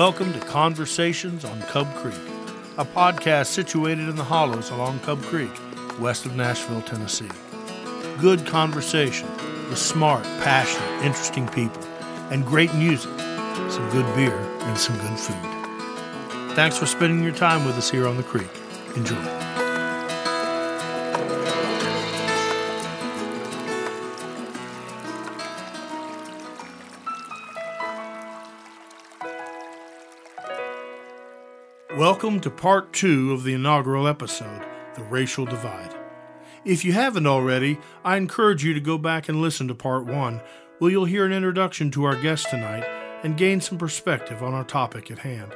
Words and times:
Welcome 0.00 0.32
to 0.32 0.40
Conversations 0.40 1.44
on 1.44 1.60
Cub 1.60 1.86
Creek, 1.96 2.14
a 2.78 2.86
podcast 2.86 3.48
situated 3.48 4.08
in 4.08 4.16
the 4.16 4.24
hollows 4.24 4.70
along 4.70 5.00
Cub 5.00 5.20
Creek, 5.24 5.50
west 6.00 6.24
of 6.24 6.34
Nashville, 6.34 6.80
Tennessee. 6.80 7.28
Good 8.18 8.46
conversation 8.46 9.28
with 9.68 9.76
smart, 9.76 10.24
passionate, 10.42 11.04
interesting 11.04 11.46
people, 11.48 11.84
and 12.30 12.46
great 12.46 12.72
music, 12.72 13.12
some 13.68 13.90
good 13.90 14.06
beer, 14.16 14.38
and 14.38 14.78
some 14.78 14.96
good 14.96 15.18
food. 15.18 16.56
Thanks 16.56 16.78
for 16.78 16.86
spending 16.86 17.22
your 17.22 17.34
time 17.34 17.66
with 17.66 17.76
us 17.76 17.90
here 17.90 18.08
on 18.08 18.16
the 18.16 18.22
creek. 18.22 18.48
Enjoy. 18.96 19.49
Welcome 32.22 32.40
to 32.40 32.50
part 32.50 32.92
two 32.92 33.32
of 33.32 33.44
the 33.44 33.54
inaugural 33.54 34.06
episode, 34.06 34.62
The 34.94 35.04
Racial 35.04 35.46
Divide. 35.46 35.94
If 36.66 36.84
you 36.84 36.92
haven't 36.92 37.26
already, 37.26 37.78
I 38.04 38.18
encourage 38.18 38.62
you 38.62 38.74
to 38.74 38.80
go 38.80 38.98
back 38.98 39.30
and 39.30 39.40
listen 39.40 39.68
to 39.68 39.74
part 39.74 40.04
one, 40.04 40.42
where 40.78 40.90
you'll 40.90 41.06
hear 41.06 41.24
an 41.24 41.32
introduction 41.32 41.90
to 41.92 42.04
our 42.04 42.20
guest 42.20 42.50
tonight 42.50 42.84
and 43.24 43.38
gain 43.38 43.62
some 43.62 43.78
perspective 43.78 44.42
on 44.42 44.52
our 44.52 44.64
topic 44.64 45.10
at 45.10 45.20
hand. 45.20 45.54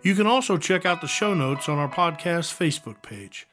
You 0.00 0.14
can 0.14 0.28
also 0.28 0.58
check 0.58 0.86
out 0.86 1.00
the 1.00 1.08
show 1.08 1.34
notes 1.34 1.68
on 1.68 1.78
our 1.78 1.90
podcast 1.90 2.56
Facebook 2.56 3.02
page. 3.02 3.48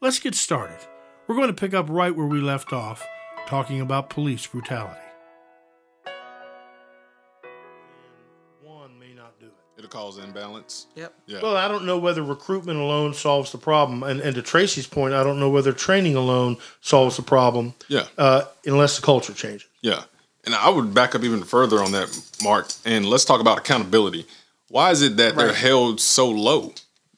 Let's 0.00 0.20
get 0.20 0.34
started. 0.34 0.80
We're 1.26 1.36
going 1.36 1.48
to 1.48 1.52
pick 1.52 1.74
up 1.74 1.90
right 1.90 2.16
where 2.16 2.24
we 2.24 2.40
left 2.40 2.72
off, 2.72 3.06
talking 3.46 3.82
about 3.82 4.08
police 4.08 4.46
brutality. 4.46 5.03
It'll 9.84 10.00
cause 10.00 10.16
imbalance. 10.18 10.86
Yep. 10.96 11.12
Yeah. 11.26 11.40
Well, 11.42 11.56
I 11.58 11.68
don't 11.68 11.84
know 11.84 11.98
whether 11.98 12.22
recruitment 12.22 12.78
alone 12.78 13.12
solves 13.12 13.52
the 13.52 13.58
problem, 13.58 14.02
and, 14.02 14.18
and 14.20 14.34
to 14.34 14.40
Tracy's 14.42 14.86
point, 14.86 15.12
I 15.12 15.22
don't 15.22 15.38
know 15.38 15.50
whether 15.50 15.72
training 15.72 16.16
alone 16.16 16.56
solves 16.80 17.16
the 17.16 17.22
problem. 17.22 17.74
Yeah. 17.88 18.06
Uh, 18.16 18.44
unless 18.64 18.96
the 18.98 19.04
culture 19.04 19.34
changes. 19.34 19.66
yeah. 19.82 20.04
And 20.46 20.54
I 20.54 20.68
would 20.68 20.92
back 20.92 21.14
up 21.14 21.22
even 21.24 21.42
further 21.42 21.82
on 21.82 21.92
that, 21.92 22.20
Mark. 22.42 22.68
And 22.84 23.06
let's 23.06 23.24
talk 23.24 23.40
about 23.40 23.56
accountability. 23.58 24.26
Why 24.68 24.90
is 24.90 25.00
it 25.00 25.16
that 25.16 25.36
they're 25.36 25.54
held 25.54 26.02
so 26.02 26.28
low? 26.30 26.74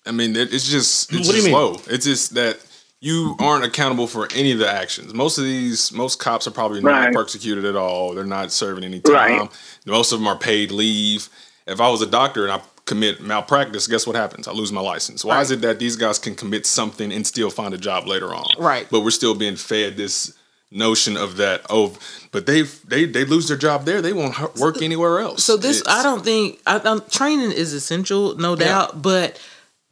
I 0.06 0.12
mean, 0.12 0.36
it, 0.36 0.54
it's 0.54 0.68
just 0.70 1.12
it's 1.12 1.26
What 1.26 1.34
just 1.34 1.48
low. 1.48 1.80
It's 1.88 2.04
just 2.04 2.34
that 2.34 2.64
you 3.00 3.34
aren't 3.40 3.64
accountable 3.64 4.06
for 4.06 4.28
any 4.32 4.52
of 4.52 4.60
the 4.60 4.70
actions. 4.70 5.12
Most 5.12 5.38
of 5.38 5.44
these, 5.44 5.90
most 5.92 6.20
cops 6.20 6.46
are 6.46 6.52
probably 6.52 6.78
Right. 6.80 7.06
not 7.06 7.14
persecuted 7.14 7.64
at 7.64 7.74
all. 7.74 8.14
They're 8.14 8.24
not 8.24 8.52
serving 8.52 8.84
any 8.84 9.00
time. 9.00 9.40
Right. 9.40 9.50
Most 9.86 10.12
of 10.12 10.20
them 10.20 10.28
are 10.28 10.38
paid 10.38 10.70
leave. 10.70 11.28
If 11.66 11.80
I 11.80 11.88
was 11.88 12.02
a 12.02 12.06
doctor 12.06 12.44
and 12.44 12.52
I 12.52 12.60
commit 12.84 13.20
malpractice, 13.20 13.86
guess 13.88 14.06
what 14.06 14.16
happens? 14.16 14.46
I 14.46 14.52
lose 14.52 14.70
my 14.72 14.80
license. 14.80 15.24
Why 15.24 15.40
is 15.40 15.50
it 15.50 15.60
that 15.62 15.78
these 15.78 15.96
guys 15.96 16.18
can 16.18 16.34
commit 16.34 16.66
something 16.66 17.12
and 17.12 17.26
still 17.26 17.50
find 17.50 17.74
a 17.74 17.78
job 17.78 18.06
later 18.06 18.32
on? 18.34 18.46
Right. 18.58 18.86
But 18.90 19.00
we're 19.00 19.10
still 19.10 19.34
being 19.34 19.56
fed 19.56 19.96
this 19.96 20.32
notion 20.70 21.16
of 21.16 21.36
that. 21.38 21.62
Oh, 21.68 21.96
but 22.32 22.46
they 22.46 22.62
they 22.62 23.04
they 23.04 23.24
lose 23.24 23.48
their 23.48 23.56
job 23.56 23.84
there. 23.84 24.00
They 24.00 24.12
won't 24.12 24.56
work 24.56 24.80
anywhere 24.82 25.18
else. 25.20 25.42
So 25.44 25.56
this, 25.56 25.80
It's- 25.80 25.94
I 25.96 26.02
don't 26.02 26.24
think 26.24 26.60
I, 26.66 26.78
i 26.84 26.98
training 27.10 27.52
is 27.52 27.72
essential, 27.72 28.36
no 28.36 28.54
doubt, 28.56 29.02
but 29.02 29.40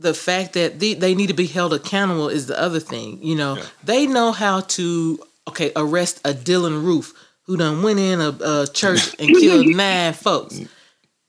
the 0.00 0.14
fact 0.14 0.52
that 0.54 0.80
they, 0.80 0.94
they 0.94 1.14
need 1.14 1.28
to 1.28 1.34
be 1.34 1.46
held 1.46 1.72
accountable 1.72 2.28
is 2.28 2.46
the 2.46 2.60
other 2.60 2.80
thing. 2.80 3.22
You 3.22 3.36
know, 3.36 3.56
Yeah. 3.56 3.64
they 3.84 4.06
know 4.06 4.32
how 4.32 4.60
to 4.60 5.18
okay 5.48 5.72
arrest 5.76 6.20
a 6.24 6.32
Dylann 6.32 6.84
Roof 6.84 7.12
who 7.46 7.56
done 7.56 7.82
went 7.82 7.98
in 7.98 8.20
a, 8.20 8.28
a 8.30 8.66
church 8.72 9.14
and 9.18 9.28
killed 9.28 9.66
nine 9.76 10.12
folks 10.12 10.60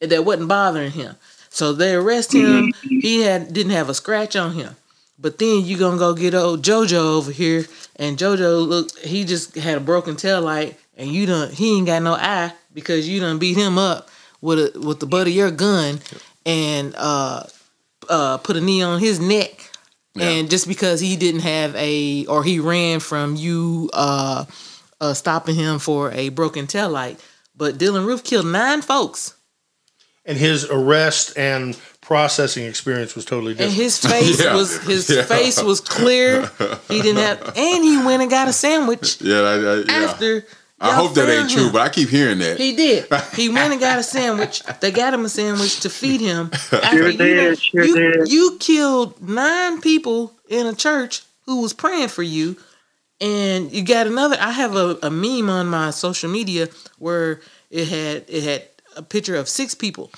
that 0.10 0.26
wasn't 0.26 0.48
bothering 0.50 0.92
him. 0.92 1.16
So 1.50 1.72
they 1.72 1.94
arrest 1.96 2.34
him. 2.34 2.74
He 2.82 3.22
had 3.22 3.54
didn't 3.54 3.72
have 3.72 3.90
a 3.90 3.94
scratch 3.94 4.36
on 4.36 4.54
him. 4.54 4.76
But 5.18 5.38
then 5.40 5.64
you 5.64 5.78
gonna 5.78 5.98
go 5.98 6.14
get 6.14 6.36
old 6.36 6.62
JoJo 6.64 6.94
over 7.18 7.32
here, 7.32 7.66
and 7.96 8.18
JoJo 8.18 8.68
look, 8.68 8.98
he 9.00 9.24
just 9.24 9.56
had 9.56 9.78
a 9.78 9.82
broken 9.82 10.18
tail 10.18 10.42
light, 10.42 10.78
and 10.98 11.10
you 11.10 11.26
done 11.26 11.52
he 11.52 11.78
ain't 11.78 11.88
got 11.88 12.02
no 12.04 12.14
eye 12.14 12.52
because 12.74 13.08
you 13.08 13.22
done 13.22 13.40
beat 13.40 13.56
him 13.58 13.78
up 13.78 14.10
with 14.42 14.60
a 14.60 14.80
with 14.82 15.00
the 15.00 15.06
butt 15.06 15.28
of 15.28 15.34
your 15.34 15.52
gun, 15.52 16.00
and 16.46 16.94
uh 16.98 17.44
uh 18.10 18.38
put 18.40 18.58
a 18.58 18.62
knee 18.62 18.82
on 18.82 19.00
his 19.00 19.20
neck, 19.22 19.72
and 20.20 20.50
just 20.50 20.68
because 20.68 21.00
he 21.00 21.16
didn't 21.16 21.42
have 21.42 21.74
a 21.76 22.26
or 22.26 22.44
he 22.44 22.60
ran 22.60 23.00
from 23.00 23.38
you 23.38 23.90
uh 23.94 24.44
uh 25.00 25.14
stopping 25.14 25.56
him 25.56 25.80
for 25.80 26.12
a 26.12 26.28
broken 26.30 26.68
tail 26.68 26.90
light, 26.90 27.24
but 27.56 27.78
Dylann 27.78 28.06
Roof 28.06 28.26
killed 28.26 28.46
nine 28.48 28.82
folks. 28.82 29.35
And 30.26 30.38
his 30.38 30.66
arrest 30.66 31.38
and 31.38 31.78
processing 32.02 32.66
experience 32.66 33.16
was 33.16 33.26
totally 33.26 33.52
and 33.52 33.58
different. 33.60 33.78
his 33.82 33.98
face 34.00 34.44
Yeah. 34.44 34.56
was 34.56 34.78
his 34.84 35.10
Yeah. 35.10 35.24
face 35.24 35.62
was 35.62 35.80
clear. 35.82 36.50
He 36.88 37.02
didn't 37.02 37.18
have, 37.22 37.54
and 37.58 37.84
he 37.84 37.98
went 38.04 38.22
and 38.22 38.30
got 38.32 38.48
a 38.48 38.54
sandwich 38.54 39.22
Yeah, 39.22 39.42
I, 39.42 39.54
I, 39.56 39.76
yeah. 39.78 39.92
after. 40.10 40.46
I 40.80 40.94
hope 40.94 41.14
that 41.14 41.30
ain't 41.30 41.38
found 41.40 41.50
true, 41.52 41.66
him. 41.68 41.72
but 41.72 41.82
I 41.84 41.90
keep 41.90 42.10
hearing 42.10 42.40
that. 42.40 42.58
he 42.58 42.76
did. 42.76 43.08
He 43.36 43.48
went 43.50 43.72
and 43.72 43.80
got 43.80 43.98
a 43.98 44.04
sandwich. 44.04 44.62
They 44.82 44.92
got 44.92 45.14
him 45.14 45.24
a 45.26 45.30
sandwich 45.30 45.80
to 45.82 45.90
feed 45.90 46.20
him. 46.22 46.50
After 46.72 46.98
Sure 46.98 47.10
you, 47.10 47.18
did, 47.18 47.60
sure 47.62 47.84
you, 47.86 47.96
did. 47.96 48.32
you 48.32 48.58
killed 48.60 49.22
nine 49.28 49.80
people 49.80 50.34
in 50.50 50.68
a 50.68 50.76
church 50.76 51.22
who 51.46 51.62
was 51.62 51.72
praying 51.74 52.10
for 52.10 52.24
you, 52.24 52.58
and 53.22 53.72
you 53.72 53.84
got 53.84 54.06
another. 54.08 54.36
I 54.40 54.52
have 54.52 54.76
a, 54.76 54.98
a 55.02 55.10
meme 55.10 55.50
on 55.50 55.68
my 55.68 55.92
social 55.92 56.30
media 56.30 56.68
where 57.00 57.40
it 57.72 57.88
had 57.88 58.26
it 58.28 58.44
had 58.44 58.68
a 58.96 59.02
picture 59.02 59.36
of 59.36 59.50
six 59.50 59.74
people. 59.74 60.12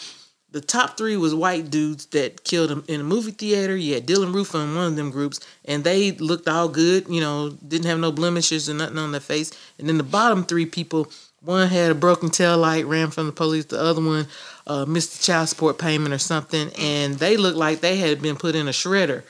The 0.52 0.62
top 0.62 0.98
three 0.98 1.18
was 1.18 1.36
white 1.36 1.70
dudes 1.70 2.06
that 2.08 2.46
killed 2.46 2.72
him 2.72 2.84
in 2.88 3.02
a 3.02 3.04
movie 3.04 3.32
theater. 3.32 3.76
You 3.76 3.96
had 3.96 4.08
Dylann 4.08 4.34
Roof 4.34 4.56
on 4.56 4.76
one 4.76 4.88
of 4.88 4.96
them 4.96 5.12
groups, 5.12 5.42
and 5.66 5.84
they 5.84 6.14
looked 6.14 6.48
all 6.48 6.70
good. 6.70 7.08
You 7.10 7.20
know, 7.20 7.50
didn't 7.68 7.88
have 7.88 8.00
no 8.00 8.14
blemishes 8.14 8.70
or 8.70 8.74
nothing 8.74 8.98
on 8.98 9.12
their 9.12 9.20
face. 9.20 9.52
And 9.78 9.90
then 9.90 9.98
the 9.98 10.04
bottom 10.04 10.46
three 10.46 10.66
people, 10.66 11.12
one 11.42 11.68
had 11.68 11.92
a 11.92 11.96
broken 11.96 12.30
tail 12.30 12.58
light, 12.58 12.86
ran 12.86 13.12
from 13.12 13.26
the 13.26 13.34
police. 13.34 13.66
The 13.66 13.80
other 13.80 14.02
one 14.02 14.28
uh, 14.66 14.86
missed 14.86 15.18
the 15.18 15.24
child 15.24 15.50
support 15.50 15.78
payment 15.78 16.14
or 16.14 16.18
something, 16.18 16.72
and 16.80 17.16
they 17.16 17.36
looked 17.36 17.58
like 17.58 17.82
they 17.82 17.98
had 17.98 18.22
been 18.22 18.38
put 18.38 18.56
in 18.56 18.70
a 18.70 18.72
shredder. 18.72 19.24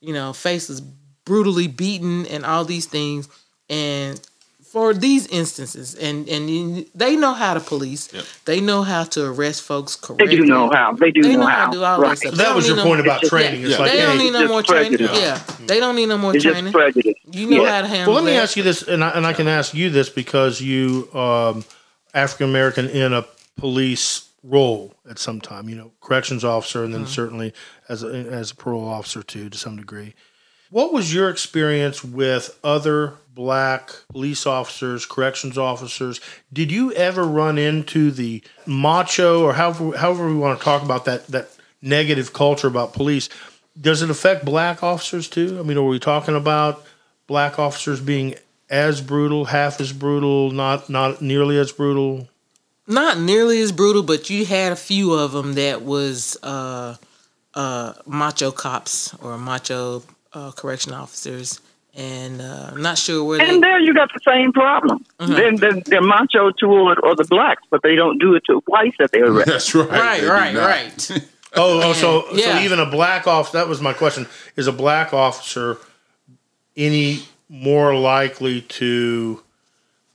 You 0.00 0.14
know, 0.14 0.32
faces 0.32 0.80
brutally 1.24 1.68
beaten 1.68 2.26
and 2.26 2.44
all 2.44 2.64
these 2.64 2.86
things. 2.86 3.28
And 3.68 4.20
for 4.76 4.92
these 4.92 5.26
instances, 5.28 5.94
and 5.94 6.28
and 6.28 6.50
you- 6.50 6.84
they 6.94 7.16
know 7.16 7.32
how 7.32 7.54
to 7.54 7.60
police. 7.60 8.08
They 8.44 8.60
know 8.60 8.82
how 8.82 9.04
to 9.04 9.24
arrest 9.24 9.62
folks 9.62 9.96
correctly. 9.96 10.26
They 10.26 10.36
do 10.36 10.44
know 10.44 10.68
how. 10.70 10.92
They 10.92 11.10
do 11.10 11.22
They 11.22 11.32
know, 11.32 11.40
know 11.40 11.46
how 11.46 11.56
how. 11.64 11.70
to 11.70 11.78
do 11.78 11.82
all 11.84 11.98
right. 11.98 12.10
that 12.10 12.18
stuff. 12.18 12.34
that 12.34 12.54
was 12.54 12.64
They 12.64 12.68
your 12.68 12.76
don't 12.76 12.86
point 12.86 12.98
need 13.00 13.06
about 13.06 13.22
no- 13.22 13.28
training. 13.30 13.62
It's 13.62 13.70
Yeah. 13.70 13.78
like, 13.78 13.92
They 13.92 14.02
don't 14.02 14.18
hey, 14.18 14.24
need 14.24 14.32
no 14.34 14.48
more 14.48 14.60
just 14.60 14.68
training. 14.70 14.98
prejudice. 14.98 15.18
Yeah, 15.22 15.40
they 15.66 15.80
don't 15.80 15.96
need 15.96 16.06
no 16.10 16.18
more 16.18 16.34
It's 16.34 16.44
just 16.44 16.52
training. 16.52 16.72
prejudice. 16.74 17.14
You 17.32 17.46
know 17.48 17.62
Yeah. 17.64 17.70
how 17.74 17.80
to 17.80 17.88
handle. 17.88 18.12
well, 18.12 18.22
let 18.22 18.28
me 18.30 18.36
that. 18.36 18.42
ask 18.42 18.56
you 18.58 18.62
this, 18.64 18.82
and 18.82 19.02
I, 19.02 19.08
and 19.16 19.26
I 19.26 19.32
can 19.32 19.48
ask 19.48 19.72
you 19.72 19.88
this 19.88 20.10
because 20.10 20.60
you 20.60 21.08
um, 21.14 21.64
African 22.12 22.50
American 22.50 22.86
in 22.90 23.14
a 23.14 23.24
police 23.56 24.24
role 24.44 24.94
at 25.08 25.18
some 25.18 25.40
time. 25.40 25.70
You 25.70 25.76
know, 25.76 25.90
corrections 26.02 26.44
officer, 26.44 26.84
and 26.84 26.92
then 26.92 27.04
Mm-hmm. 27.04 27.10
certainly 27.20 27.54
as 27.88 28.02
a, 28.02 28.08
as 28.08 28.50
a 28.50 28.54
parole 28.54 28.86
officer 28.86 29.22
too, 29.22 29.48
to 29.48 29.56
some 29.56 29.76
degree. 29.78 30.12
What 30.70 30.92
was 30.92 31.14
your 31.14 31.30
experience 31.30 32.02
with 32.02 32.58
other 32.64 33.14
black 33.34 33.90
police 34.08 34.46
officers, 34.46 35.06
corrections 35.06 35.56
officers? 35.56 36.20
Did 36.52 36.72
you 36.72 36.92
ever 36.94 37.24
run 37.24 37.58
into 37.58 38.10
the 38.10 38.42
macho 38.66 39.44
or 39.44 39.54
however 39.54 39.96
however 39.96 40.26
we 40.26 40.34
want 40.34 40.58
to 40.58 40.64
talk 40.64 40.82
about 40.82 41.04
that 41.04 41.26
that 41.28 41.50
negative 41.80 42.32
culture 42.32 42.68
about 42.68 42.92
police? 42.92 43.28
Does 43.80 44.02
it 44.02 44.10
affect 44.10 44.44
black 44.44 44.82
officers 44.82 45.28
too? 45.28 45.58
I 45.60 45.62
mean, 45.62 45.76
are 45.76 45.82
we 45.82 45.98
talking 45.98 46.34
about 46.34 46.84
black 47.26 47.58
officers 47.58 48.00
being 48.00 48.34
as 48.68 49.00
brutal, 49.00 49.44
half 49.44 49.80
as 49.80 49.92
brutal, 49.92 50.50
not 50.50 50.90
not 50.90 51.22
nearly 51.22 51.58
as 51.58 51.72
brutal? 51.72 52.28
not 52.86 53.18
nearly 53.18 53.60
as 53.60 53.72
brutal, 53.72 54.02
but 54.02 54.30
you 54.30 54.46
had 54.46 54.72
a 54.72 54.76
few 54.76 55.12
of 55.12 55.32
them 55.32 55.54
that 55.54 55.82
was 55.82 56.36
uh, 56.42 56.96
uh, 57.54 57.92
macho 58.06 58.52
cops 58.52 59.12
or 59.14 59.36
macho 59.38 60.02
uh, 60.36 60.52
correction 60.52 60.92
officers, 60.92 61.60
and 61.94 62.42
uh, 62.42 62.70
I'm 62.72 62.82
not 62.82 62.98
sure 62.98 63.24
where 63.24 63.38
they. 63.38 63.48
And 63.48 63.62
there 63.62 63.80
you 63.80 63.94
got 63.94 64.10
the 64.12 64.20
same 64.24 64.52
problem. 64.52 65.04
Mm-hmm. 65.18 65.32
Then 65.32 65.56
they're, 65.56 65.80
they're 65.80 66.02
macho 66.02 66.50
toward 66.50 66.98
or 67.02 67.16
the 67.16 67.24
blacks, 67.24 67.62
but 67.70 67.82
they 67.82 67.94
don't 67.96 68.18
do 68.18 68.34
it 68.34 68.44
to 68.46 68.62
whites 68.66 68.96
that 68.98 69.12
they 69.12 69.20
arrest. 69.30 69.46
That's 69.46 69.74
right. 69.74 69.88
Right, 69.88 70.20
They 70.20 70.28
right, 70.28 70.54
right. 70.54 71.10
Oh, 71.58 71.80
oh 71.82 71.92
so 71.94 72.26
Yeah. 72.32 72.58
so 72.58 72.64
even 72.64 72.78
a 72.80 72.90
black 72.90 73.26
officer. 73.26 73.56
That 73.56 73.68
was 73.68 73.80
my 73.80 73.94
question. 73.94 74.26
Is 74.56 74.66
a 74.66 74.72
black 74.72 75.14
officer 75.14 75.78
any 76.76 77.22
more 77.48 77.94
likely 77.94 78.60
to 78.60 79.42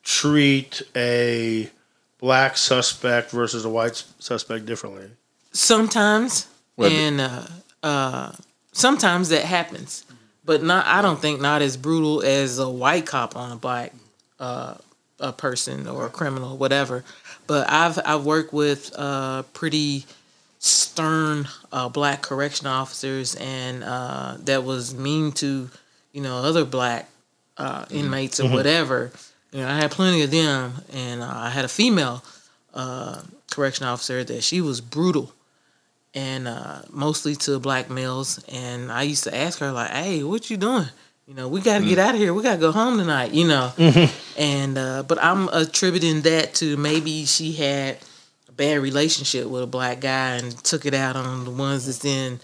treat 0.03 0.83
a 0.95 1.71
black 2.19 2.57
suspect 2.57 3.31
versus 3.31 3.65
a 3.65 3.69
white 3.69 4.03
suspect 4.19 4.67
differently? 4.67 5.09
Sometimes, 5.51 6.47
Well, 6.77 6.91
and 6.91 7.21
uh, 7.21 7.47
uh, 7.81 8.31
sometimes 8.71 9.29
that 9.29 9.45
happens, 9.45 10.05
but 10.43 10.63
not. 10.63 10.85
I 10.85 11.01
don't 11.01 11.19
think 11.19 11.41
not 11.41 11.61
as 11.61 11.77
brutal 11.77 12.21
as 12.21 12.59
a 12.59 12.69
white 12.69 13.05
cop 13.05 13.35
on 13.35 13.51
a 13.51 13.55
black 13.55 13.93
uh, 14.39 14.75
a 15.19 15.31
person 15.31 15.87
or 15.87 16.07
a 16.07 16.09
criminal, 16.09 16.57
whatever. 16.57 17.03
But 17.47 17.69
I've 17.69 17.99
I've 18.05 18.25
worked 18.25 18.53
with 18.53 18.91
uh, 18.97 19.43
pretty 19.53 20.05
stern 20.59 21.47
uh, 21.71 21.89
black 21.89 22.21
correction 22.21 22.67
officers 22.67 23.33
and 23.35 23.83
uh, 23.83 24.37
that 24.41 24.63
was 24.63 24.93
mean 24.93 25.31
to 25.31 25.69
you 26.11 26.21
know 26.21 26.37
other 26.37 26.65
black 26.65 27.09
uh, 27.57 27.85
inmates 27.89 28.39
or 28.39 28.49
whatever. 28.49 29.11
You 29.51 29.59
know, 29.61 29.67
I 29.67 29.75
had 29.75 29.91
plenty 29.91 30.21
of 30.21 30.31
them, 30.31 30.73
and 30.93 31.21
uh, 31.21 31.29
I 31.29 31.49
had 31.49 31.65
a 31.65 31.67
female 31.67 32.23
uh, 32.73 33.21
correction 33.51 33.85
officer 33.85 34.23
that 34.23 34.43
she 34.43 34.61
was 34.61 34.79
brutal 34.81 35.33
and 36.13 36.47
uh, 36.47 36.81
mostly 36.89 37.35
to 37.35 37.59
black 37.59 37.89
males. 37.89 38.43
And 38.49 38.91
I 38.91 39.03
used 39.03 39.23
to 39.25 39.35
ask 39.35 39.59
her 39.59 39.71
like, 39.71 39.91
"Hey, 39.91 40.23
what 40.23 40.49
you 40.49 40.57
doing? 40.57 40.87
You 41.27 41.35
know, 41.35 41.47
we 41.47 41.61
got 41.61 41.79
to 41.79 41.85
get 41.85 41.99
out 41.99 42.15
of 42.15 42.19
here. 42.19 42.33
We 42.33 42.43
got 42.43 42.55
to 42.55 42.59
go 42.61 42.71
home 42.71 42.97
tonight." 42.97 43.31
You 43.31 43.47
know, 43.47 43.71
and 44.37 44.77
uh, 44.77 45.03
but 45.03 45.23
I'm 45.23 45.49
attributing 45.49 46.21
that 46.21 46.53
to 46.55 46.77
maybe 46.77 47.25
she 47.25 47.53
had 47.53 47.97
a 48.49 48.51
bad 48.51 48.79
relationship 48.79 49.47
with 49.47 49.63
a 49.63 49.67
black 49.67 50.01
guy 50.01 50.35
and 50.37 50.51
took 50.63 50.85
it 50.85 50.93
out 50.93 51.15
on 51.15 51.45
the 51.45 51.51
ones 51.51 51.85
that's 51.85 52.05
in 52.05 52.39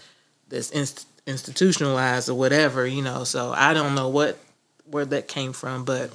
that's 0.48 0.70
inst- 0.70 1.06
institutionalized 1.26 2.28
or 2.28 2.34
whatever. 2.34 2.86
You 2.86 3.02
know, 3.02 3.24
so 3.24 3.52
I 3.52 3.74
don't 3.74 3.94
know 3.94 4.08
what 4.08 4.38
where 4.90 5.04
that 5.04 5.28
came 5.28 5.52
from, 5.52 5.84
but 5.84 6.10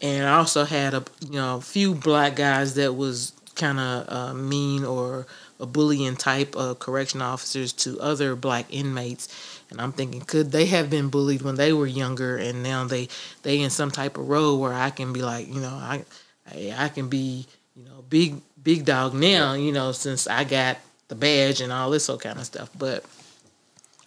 and 0.00 0.26
I 0.26 0.36
also 0.38 0.64
had 0.64 0.94
a 0.94 1.04
you 1.20 1.34
know 1.34 1.58
a 1.58 1.60
few 1.60 1.94
black 1.94 2.36
guys 2.36 2.74
that 2.74 2.94
was 2.94 3.32
kind 3.54 3.78
of 3.78 4.08
uh, 4.08 4.34
mean 4.34 4.84
or 4.84 5.26
bullying 5.58 6.16
type 6.16 6.56
of 6.56 6.78
correction 6.78 7.22
officers 7.22 7.72
to 7.72 7.98
other 8.00 8.34
black 8.36 8.66
inmates. 8.70 9.28
And 9.70 9.80
i'm 9.80 9.92
thinking 9.92 10.20
could 10.20 10.52
they 10.52 10.66
have 10.66 10.90
been 10.90 11.08
bullied 11.08 11.42
when 11.42 11.54
they 11.54 11.72
were 11.72 11.86
younger? 11.86 12.36
And 12.36 12.62
now 12.62 12.84
they 12.84 13.08
they 13.42 13.60
in 13.60 13.70
some 13.70 13.90
type 13.90 14.18
of 14.18 14.28
role 14.28 14.60
where 14.60 14.74
i 14.74 14.90
can 14.90 15.12
be 15.12 15.22
like 15.22 15.48
you 15.48 15.60
know 15.60 15.74
i 15.74 16.04
i, 16.50 16.74
I 16.76 16.88
can 16.88 17.08
be 17.08 17.46
you 17.76 17.84
know 17.84 18.04
big 18.08 18.36
big 18.62 18.84
dog 18.84 19.14
now 19.14 19.54
you 19.54 19.72
know 19.72 19.92
since 19.92 20.26
i 20.26 20.44
got 20.44 20.78
the 21.08 21.14
badge 21.14 21.60
and 21.60 21.72
all 21.72 21.90
this 21.90 22.06
kind 22.06 22.38
of 22.38 22.44
stuff. 22.44 22.70
But 22.78 23.04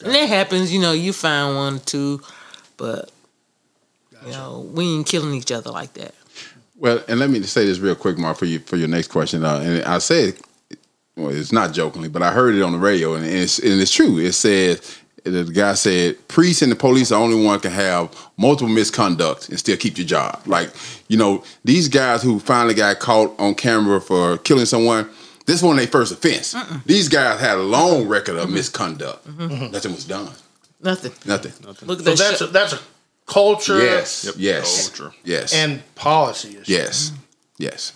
and 0.03 0.13
that 0.13 0.27
happens 0.27 0.73
you 0.73 0.81
know 0.81 0.91
you 0.91 1.13
find 1.13 1.55
one 1.55 1.75
or 1.75 1.79
two 1.79 2.21
but 2.77 3.11
you 4.25 4.31
know 4.31 4.67
we 4.73 4.85
ain't 4.85 5.07
killing 5.07 5.33
each 5.33 5.51
other 5.51 5.71
like 5.71 5.93
that. 5.93 6.13
Well, 6.77 7.03
and 7.07 7.19
let 7.19 7.29
me 7.29 7.41
say 7.43 7.65
this 7.65 7.79
real 7.79 7.95
quick, 7.95 8.17
Mark, 8.17 8.37
for 8.37 8.45
you 8.45 8.59
for 8.59 8.75
your 8.75 8.87
next 8.87 9.07
question. 9.07 9.45
Uh, 9.45 9.59
and 9.59 9.85
I 9.85 9.99
said, 9.99 10.37
well, 11.15 11.29
it's 11.29 11.51
not 11.51 11.73
jokingly, 11.73 12.09
but 12.09 12.21
I 12.21 12.31
heard 12.31 12.55
it 12.55 12.61
on 12.61 12.73
the 12.73 12.77
radio, 12.77 13.13
and 13.15 13.25
it's 13.25 13.59
and 13.59 13.79
it's 13.81 13.93
true. 13.93 14.17
It 14.19 14.33
said 14.33 14.81
the 15.23 15.43
guy 15.43 15.73
said 15.73 16.27
priests 16.27 16.61
and 16.61 16.71
the 16.71 16.75
police 16.75 17.11
are 17.11 17.17
the 17.19 17.23
only 17.23 17.43
one 17.45 17.59
can 17.59 17.71
have 17.71 18.15
multiple 18.37 18.71
misconduct 18.73 19.49
and 19.49 19.57
still 19.57 19.75
keep 19.77 19.97
your 19.97 20.05
job. 20.07 20.41
Like 20.45 20.71
you 21.07 21.17
know 21.17 21.43
these 21.63 21.87
guys 21.87 22.21
who 22.21 22.39
finally 22.39 22.73
got 22.75 22.99
caught 22.99 23.33
on 23.39 23.55
camera 23.55 23.99
for 24.01 24.37
killing 24.39 24.65
someone. 24.65 25.09
This 25.45 25.61
wasn't 25.61 25.77
their 25.77 25.87
first 25.87 26.11
offense. 26.11 26.55
These 26.87 27.07
guys 27.07 27.39
had 27.39 27.59
a 27.59 27.61
long 27.61 28.07
record 28.07 28.35
of 28.37 28.45
mm-hmm. 28.45 28.55
misconduct. 28.55 29.27
Mm-hmm. 29.27 29.41
Mm-hmm. 29.43 29.71
Nothing 29.73 29.91
was 29.91 30.05
done. 30.05 30.31
nothing 30.81 31.11
Nothing. 31.23 31.53
look 31.87 31.99
at 31.99 32.05
So 32.05 32.15
that's 32.15 32.39
shit. 32.39 32.49
a, 32.49 32.51
that's 32.51 32.73
a 32.73 32.79
culture 33.27 33.77
Yes. 33.77 34.33
Yes. 34.37 34.89
Culture. 34.89 35.15
Yes. 35.23 35.53
and 35.53 35.83
policy 35.93 36.57
issue. 36.57 36.63
yes. 36.71 37.11
Yes. 37.59 37.93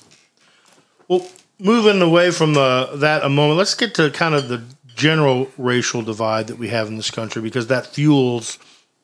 Well, 1.07 1.27
moving 1.59 2.01
away 2.01 2.31
from 2.31 2.53
the, 2.53 2.89
that 2.95 3.23
a 3.23 3.29
moment, 3.29 3.57
let's 3.57 3.75
get 3.75 3.93
to 3.95 4.09
kind 4.11 4.33
of 4.33 4.47
the 4.47 4.63
general 4.95 5.49
racial 5.57 6.01
divide 6.01 6.47
that 6.47 6.57
we 6.57 6.69
have 6.69 6.87
in 6.87 6.97
this 6.97 7.11
country 7.11 7.41
because 7.41 7.67
that 7.67 7.87
fuels 7.87 8.57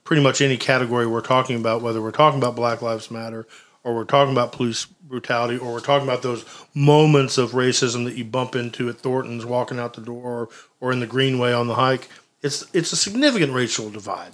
pretty 0.03 0.21
much 0.21 0.41
any 0.41 0.57
category 0.57 1.07
we're 1.07 1.21
talking 1.21 1.57
about, 1.57 1.81
whether 1.81 2.01
we're 2.01 2.11
talking 2.11 2.39
about 2.39 2.55
Black 2.55 2.81
Lives 2.81 3.11
Matter 3.11 3.45
or 3.83 3.95
we're 3.95 4.03
talking 4.03 4.33
about 4.33 4.51
police 4.51 4.85
brutality 4.85 5.57
or 5.57 5.73
we're 5.73 5.79
talking 5.79 6.07
about 6.07 6.21
those 6.21 6.45
moments 6.73 7.37
of 7.37 7.51
racism 7.51 8.05
that 8.05 8.15
you 8.15 8.25
bump 8.25 8.55
into 8.55 8.89
at 8.89 8.97
Thornton's 8.97 9.45
walking 9.45 9.79
out 9.79 9.93
the 9.93 10.01
door 10.01 10.49
or 10.79 10.91
in 10.91 10.99
the 10.99 11.07
Greenway 11.07 11.53
on 11.53 11.67
the 11.67 11.75
hike. 11.75 12.09
It's 12.41 12.65
it's 12.73 12.91
a 12.91 12.95
significant 12.95 13.53
racial 13.53 13.89
divide. 13.89 14.33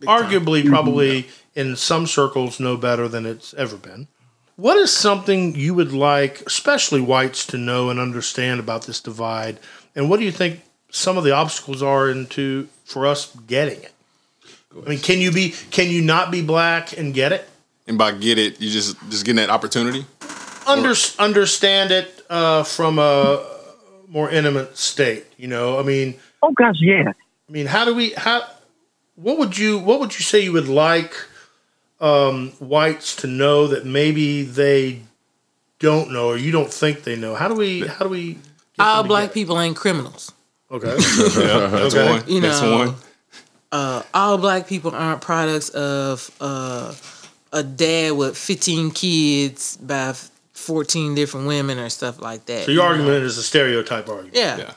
Arguably, 0.00 0.60
mm-hmm. 0.60 0.70
probably 0.70 1.28
in 1.54 1.76
some 1.76 2.06
circles, 2.06 2.58
no 2.58 2.76
better 2.76 3.06
than 3.06 3.26
it's 3.26 3.52
ever 3.54 3.76
been. 3.76 4.08
What 4.60 4.76
is 4.76 4.92
something 4.92 5.54
you 5.54 5.72
would 5.72 5.94
like, 5.94 6.42
especially 6.42 7.00
whites, 7.00 7.46
to 7.46 7.56
know 7.56 7.88
and 7.88 7.98
understand 7.98 8.60
about 8.60 8.84
this 8.84 9.00
divide? 9.00 9.58
And 9.96 10.10
what 10.10 10.18
do 10.18 10.26
you 10.26 10.30
think 10.30 10.60
some 10.90 11.16
of 11.16 11.24
the 11.24 11.32
obstacles 11.32 11.82
are 11.82 12.10
into 12.10 12.68
for 12.84 13.06
us 13.06 13.34
getting 13.46 13.82
it? 13.82 13.94
I 14.76 14.86
mean, 14.86 14.98
can 14.98 15.18
you 15.18 15.32
be 15.32 15.54
can 15.70 15.88
you 15.88 16.02
not 16.02 16.30
be 16.30 16.42
black 16.42 16.94
and 16.98 17.14
get 17.14 17.32
it? 17.32 17.48
And 17.86 17.96
by 17.96 18.12
get 18.12 18.36
it, 18.36 18.60
you 18.60 18.68
just 18.70 18.98
just 19.08 19.24
getting 19.24 19.36
that 19.36 19.48
opportunity. 19.48 20.04
Under, 20.66 20.92
understand 21.18 21.90
it 21.90 22.22
uh, 22.28 22.62
from 22.62 22.98
a 22.98 23.42
more 24.08 24.30
intimate 24.30 24.76
state. 24.76 25.24
You 25.38 25.48
know, 25.48 25.80
I 25.80 25.84
mean, 25.84 26.16
Oh 26.42 26.52
gosh, 26.52 26.76
yeah. 26.80 27.12
I 27.48 27.50
mean, 27.52 27.64
how 27.64 27.86
do 27.86 27.94
we 27.94 28.10
how? 28.10 28.42
What 29.14 29.38
would 29.38 29.56
you 29.56 29.78
What 29.78 30.00
would 30.00 30.18
you 30.18 30.22
say 30.22 30.40
you 30.40 30.52
would 30.52 30.68
like 30.68 31.14
um, 32.00 32.50
whites 32.58 33.16
to 33.16 33.26
know 33.26 33.66
that 33.68 33.84
maybe 33.84 34.42
they 34.42 35.00
don't 35.78 36.10
know 36.12 36.28
or 36.28 36.36
you 36.36 36.50
don't 36.52 36.72
think 36.72 37.02
they 37.04 37.16
know? 37.16 37.34
How 37.34 37.48
do 37.48 37.54
we 37.54 37.86
How 37.86 38.04
do 38.04 38.10
we? 38.10 38.34
get 38.34 38.40
all 38.78 39.02
black 39.02 39.24
get 39.24 39.30
it? 39.30 39.34
people 39.34 39.60
ain't 39.60 39.76
criminals 39.76 40.32
Okay. 40.70 40.88
Yeah, 40.96 41.66
that's 41.66 41.94
Okay. 41.94 42.08
one. 42.10 42.22
You 42.28 42.40
that's 42.40 42.62
know, 42.62 42.78
one. 42.78 42.94
uh, 43.72 44.02
all 44.14 44.38
black 44.38 44.66
people 44.68 44.92
aren't 44.94 45.20
products 45.20 45.68
of 45.70 46.30
uh, 46.40 46.94
a 47.52 47.62
dad 47.62 48.12
with 48.12 48.36
15 48.38 48.92
kids 48.92 49.76
by 49.78 50.14
14 50.52 51.14
different 51.14 51.46
women 51.48 51.78
or 51.78 51.88
stuff 51.88 52.20
like 52.20 52.46
that. 52.46 52.64
so 52.66 52.70
your 52.70 52.84
argument 52.84 53.24
is 53.24 53.36
a 53.38 53.42
stereotype 53.42 54.08
argument. 54.08 54.36
yeah. 54.36 54.58
Yeah. 54.58 54.72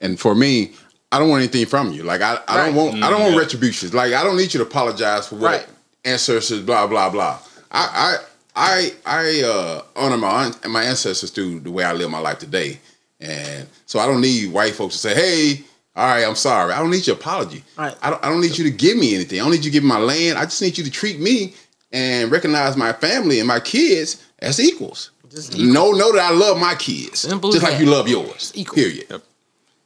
And 0.00 0.18
for 0.18 0.34
me, 0.34 0.72
I 1.12 1.18
don't 1.20 1.28
want 1.28 1.42
anything 1.44 1.66
from 1.66 1.92
you. 1.92 2.02
Like 2.02 2.20
I, 2.22 2.38
I 2.48 2.56
Right. 2.58 2.66
don't 2.66 2.74
want 2.74 3.02
I 3.04 3.10
don't 3.10 3.20
want 3.20 3.34
yeah. 3.34 3.38
retributions. 3.40 3.94
Like 3.94 4.12
I 4.14 4.24
don't 4.24 4.36
need 4.36 4.52
you 4.54 4.58
to 4.58 4.66
apologize 4.66 5.28
for 5.28 5.36
what 5.36 5.50
Right. 5.52 5.66
Ancestors 6.04 6.60
blah 6.62 6.86
blah 6.86 7.10
blah. 7.10 7.38
I 7.70 8.18
I 8.56 8.92
I 9.06 9.20
I 9.24 9.42
uh, 9.42 9.82
honor 9.96 10.16
my 10.16 10.52
my 10.68 10.82
ancestors 10.84 11.30
through 11.30 11.60
the 11.60 11.70
way 11.70 11.84
I 11.84 11.92
live 11.92 12.10
my 12.10 12.18
life 12.18 12.38
today, 12.38 12.78
and 13.20 13.66
so 13.86 13.98
I 13.98 14.06
don't 14.06 14.20
need 14.20 14.52
white 14.52 14.74
folks 14.74 14.94
to 14.94 14.98
say, 15.00 15.14
"Hey, 15.14 15.64
all 15.96 16.06
right, 16.06 16.24
I'm 16.24 16.34
sorry." 16.34 16.72
I 16.72 16.78
don't 16.78 16.90
need 16.90 17.06
your 17.06 17.16
apology. 17.16 17.62
Right. 17.78 17.96
I 18.02 18.10
don't 18.10 18.24
I 18.24 18.28
don't 18.28 18.40
need 18.40 18.58
you 18.58 18.64
to 18.64 18.70
give 18.70 18.96
me 18.96 19.14
anything. 19.14 19.40
I 19.40 19.44
don't 19.44 19.52
need 19.52 19.64
you 19.64 19.70
to 19.70 19.70
give 19.70 19.82
me 19.84 19.88
my 19.88 19.98
land. 19.98 20.38
I 20.38 20.44
just 20.44 20.60
need 20.60 20.76
you 20.76 20.84
to 20.84 20.90
treat 20.90 21.20
me 21.20 21.54
and 21.92 22.30
recognize 22.30 22.76
my 22.76 22.92
family 22.92 23.38
and 23.38 23.48
my 23.48 23.60
kids 23.60 24.22
as 24.40 24.58
equals. 24.60 25.10
Just 25.30 25.56
Know 25.56 25.92
know 25.92 26.12
that 26.12 26.20
I 26.30 26.34
love 26.34 26.58
my 26.58 26.74
kids 26.74 27.20
Simple 27.20 27.52
just 27.52 27.62
like 27.62 27.74
that. 27.78 27.80
you 27.82 27.86
love 27.90 28.06
yours. 28.06 28.52
Equal. 28.54 28.74
Period. 28.74 29.22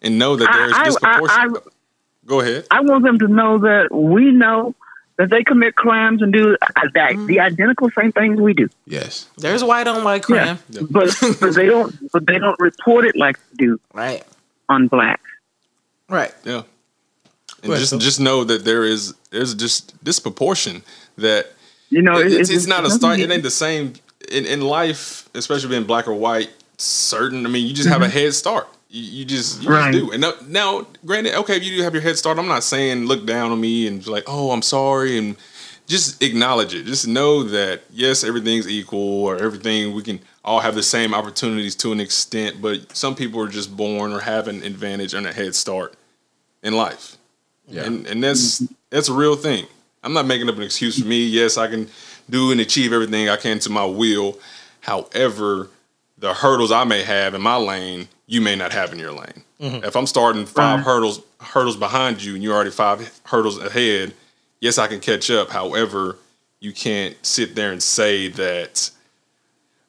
And 0.02 0.18
know 0.18 0.34
that 0.34 0.48
I- 0.48 0.56
there's 0.58 0.72
I- 0.72 0.84
disproportion. 0.84 1.56
I- 1.56 1.70
Go 2.26 2.40
ahead. 2.40 2.66
I 2.72 2.80
want 2.80 3.04
them 3.04 3.20
to 3.20 3.28
know 3.28 3.58
that 3.58 3.94
we 3.94 4.32
know 4.32 4.74
that 5.18 5.30
they 5.30 5.42
commit 5.44 5.74
crimes 5.76 6.20
and 6.22 6.32
do 6.32 6.56
uh, 6.60 6.66
that, 6.94 7.16
the 7.26 7.40
identical 7.40 7.90
same 7.90 8.12
things 8.12 8.40
we 8.40 8.52
do. 8.54 8.68
Yes. 8.86 9.28
There's 9.38 9.64
white 9.64 9.86
on 9.86 10.04
white 10.04 10.22
crime. 10.22 10.58
But, 10.90 11.14
but 11.40 11.54
they 11.54 11.66
don't. 11.66 11.94
But 12.12 12.26
they 12.26 12.38
don't 12.38 12.58
report 12.60 13.04
it 13.06 13.16
like 13.16 13.38
they 13.50 13.64
do 13.66 13.80
Right. 13.94 14.22
on 14.68 14.88
black. 14.88 15.20
Right. 16.08 16.34
Yeah. 16.44 16.62
And 17.62 17.72
Go 17.72 17.76
just 17.76 17.90
Phil. 17.90 17.98
just 17.98 18.20
know 18.20 18.44
that 18.44 18.64
there 18.64 18.84
is 18.84 19.14
there's 19.30 19.54
just 19.54 20.02
disproportion 20.04 20.82
that 21.18 21.46
You 21.88 22.02
know, 22.02 22.18
it- 22.18 22.26
it- 22.32 22.40
it's, 22.40 22.50
it's 22.50 22.66
not 22.66 22.84
a 22.84 22.90
start. 22.90 23.18
It 23.18 23.30
ain't 23.30 23.42
the 23.42 23.50
same 23.50 23.94
in, 24.30 24.44
in 24.44 24.60
life, 24.60 25.28
especially 25.34 25.70
being 25.70 25.84
black 25.84 26.06
or 26.08 26.14
white. 26.14 26.50
Certain, 26.78 27.46
I 27.46 27.48
mean, 27.48 27.66
you 27.66 27.72
just 27.72 27.88
have 27.88 28.02
a 28.02 28.08
head 28.08 28.34
start. 28.34 28.68
You, 28.96 29.02
you 29.18 29.24
just 29.24 29.62
you 29.62 29.68
Right. 29.68 29.92
just 29.92 30.06
do. 30.06 30.12
And 30.12 30.20
now, 30.22 30.32
now, 30.48 30.86
granted, 31.04 31.34
okay, 31.40 31.56
if 31.56 31.64
you 31.64 31.76
do 31.76 31.82
have 31.82 31.92
your 31.92 32.02
head 32.02 32.16
start, 32.16 32.38
I'm 32.38 32.48
not 32.48 32.64
saying 32.64 33.04
look 33.06 33.26
down 33.26 33.50
on 33.52 33.60
me 33.60 33.86
and 33.86 34.02
be 34.04 34.10
like, 34.10 34.24
oh, 34.26 34.50
I'm 34.52 34.62
sorry, 34.62 35.18
and 35.18 35.36
just 35.86 36.22
acknowledge 36.22 36.74
it. 36.74 36.84
Just 36.86 37.06
know 37.06 37.42
that 37.44 37.82
yes, 37.92 38.24
everything's 38.24 38.68
equal, 38.68 38.98
or 39.24 39.36
everything 39.36 39.94
we 39.94 40.02
can 40.02 40.20
all 40.44 40.60
have 40.60 40.74
the 40.74 40.82
same 40.82 41.12
opportunities 41.14 41.74
to 41.76 41.92
an 41.92 42.00
extent. 42.00 42.62
But 42.62 42.96
some 42.96 43.14
people 43.14 43.40
are 43.42 43.48
just 43.48 43.76
born 43.76 44.12
or 44.12 44.20
have 44.20 44.48
an 44.48 44.62
advantage 44.62 45.12
and 45.14 45.26
a 45.26 45.32
head 45.32 45.54
start 45.54 45.94
in 46.62 46.72
life. 46.74 47.16
Yeah. 47.68 47.84
And 47.84 48.06
and 48.06 48.24
that's 48.24 48.62
that's 48.90 49.08
a 49.08 49.12
real 49.14 49.36
thing. 49.36 49.66
I'm 50.02 50.12
not 50.14 50.26
making 50.26 50.48
up 50.48 50.56
an 50.56 50.62
excuse 50.62 50.98
for 51.00 51.06
me. 51.06 51.26
Yes, 51.26 51.58
I 51.58 51.66
can 51.66 51.88
do 52.30 52.50
and 52.52 52.60
achieve 52.60 52.92
everything 52.92 53.28
I 53.28 53.36
can 53.36 53.58
to 53.60 53.70
my 53.70 53.84
will. 53.84 54.38
However, 54.80 55.68
the 56.16 56.32
hurdles 56.32 56.70
I 56.72 56.84
may 56.84 57.02
have 57.02 57.34
in 57.34 57.42
my 57.42 57.56
lane, 57.56 58.08
you 58.26 58.40
may 58.40 58.56
not 58.56 58.72
have 58.72 58.92
in 58.92 58.98
your 58.98 59.12
lane. 59.12 59.44
Mm-hmm. 59.60 59.84
If 59.84 59.96
I'm 59.96 60.06
starting 60.06 60.46
five 60.46 60.78
Right. 60.78 60.84
hurdles 60.84 61.20
hurdles 61.40 61.76
behind 61.76 62.22
you 62.22 62.34
and 62.34 62.42
you're 62.42 62.54
already 62.54 62.70
five 62.70 63.20
hurdles 63.24 63.58
ahead, 63.62 64.14
yes, 64.60 64.78
I 64.78 64.86
can 64.88 65.00
catch 65.00 65.30
up. 65.30 65.50
However, 65.50 66.16
you 66.60 66.72
can't 66.72 67.14
sit 67.24 67.54
there 67.54 67.70
and 67.72 67.82
say 67.82 68.28
that 68.28 68.90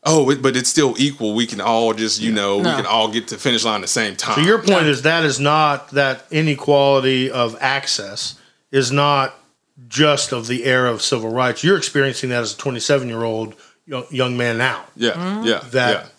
oh, 0.04 0.30
it, 0.30 0.42
but 0.42 0.56
it's 0.56 0.70
still 0.70 0.94
equal. 0.98 1.34
We 1.34 1.46
can 1.48 1.60
all 1.60 1.94
just, 1.94 2.22
you 2.22 2.32
know, 2.32 2.62
No. 2.62 2.70
we 2.70 2.76
can 2.76 2.86
all 2.86 3.10
get 3.10 3.28
to 3.30 3.38
finish 3.38 3.66
line 3.66 3.76
at 3.76 3.82
the 3.82 3.88
same 3.88 4.16
time. 4.16 4.36
So 4.36 4.42
your 4.42 4.60
point 4.60 4.86
is 4.86 5.02
that 5.02 5.26
is 5.26 5.40
not 5.40 5.90
that 5.92 6.26
inequality 6.32 7.30
of 7.32 7.58
access 7.60 8.36
is 8.72 8.92
not 8.92 9.34
just 9.88 10.32
of 10.32 10.48
the 10.48 10.64
era 10.66 10.92
of 10.92 11.02
civil 11.02 11.30
rights. 11.32 11.64
You're 11.64 11.78
experiencing 11.78 12.30
that 12.30 12.42
as 12.42 12.54
a 12.54 12.58
27 12.58 13.08
year 13.10 13.24
old 13.24 13.56
young, 13.86 14.06
young 14.10 14.38
man 14.38 14.58
now. 14.58 14.86
yeah, 14.96 15.12
mm-hmm. 15.12 15.46
yeah, 15.46 15.60
That 15.72 15.92
yeah. 16.06 16.10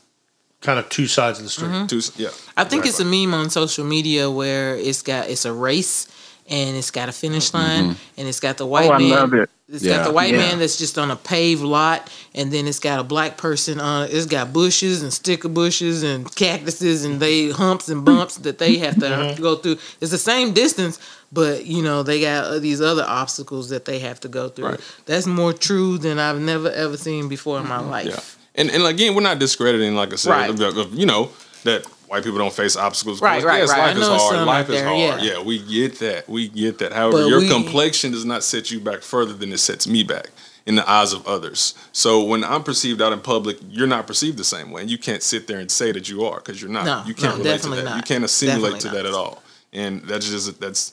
Kind 0.61 0.79
of 0.79 0.89
two 0.89 1.07
sides 1.07 1.39
of 1.39 1.45
the 1.45 1.51
street. 1.51 1.69
Mm-hmm. 1.71 1.87
Two, 1.87 2.01
yeah. 2.23 2.31
I 2.57 2.65
think 2.65 2.87
it's 2.87 3.01
a 3.01 3.05
meme 3.05 3.35
on 3.35 3.51
social 3.51 3.85
media 3.85 4.31
where 4.31 4.77
it's 4.77 5.03
got 5.03 5.29
it's 5.29 5.45
a 5.45 5.53
race 5.53 6.09
and 6.51 6.77
it's 6.77 6.91
got 6.91 7.09
a 7.09 7.13
finish 7.13 7.53
line 7.53 7.97
and 8.17 8.29
it's 8.29 8.41
got 8.41 8.57
the 8.57 8.67
white 8.67 8.89
Oh, 8.91 8.95
I 8.95 8.99
man. 8.99 9.11
love 9.11 9.35
it. 9.35 9.51
It's 9.71 9.85
Yeah, 9.85 9.99
got 9.99 10.07
the 10.07 10.13
white 10.13 10.33
yeah. 10.33 10.39
man 10.39 10.59
that's 10.61 10.79
just 10.79 10.97
on 10.97 11.11
a 11.11 11.17
paved 11.17 11.61
lot, 11.61 12.11
and 12.35 12.51
then 12.51 12.67
it's 12.67 12.79
got 12.79 12.99
a 13.01 13.05
black 13.05 13.37
person 13.37 13.79
on. 13.79 14.09
It's 14.11 14.25
got 14.25 14.51
bushes 14.51 15.03
and 15.03 15.13
sticker 15.13 15.51
bushes 15.51 16.03
and 16.03 16.35
cactuses 16.35 17.05
and 17.05 17.21
they 17.21 17.51
humps 17.51 17.91
and 17.91 18.03
bumps 18.03 18.37
that 18.39 18.57
they 18.57 18.79
have 18.79 18.95
to 19.01 19.37
go 19.39 19.57
through. 19.57 19.77
It's 20.01 20.11
the 20.11 20.17
same 20.17 20.55
distance, 20.55 20.99
but 21.31 21.67
you 21.67 21.83
know 21.83 22.03
they 22.03 22.23
got 22.23 22.45
uh, 22.45 22.59
these 22.61 22.81
other 22.81 23.05
obstacles 23.07 23.69
that 23.69 23.85
they 23.85 23.99
have 23.99 24.19
to 24.21 24.29
go 24.29 24.49
through. 24.49 24.71
Right. 24.71 24.81
That's 25.05 25.27
more 25.27 25.53
true 25.53 25.99
than 25.99 26.19
I've 26.19 26.41
never 26.41 26.71
ever 26.71 26.97
seen 26.97 27.29
before 27.29 27.61
in 27.61 27.69
my 27.69 27.81
life. 27.81 28.07
Yeah, 28.07 28.21
and 28.59 28.71
and 28.71 28.83
again, 28.85 29.15
we're 29.15 29.23
not 29.23 29.39
discrediting, 29.39 29.95
like 29.95 30.13
I 30.13 30.17
said, 30.17 30.31
Right. 30.31 30.91
you 30.93 31.07
know 31.07 31.31
that 31.65 31.87
white 32.09 32.23
people 32.25 32.39
don't 32.39 32.53
face 32.53 32.77
obstacles. 32.77 33.21
Right, 33.21 33.43
right, 33.43 33.59
yes, 33.59 33.71
right. 33.71 33.89
Life 33.89 33.97
is 33.99 34.07
hard. 34.09 34.47
Life 34.47 34.69
is 34.69 34.75
there, 34.77 34.85
hard. 34.87 34.99
yeah. 35.23 35.33
Yeah. 35.35 35.43
we 35.43 35.59
get 35.59 35.99
that. 36.01 36.29
We 36.29 36.49
get 36.49 36.79
that. 36.79 36.93
However, 36.93 37.23
But 37.23 37.29
your 37.29 37.41
we- 37.41 37.49
complexion 37.49 38.13
does 38.13 38.25
not 38.25 38.43
set 38.45 38.71
you 38.71 38.81
back 38.81 39.03
further 39.03 39.33
than 39.35 39.53
it 39.53 39.59
sets 39.59 39.87
me 39.87 40.03
back 40.03 40.29
in 40.67 40.75
the 40.75 40.89
eyes 40.91 41.13
of 41.15 41.27
others. 41.27 41.75
So 41.93 42.23
when 42.23 42.45
I'm 42.45 42.63
perceived 42.63 43.01
out 43.03 43.13
in 43.13 43.21
public, 43.21 43.57
you're 43.71 43.87
not 43.87 44.07
perceived 44.07 44.37
the 44.39 44.45
same 44.45 44.71
way, 44.71 44.83
and 44.83 44.91
you 44.91 44.99
can't 44.99 45.23
sit 45.23 45.47
there 45.47 45.59
and 45.59 45.71
say 45.71 45.93
that 45.93 46.09
you 46.11 46.25
are 46.25 46.37
because 46.37 46.61
you're 46.61 46.71
not. 46.71 46.85
No, 46.85 47.03
you 47.07 47.15
can't 47.15 47.39
no, 47.39 47.45
relate 47.45 47.63
to 47.63 47.69
that. 47.71 47.85
not. 47.85 47.97
You 47.97 48.03
can't 48.03 48.25
assimilate 48.25 48.75
Definitely 48.75 48.91
to 48.91 48.97
that 48.97 49.07
at 49.07 49.15
all. 49.15 49.43
And 49.73 50.03
that's 50.03 50.29
just 50.29 50.61
that's 50.61 50.93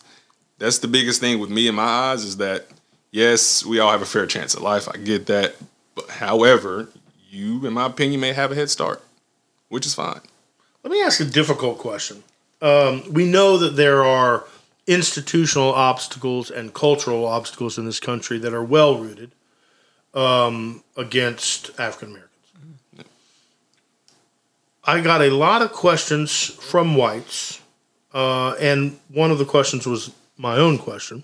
that's 0.58 0.80
the 0.80 0.88
biggest 0.88 1.20
thing 1.22 1.40
with 1.40 1.50
me 1.50 1.68
in 1.68 1.76
my 1.76 1.84
eyes 1.84 2.24
is 2.24 2.38
that 2.38 2.68
yes, 3.12 3.66
we 3.66 3.80
all 3.80 3.92
have 3.92 4.02
a 4.02 4.06
fair 4.06 4.26
chance 4.26 4.56
at 4.56 4.62
life. 4.62 4.88
I 4.94 4.98
get 4.98 5.28
that. 5.28 5.56
But 5.96 6.10
however, 6.10 6.90
you, 7.36 7.66
in 7.66 7.74
my 7.74 7.86
opinion, 7.86 8.22
may 8.22 8.34
have 8.34 8.52
a 8.52 8.56
head 8.56 8.70
start, 8.70 9.04
which 9.70 9.86
is 9.86 9.94
fine. 9.94 10.22
Let 10.84 10.92
me 10.92 11.02
ask 11.02 11.20
a 11.20 11.26
difficult 11.26 11.78
question. 11.78 12.24
Um, 12.62 13.04
we 13.12 13.26
know 13.26 13.58
that 13.58 13.76
there 13.76 14.04
are 14.04 14.46
institutional 14.88 15.74
obstacles 15.74 16.50
and 16.50 16.74
cultural 16.74 17.26
obstacles 17.26 17.78
in 17.78 17.86
this 17.86 18.00
country 18.00 18.38
that 18.40 18.54
are 18.54 18.64
well 18.64 18.98
rooted 18.98 19.32
um, 20.14 20.84
against 20.96 21.72
African 21.80 22.10
Americans. 22.10 22.32
I 24.84 25.02
got 25.02 25.22
a 25.22 25.32
lot 25.32 25.64
of 25.64 25.72
questions 25.72 26.32
from 26.32 26.96
whites, 26.96 27.60
uh, 28.14 28.52
and 28.60 29.00
one 29.10 29.32
of 29.32 29.40
the 29.40 29.46
questions 29.46 29.88
was 29.88 30.12
my 30.38 30.58
own 30.58 30.78
question 30.78 31.24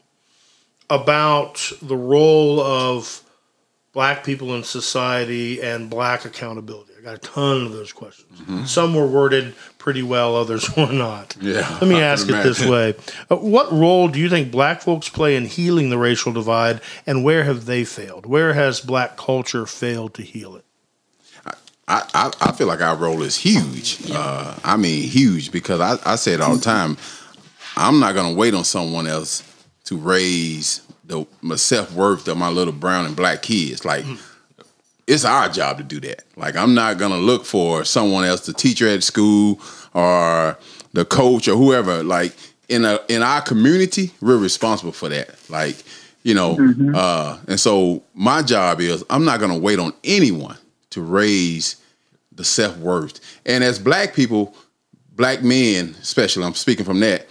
about 0.89 1.71
the 1.81 1.95
role 1.95 2.59
of 2.59 3.21
black 3.93 4.23
people 4.23 4.55
in 4.55 4.63
society 4.63 5.61
and 5.61 5.89
black 5.89 6.25
accountability. 6.25 6.91
I 6.97 7.03
got 7.03 7.15
a 7.15 7.17
ton 7.17 7.65
of 7.65 7.71
those 7.71 7.91
questions. 7.91 8.71
Some 8.71 8.93
were 8.93 9.07
worded 9.07 9.55
pretty 9.79 10.03
well, 10.03 10.35
others 10.35 10.69
were 10.77 10.91
not. 10.91 11.35
Yeah, 11.41 11.67
Let 11.81 11.89
me 11.89 11.95
I 11.95 12.01
ask 12.01 12.29
it 12.29 12.43
this 12.43 12.63
way 12.63 12.95
Uh, 13.29 13.37
What 13.37 13.71
role 13.71 14.07
do 14.07 14.19
you 14.19 14.29
think 14.29 14.51
black 14.51 14.81
folks 14.81 15.09
play 15.09 15.35
in 15.35 15.45
healing 15.45 15.89
the 15.89 15.97
racial 15.97 16.31
divide, 16.31 16.79
and 17.07 17.23
where 17.23 17.43
have 17.43 17.65
they 17.65 17.83
failed? 17.83 18.25
Where 18.25 18.53
has 18.53 18.79
black 18.79 19.17
culture 19.17 19.65
failed 19.65 20.13
to 20.15 20.21
heal 20.21 20.55
it? 20.55 20.65
I, 21.87 22.03
I, 22.13 22.31
I 22.39 22.51
feel 22.53 22.67
like 22.67 22.81
our 22.81 22.95
role 22.95 23.21
is 23.23 23.35
huge. 23.37 24.09
Uh, 24.11 24.55
I 24.63 24.77
mean, 24.77 25.03
huge 25.09 25.51
because 25.51 25.81
I, 25.81 25.97
I 26.13 26.15
say 26.15 26.33
it 26.33 26.39
all 26.41 26.55
the 26.55 26.61
time. 26.75 26.97
I'm 27.75 27.99
not 27.99 28.13
going 28.13 28.31
to 28.31 28.37
wait 28.39 28.53
on 28.53 28.63
someone 28.63 29.07
else 29.07 29.43
to 29.85 29.97
raise 29.97 30.81
the 31.11 31.27
my 31.41 31.55
self 31.55 31.93
worth 31.93 32.27
of 32.27 32.37
my 32.37 32.49
little 32.49 32.73
brown 32.73 33.05
and 33.05 33.15
black 33.15 33.41
kids. 33.41 33.85
Like, 33.85 34.05
it's 35.05 35.25
our 35.25 35.49
job 35.49 35.77
to 35.77 35.83
do 35.83 35.99
that. 35.99 36.23
Like, 36.35 36.55
I'm 36.55 36.73
not 36.73 36.97
going 36.97 37.11
to 37.11 37.17
look 37.17 37.45
for 37.45 37.83
someone 37.83 38.23
else, 38.23 38.45
the 38.45 38.53
teacher 38.53 38.87
at 38.87 39.03
school 39.03 39.59
or 39.93 40.57
the 40.93 41.05
coach 41.05 41.47
or 41.47 41.55
whoever. 41.55 42.01
Like, 42.01 42.33
in 42.69 42.85
a 42.85 42.99
in 43.09 43.21
our 43.21 43.41
community, 43.41 44.11
we're 44.21 44.37
responsible 44.37 44.93
for 44.93 45.09
that. 45.09 45.35
Like, 45.49 45.83
you 46.23 46.33
know, 46.33 46.57
uh, 46.95 47.37
and 47.47 47.59
so 47.59 48.03
my 48.13 48.41
job 48.41 48.79
is 48.79 49.03
I'm 49.09 49.25
not 49.25 49.39
going 49.39 49.51
to 49.51 49.59
wait 49.59 49.79
on 49.79 49.93
anyone 50.03 50.57
to 50.91 51.01
raise 51.01 51.75
the 52.31 52.45
self 52.45 52.77
worth. 52.77 53.19
And 53.45 53.63
as 53.65 53.79
black 53.79 54.13
people, 54.13 54.55
black 55.11 55.43
men, 55.43 55.93
especially, 56.01 56.45
I'm 56.45 56.53
speaking 56.53 56.85
from 56.85 57.01
that, 57.01 57.27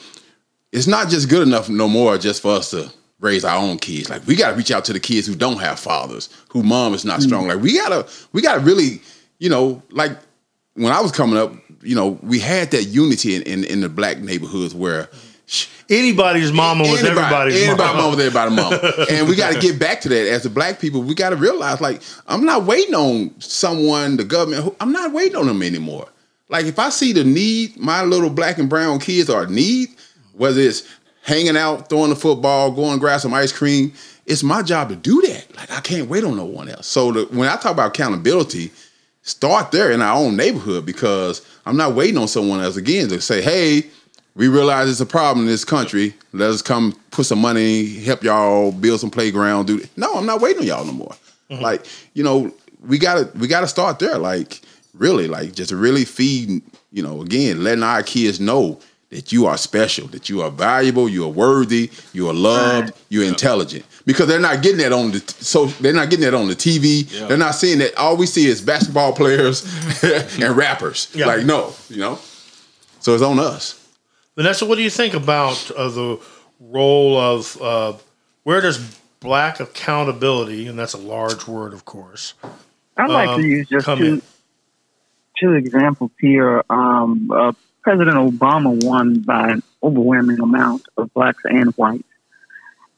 it's 0.70 0.87
not 0.87 1.08
just 1.08 1.30
good 1.30 1.46
enough 1.49 1.70
no 1.70 1.88
more 1.88 2.18
just 2.18 2.42
for 2.42 2.52
us 2.56 2.70
to 2.72 2.92
raise 3.20 3.44
our 3.44 3.56
own 3.56 3.78
kids. 3.78 4.10
Like 4.10 4.26
we 4.26 4.34
gotta 4.36 4.56
reach 4.56 4.70
out 4.70 4.84
to 4.86 4.92
the 4.92 5.00
kids 5.00 5.26
who 5.26 5.34
don't 5.34 5.58
have 5.58 5.78
fathers, 5.78 6.28
who 6.48 6.62
mom 6.62 6.94
is 6.94 7.04
not 7.04 7.20
mm. 7.20 7.24
strong. 7.24 7.48
Like 7.48 7.60
we 7.60 7.74
gotta, 7.74 8.08
we 8.32 8.42
gotta 8.42 8.60
really, 8.60 9.00
you 9.38 9.48
know, 9.48 9.82
like 9.90 10.12
when 10.74 10.92
I 10.92 11.00
was 11.00 11.12
coming 11.12 11.38
up, 11.38 11.52
you 11.82 11.94
know, 11.94 12.18
we 12.22 12.38
had 12.38 12.70
that 12.72 12.84
unity 12.84 13.34
in, 13.34 13.42
in, 13.42 13.64
in 13.64 13.80
the 13.80 13.88
black 13.88 14.18
neighborhoods 14.18 14.74
where 14.74 15.08
Anybody's 15.88 16.52
mama 16.52 16.82
was 16.82 17.02
Anybody- 17.02 17.20
everybody's 17.20 17.62
anybody 17.62 17.82
mama. 17.82 17.98
mama 17.98 18.16
was 18.16 18.24
everybody's 18.24 18.56
mama. 18.56 19.06
and 19.10 19.28
we 19.28 19.34
got 19.34 19.52
to 19.54 19.58
get 19.58 19.78
back 19.78 20.00
to 20.02 20.08
that 20.08 20.28
as 20.28 20.44
the 20.44 20.50
black 20.50 20.78
people. 20.78 21.02
We 21.02 21.16
got 21.16 21.30
to 21.30 21.36
realize, 21.36 21.80
like, 21.80 22.00
I'm 22.28 22.44
not 22.44 22.64
waiting 22.64 22.94
on 22.94 23.34
someone, 23.40 24.16
the 24.16 24.22
government. 24.22 24.62
who- 24.62 24.76
I'm 24.78 24.92
not 24.92 25.12
waiting 25.12 25.34
on 25.34 25.48
them 25.48 25.62
anymore. 25.62 26.06
Like, 26.48 26.66
if 26.66 26.78
I 26.78 26.90
see 26.90 27.12
the 27.12 27.24
need, 27.24 27.76
my 27.76 28.04
little 28.04 28.30
black 28.30 28.58
and 28.58 28.68
brown 28.68 29.00
kids 29.00 29.28
are 29.28 29.46
need, 29.46 29.88
whether 30.34 30.60
it's 30.60 30.84
hanging 31.22 31.56
out, 31.56 31.88
throwing 31.88 32.10
the 32.10 32.16
football, 32.16 32.70
going 32.70 32.98
grab 32.98 33.20
some 33.20 33.34
ice 33.34 33.52
cream. 33.52 33.92
It's 34.26 34.42
my 34.42 34.62
job 34.62 34.88
to 34.90 34.96
do 34.96 35.20
that. 35.22 35.56
Like, 35.56 35.70
I 35.70 35.80
can't 35.80 36.08
wait 36.08 36.24
on 36.24 36.36
no 36.36 36.44
one 36.44 36.68
else. 36.68 36.86
So 36.86 37.12
the, 37.12 37.24
when 37.26 37.48
I 37.48 37.56
talk 37.56 37.72
about 37.72 37.88
accountability, 37.88 38.70
start 39.22 39.70
there 39.70 39.90
in 39.90 40.00
our 40.02 40.16
own 40.16 40.36
neighborhood 40.36 40.86
because 40.86 41.46
I'm 41.66 41.76
not 41.76 41.94
waiting 41.94 42.18
on 42.18 42.28
someone 42.28 42.60
else 42.60 42.76
again 42.76 43.08
to 43.08 43.20
say, 43.20 43.42
hey, 43.42 43.84
we 44.34 44.48
realize 44.48 44.88
it's 44.88 45.00
a 45.00 45.06
problem 45.06 45.44
in 45.44 45.50
this 45.50 45.64
country. 45.64 46.14
Let 46.32 46.50
us 46.50 46.62
come 46.62 46.94
put 47.10 47.26
some 47.26 47.40
money, 47.40 47.98
help 48.00 48.22
y'all 48.22 48.72
build 48.72 49.00
some 49.00 49.10
playground. 49.10 49.66
Do 49.66 49.84
no, 49.96 50.14
I'm 50.14 50.26
not 50.26 50.40
waiting 50.40 50.62
on 50.62 50.66
y'all 50.66 50.84
no 50.84 50.92
more. 50.92 51.14
Mm-hmm. 51.50 51.62
Like 51.62 51.86
you 52.14 52.22
know, 52.22 52.52
we 52.86 52.98
gotta 52.98 53.30
we 53.38 53.48
gotta 53.48 53.66
start 53.66 53.98
there. 53.98 54.18
Like 54.18 54.60
really, 54.94 55.26
like 55.26 55.52
just 55.52 55.72
really 55.72 56.04
feed. 56.04 56.62
You 56.92 57.02
know, 57.02 57.22
again, 57.22 57.62
letting 57.62 57.84
our 57.84 58.02
kids 58.02 58.40
know 58.40 58.80
that 59.11 59.33
you 59.33 59.47
are 59.47 59.57
special, 59.57 60.07
that 60.09 60.29
you 60.29 60.40
are 60.40 60.50
valuable, 60.50 61.09
you 61.09 61.25
are 61.25 61.29
worthy, 61.29 61.90
you 62.12 62.29
are 62.29 62.33
loved, 62.35 62.93
you're 63.09 63.25
intelligent. 63.25 63.85
Because 64.07 64.29
they're 64.29 64.40
not 64.40 64.62
getting 64.62 64.79
that 64.79 64.93
on 64.93 65.11
the 65.11 65.21
t- 65.21 65.35
so 65.40 65.67
they're 65.67 65.93
not 65.93 66.11
getting 66.11 66.25
that 66.25 66.35
on 66.35 66.47
the 66.49 66.55
TV. 66.55 67.11
Yeah. 67.12 67.26
They're 67.26 67.37
not 67.37 67.55
seeing 67.57 67.79
that. 67.81 67.97
All 67.97 68.17
we 68.17 68.26
see 68.26 68.47
is 68.47 68.61
basketball 68.61 69.12
players 69.12 69.64
and 70.40 70.57
rappers. 70.57 71.09
Yeah. 71.14 71.26
Like 71.26 71.45
no, 71.45 71.75
you 71.88 71.99
know. 71.99 72.19
So 73.00 73.14
it's 73.14 73.23
on 73.23 73.38
us. 73.38 73.76
Vanessa, 74.37 74.64
what 74.64 74.76
do 74.76 74.83
you 74.83 74.90
think 74.90 75.14
about 75.14 75.71
uh, 75.73 75.88
the 75.88 76.19
role 76.61 77.17
of 77.19 77.61
uh, 77.61 77.93
where 78.45 78.61
does 78.61 78.79
black 79.21 79.59
accountability, 79.61 80.67
and 80.69 80.79
that's 80.79 80.95
a 80.95 80.99
large 80.99 81.47
word, 81.47 81.73
of 81.75 81.85
course, 81.85 82.35
I'd 82.97 83.11
like 83.11 83.29
Um, 83.29 83.43
to 83.43 83.47
use 83.47 83.69
just 83.69 83.87
two 83.87 83.93
in. 83.93 84.23
two 85.38 85.52
examples 85.55 86.11
here. 86.21 86.62
Um, 86.71 87.31
uh, 87.31 87.52
President 87.82 88.16
Obama 88.16 88.84
won 88.84 89.20
by 89.20 89.50
an 89.50 89.62
overwhelming 89.82 90.40
amount 90.40 90.82
of 90.96 91.12
blacks 91.14 91.42
and 91.44 91.70
whites, 91.72 92.04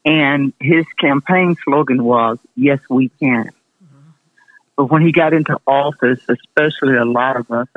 and 0.05 0.53
his 0.59 0.85
campaign 0.99 1.55
slogan 1.63 2.03
was 2.03 2.37
"Yes, 2.55 2.79
we 2.89 3.09
can." 3.09 3.51
But 4.75 4.85
when 4.85 5.03
he 5.03 5.11
got 5.11 5.33
into 5.33 5.59
office, 5.67 6.19
especially 6.27 6.95
a 6.97 7.05
lot 7.05 7.37
of 7.37 7.49
us, 7.51 7.67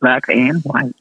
black 0.00 0.28
and 0.28 0.62
white, 0.62 0.94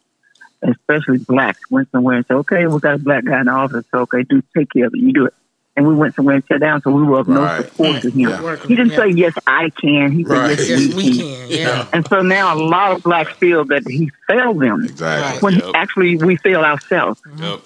especially 0.62 1.20
blacks, 1.20 1.62
went 1.70 1.92
somewhere 1.92 2.18
and 2.18 2.26
said, 2.26 2.38
"Okay, 2.38 2.68
we 2.68 2.80
got 2.80 2.96
a 2.96 2.98
black 2.98 3.24
guy 3.26 3.42
in 3.42 3.48
office. 3.48 3.86
So 3.92 4.00
okay, 4.00 4.24
do 4.24 4.42
take 4.56 4.72
care 4.72 4.88
of 4.88 4.94
it. 4.94 5.00
You 5.00 5.14
do 5.14 5.26
it." 5.28 5.34
And 5.78 5.88
we 5.88 5.94
went 5.94 6.16
somewhere 6.16 6.34
and 6.36 6.44
sat 6.52 6.60
down, 6.60 6.82
so 6.82 6.90
we 6.90 7.04
were 7.04 7.20
of 7.20 7.28
no 7.28 7.44
Right. 7.44 7.64
support 7.64 8.02
to 8.02 8.10
him. 8.10 8.20
Yeah. 8.32 8.56
He 8.68 8.76
didn't 8.76 8.94
Yeah. 8.94 8.98
say, 8.98 9.10
"Yes, 9.10 9.34
I 9.46 9.70
can." 9.80 10.12
He 10.12 10.24
said, 10.26 10.34
Right. 10.38 10.58
"Yes, 10.58 10.70
Yes, 10.70 10.80
we 10.96 11.04
we 11.12 11.18
can." 11.20 11.48
can. 11.50 11.52
Yeah. 11.52 11.86
And 11.94 12.08
so 12.08 12.22
now 12.22 12.56
a 12.56 12.60
lot 12.60 12.94
of 12.94 13.04
blacks 13.04 13.32
feel 13.34 13.64
that 13.66 13.84
he 13.88 14.12
failed 14.28 14.60
them 14.60 14.84
Exactly. 14.86 15.40
when 15.42 15.54
Yep. 15.58 15.72
actually 15.76 16.18
we 16.18 16.36
fail 16.38 16.62
ourselves. 16.62 17.22
Yep. 17.40 17.60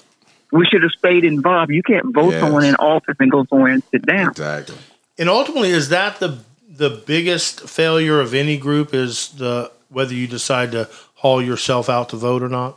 We 0.52 0.66
should 0.66 0.84
have 0.84 0.92
stayed 0.92 1.24
involved. 1.24 1.72
You 1.72 1.82
can't 1.84 2.14
vote 2.14 2.32
Yes. 2.32 2.42
someone 2.42 2.66
in 2.66 2.76
office 2.76 3.16
and 3.18 3.32
go 3.32 3.46
somewhere 3.50 3.72
and 3.72 3.84
sit 3.92 4.06
down. 4.06 4.32
Exactly. 4.32 4.76
and 5.18 5.30
ultimately, 5.30 5.72
is 5.72 5.88
that 5.90 6.20
the 6.20 6.40
the 6.78 6.90
biggest 6.90 7.70
failure 7.70 8.20
of 8.20 8.34
any 8.34 8.58
group? 8.58 8.94
Is 8.94 9.30
the 9.38 9.72
whether 9.90 10.14
you 10.14 10.28
decide 10.28 10.72
to 10.74 10.88
haul 11.16 11.42
yourself 11.42 11.90
out 11.90 12.10
to 12.10 12.18
vote 12.18 12.42
or 12.44 12.50
not? 12.50 12.76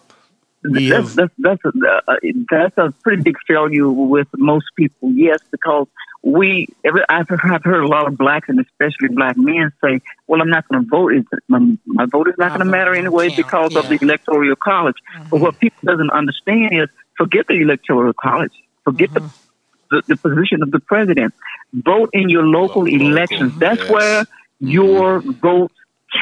We 0.65 0.89
That's, 0.89 1.15
have 1.15 1.15
that's, 1.15 1.63
that's, 1.63 1.65
a, 1.67 1.73
uh, 2.09 2.17
that's 2.51 2.79
a 2.79 2.95
pretty 3.03 3.23
big 3.23 3.37
failure 3.47 3.91
with 3.91 4.29
most 4.37 4.65
people, 4.77 5.13
yes, 5.13 5.41
because 5.51 5.89
we, 6.23 6.69
every, 6.83 7.03
I've, 7.07 7.27
I've 7.31 7.63
heard 7.63 7.85
a 7.85 7.87
lot 7.87 8.07
of 8.07 8.17
blacks 8.17 8.49
and 8.49 8.59
especially 8.59 9.09
black 9.09 9.37
men 9.37 9.73
say, 9.85 10.01
well, 10.27 10.41
I'm 10.41 10.49
not 10.49 10.67
going 10.69 10.83
to 10.83 10.89
vote. 10.89 11.13
It's, 11.13 11.29
my, 11.49 11.77
my 11.85 12.07
vote 12.07 12.29
is 12.29 12.35
not 12.39 12.49
going 12.49 12.61
to 12.61 12.65
matter 12.65 12.95
anyway 12.95 13.29
count, 13.29 13.37
because 13.37 13.77
of 13.77 13.89
the 13.91 13.99
electoral 14.01 14.57
college. 14.57 14.97
But 15.31 15.41
what 15.41 15.53
mm-hmm. 15.53 15.61
people 15.61 15.81
doesn't 15.85 16.11
understand 16.11 16.73
is 16.73 16.89
forget 17.19 17.47
the 17.47 17.61
electoral 17.61 18.15
college. 18.15 18.53
Forget 18.85 19.13
the, 19.13 19.21
mm-hmm. 19.21 19.97
the, 19.97 20.03
the 20.09 20.17
position 20.17 20.63
of 20.63 20.71
the 20.71 20.81
president. 20.81 21.35
Vote 21.75 22.09
in 22.15 22.31
your 22.31 22.45
local 22.45 22.85
Local, 22.85 23.03
elections. 23.03 23.59
That's 23.59 23.81
yes. 23.81 23.91
where 23.91 24.25
your 24.61 25.21
mm-hmm. 25.21 25.33
vote 25.33 25.73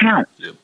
counts. 0.01 0.31
Yep. 0.37 0.55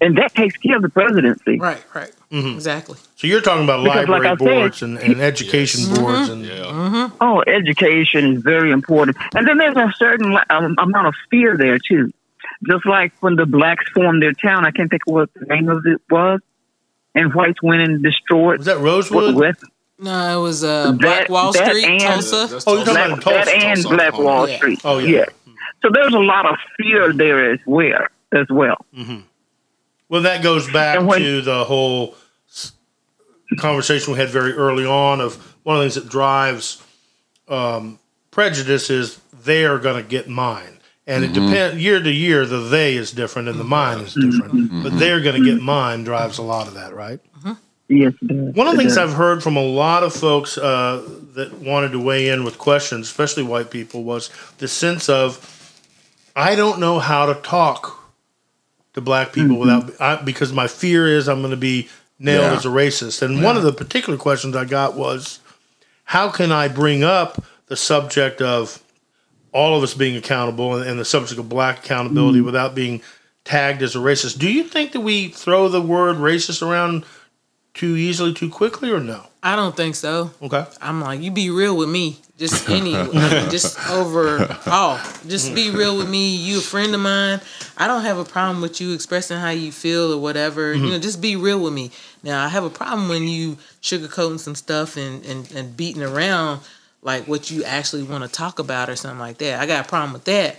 And 0.00 0.16
that 0.18 0.34
takes 0.34 0.56
care 0.58 0.76
of 0.76 0.82
the 0.82 0.88
presidency. 0.88 1.58
Right, 1.58 1.82
right. 1.94 2.12
Mm-hmm. 2.30 2.54
Exactly. 2.54 2.98
So 3.16 3.26
you're 3.26 3.40
talking 3.40 3.64
about 3.64 3.82
Because, 3.84 4.08
like 4.08 4.22
library 4.22 4.26
I 4.28 4.30
said- 4.36 4.38
boards 4.60 4.82
and, 4.82 4.98
and 4.98 5.20
education 5.20 5.80
mm-hmm. 5.82 6.02
boards 6.02 6.28
and 6.28 6.44
Yeah. 6.44 6.54
Mm-hmm. 6.64 7.16
Oh, 7.20 7.42
education 7.46 8.34
is 8.34 8.42
very 8.42 8.70
important, 8.72 9.16
and 9.34 9.46
then 9.46 9.58
there's 9.58 9.76
a 9.76 9.92
certain 9.96 10.36
um, 10.50 10.74
amount 10.78 11.06
of 11.06 11.14
fear 11.30 11.56
there 11.56 11.78
too. 11.78 12.10
Just 12.66 12.86
like 12.86 13.12
when 13.20 13.36
the 13.36 13.44
blacks 13.46 13.84
formed 13.94 14.22
their 14.22 14.32
town, 14.32 14.64
I 14.64 14.70
can't 14.70 14.88
think 14.90 15.02
of 15.06 15.12
what 15.14 15.30
the 15.34 15.46
name 15.46 15.68
of 15.68 15.84
it 15.86 16.00
was, 16.10 16.40
and 17.14 17.32
whites 17.34 17.62
went 17.62 17.82
and 17.82 18.02
destroyed 18.02 18.58
was 18.58 18.66
that 18.66 18.78
what 18.78 18.84
Rosewood? 18.84 19.34
West 19.34 19.64
No, 19.98 20.38
it 20.38 20.42
was 20.42 20.64
uh, 20.64 20.90
That- 20.92 20.98
Black 21.00 21.28
Wall 21.28 21.52
that 21.52 21.68
Street, 21.68 21.84
and- 21.86 22.00
Tulsa. 22.00 22.46
That's 22.50 22.64
Oh, 22.66 22.74
you're 22.76 22.84
talking 22.84 22.94
Tulsa. 22.96 23.12
about 23.12 23.24
Black, 23.24 23.44
that 23.46 23.54
and 23.54 23.82
Tulsa, 23.82 23.88
Black 23.96 24.08
Oklahoma. 24.14 24.24
Wall 24.34 24.48
Yeah. 24.48 24.56
Street. 24.56 24.80
Oh, 24.84 24.98
yeah. 24.98 25.08
yeah. 25.18 25.24
So 25.82 25.90
there's 25.92 26.14
a 26.14 26.18
lot 26.18 26.46
of 26.46 26.56
fear 26.78 27.12
there 27.12 27.52
as 27.52 27.60
well. 27.66 28.06
As 28.32 28.46
well. 28.50 28.84
Well, 30.08 30.22
that 30.22 30.42
goes 30.42 30.70
back 30.70 31.00
when- 31.02 31.20
to 31.20 31.40
the 31.42 31.64
whole 31.64 32.14
conversation 33.58 34.12
we 34.12 34.18
had 34.18 34.28
very 34.28 34.52
early 34.52 34.84
on 34.84 35.20
of 35.20 35.36
one 35.62 35.76
of 35.76 35.80
the 35.80 35.84
things 35.84 35.94
that 35.94 36.10
drives 36.10 36.82
um, 37.48 37.98
prejudice 38.30 38.90
is 38.90 39.20
they 39.44 39.64
are 39.64 39.78
going 39.78 40.02
to 40.02 40.08
get 40.08 40.28
mine. 40.28 40.78
And 41.06 41.22
it 41.22 41.30
mm-hmm. 41.30 41.46
depends 41.46 41.82
year 41.82 42.02
to 42.02 42.10
year. 42.10 42.44
The 42.44 42.58
they 42.58 42.96
is 42.96 43.12
different 43.12 43.48
and 43.48 43.60
the 43.60 43.64
mine 43.64 44.00
is 44.00 44.14
different, 44.14 44.54
mm-hmm. 44.54 44.82
but 44.82 44.88
mm-hmm. 44.88 44.98
they're 44.98 45.20
going 45.20 45.40
to 45.40 45.48
get 45.48 45.62
mine 45.62 46.02
drives 46.02 46.38
a 46.38 46.42
lot 46.42 46.66
of 46.66 46.74
that, 46.74 46.94
right? 46.94 47.20
Yes, 47.88 48.14
it 48.20 48.26
does. 48.26 48.54
One 48.54 48.66
of 48.66 48.72
the 48.72 48.78
things. 48.78 48.98
I've 48.98 49.12
heard 49.12 49.42
from 49.42 49.56
a 49.56 49.62
lot 49.62 50.02
of 50.02 50.12
folks 50.12 50.58
uh, 50.58 51.08
that 51.34 51.54
wanted 51.60 51.92
to 51.92 52.00
weigh 52.00 52.28
in 52.28 52.42
with 52.44 52.58
questions, 52.58 53.06
especially 53.06 53.44
white 53.44 53.70
people, 53.70 54.02
was 54.02 54.30
the 54.58 54.66
sense 54.66 55.08
of 55.08 55.52
I 56.34 56.56
don't 56.56 56.80
know 56.80 56.98
how 56.98 57.26
to 57.26 57.40
talk 57.40 57.95
to 58.96 59.02
black 59.02 59.32
people 59.32 59.56
mm-hmm. 59.56 59.86
without 59.86 60.00
I, 60.00 60.22
because 60.22 60.52
my 60.52 60.66
fear 60.66 61.06
is 61.06 61.28
I'm 61.28 61.40
going 61.40 61.50
to 61.52 61.56
be 61.56 61.88
nailed 62.18 62.50
Yeah. 62.50 62.56
as 62.56 62.64
a 62.64 62.70
racist. 62.70 63.22
And 63.22 63.42
one 63.42 63.56
of 63.56 63.62
the 63.62 63.72
particular 63.72 64.18
questions 64.18 64.56
I 64.56 64.64
got 64.64 64.94
was, 64.94 65.38
how 66.04 66.30
can 66.30 66.50
I 66.50 66.68
bring 66.68 67.04
up 67.04 67.44
the 67.66 67.76
subject 67.76 68.40
of 68.40 68.82
all 69.52 69.76
of 69.76 69.82
us 69.82 69.92
being 69.92 70.16
accountable 70.16 70.74
and, 70.74 70.88
and 70.88 70.98
the 70.98 71.04
subject 71.04 71.38
of 71.38 71.48
black 71.48 71.80
accountability 71.80 72.38
mm-hmm. 72.38 72.46
without 72.46 72.74
being 72.74 73.02
tagged 73.44 73.82
as 73.82 73.94
a 73.94 73.98
racist? 73.98 74.38
Do 74.38 74.50
you 74.50 74.64
think 74.64 74.92
that 74.92 75.00
we 75.00 75.28
throw 75.28 75.68
the 75.68 75.82
word 75.82 76.16
racist 76.16 76.66
around 76.66 77.04
too 77.74 77.96
easily, 77.96 78.32
too 78.32 78.48
quickly, 78.48 78.90
or 78.90 79.00
no? 79.00 79.26
I 79.42 79.56
don't 79.56 79.76
think 79.76 79.94
so. 79.94 80.30
Okay. 80.40 80.64
I'm 80.80 81.02
like, 81.02 81.20
you 81.20 81.30
be 81.30 81.50
real 81.50 81.76
with 81.76 81.90
me. 81.90 82.16
Just 82.38 82.68
any, 82.68 82.92
just 83.50 83.78
over. 83.90 84.40
overall. 84.40 85.00
Just 85.26 85.54
be 85.54 85.70
real 85.70 85.96
with 85.96 86.08
me. 86.08 86.36
You 86.36 86.58
a 86.58 86.60
friend 86.60 86.94
of 86.94 87.00
mine. 87.00 87.40
I 87.78 87.86
don't 87.86 88.02
have 88.02 88.18
a 88.18 88.24
problem 88.24 88.60
with 88.60 88.78
you 88.78 88.92
expressing 88.92 89.38
how 89.38 89.50
you 89.50 89.72
feel 89.72 90.12
or 90.12 90.20
whatever. 90.20 90.74
You 90.74 90.90
know, 90.90 90.98
just 90.98 91.22
be 91.22 91.36
real 91.36 91.58
with 91.60 91.72
me. 91.72 91.90
Now, 92.22 92.44
I 92.44 92.48
have 92.48 92.64
a 92.64 92.70
problem 92.70 93.08
when 93.08 93.26
you 93.26 93.56
sugarcoating 93.80 94.38
some 94.38 94.54
stuff 94.54 94.98
and, 94.98 95.24
and, 95.24 95.50
and 95.52 95.76
beating 95.76 96.02
around 96.02 96.60
like 97.00 97.26
what 97.26 97.50
you 97.50 97.64
actually 97.64 98.02
want 98.02 98.24
to 98.24 98.28
talk 98.28 98.58
about 98.58 98.90
or 98.90 98.96
something 98.96 99.20
like 99.20 99.38
that. 99.38 99.58
I 99.60 99.66
got 99.66 99.86
a 99.86 99.88
problem 99.88 100.12
with 100.12 100.24
that. 100.24 100.56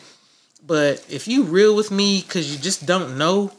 But 0.65 1.05
if 1.09 1.27
you 1.27 1.43
real 1.43 1.75
with 1.75 1.91
me 1.91 2.21
because 2.21 2.51
you 2.51 2.59
just 2.59 2.85
don't 2.87 3.17
know, 3.17 3.51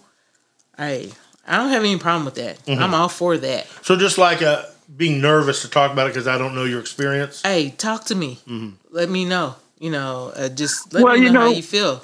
hey, 0.76 1.12
I 1.46 1.56
don't 1.56 1.70
have 1.70 1.84
any 1.84 1.98
problem 1.98 2.25
with 2.25 2.34
that. 2.34 2.58
I'm 2.68 2.94
all 2.94 3.08
for 3.08 3.37
that. 3.38 3.66
So 3.82 3.96
just 3.96 4.18
like 4.18 4.42
uh, 4.42 4.64
being 4.97 5.21
nervous 5.21 5.62
to 5.62 5.68
talk 5.71 5.92
about 5.92 6.07
it 6.07 6.11
because 6.14 6.26
I 6.26 6.38
don't 6.38 6.54
know 6.54 6.64
your 6.64 6.80
experience. 6.80 7.42
hey, 7.42 7.71
talk 7.71 8.04
to 8.07 8.14
me. 8.14 8.38
Mm-hmm. 8.49 8.71
Let 8.90 9.09
me 9.11 9.25
know. 9.25 9.57
You 9.78 9.90
know, 9.90 10.33
uh, 10.35 10.49
just 10.49 10.92
let 10.92 11.04
Well, 11.04 11.14
me 11.14 11.21
know, 11.21 11.26
you 11.26 11.33
know- 11.33 11.40
how 11.42 11.49
you 11.50 11.62
feel. 11.62 12.02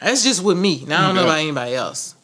That's 0.00 0.22
just 0.22 0.42
with 0.44 0.58
me. 0.58 0.84
Now 0.86 1.02
I 1.02 1.06
don't 1.06 1.14
know 1.16 1.22
Yeah. 1.22 1.28
about 1.28 1.38
anybody 1.40 1.74
else. 1.74 2.14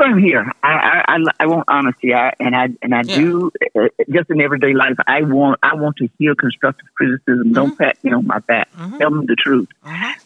Same 0.00 0.18
here. 0.18 0.50
I, 0.64 0.72
I, 0.72 1.14
I, 1.16 1.24
I 1.40 1.46
want 1.46 1.64
honesty. 1.68 2.12
I, 2.12 2.32
and 2.40 2.56
I, 2.56 2.70
and 2.82 2.92
I 2.94 3.02
Yeah. 3.04 3.16
do 3.18 3.52
uh, 3.78 3.88
just 4.10 4.30
in 4.30 4.40
everyday 4.40 4.72
life. 4.72 4.96
I 5.06 5.22
want, 5.22 5.60
I 5.62 5.74
want 5.76 5.96
to 5.98 6.08
hear 6.18 6.34
constructive 6.34 6.86
criticism. 6.96 7.44
Mm-hmm. 7.44 7.52
Don't 7.52 7.78
pat 7.78 8.02
me 8.02 8.12
on 8.12 8.26
my 8.26 8.40
back. 8.40 8.68
Tell 8.98 9.10
me 9.10 9.26
the 9.26 9.36
truth. 9.36 9.68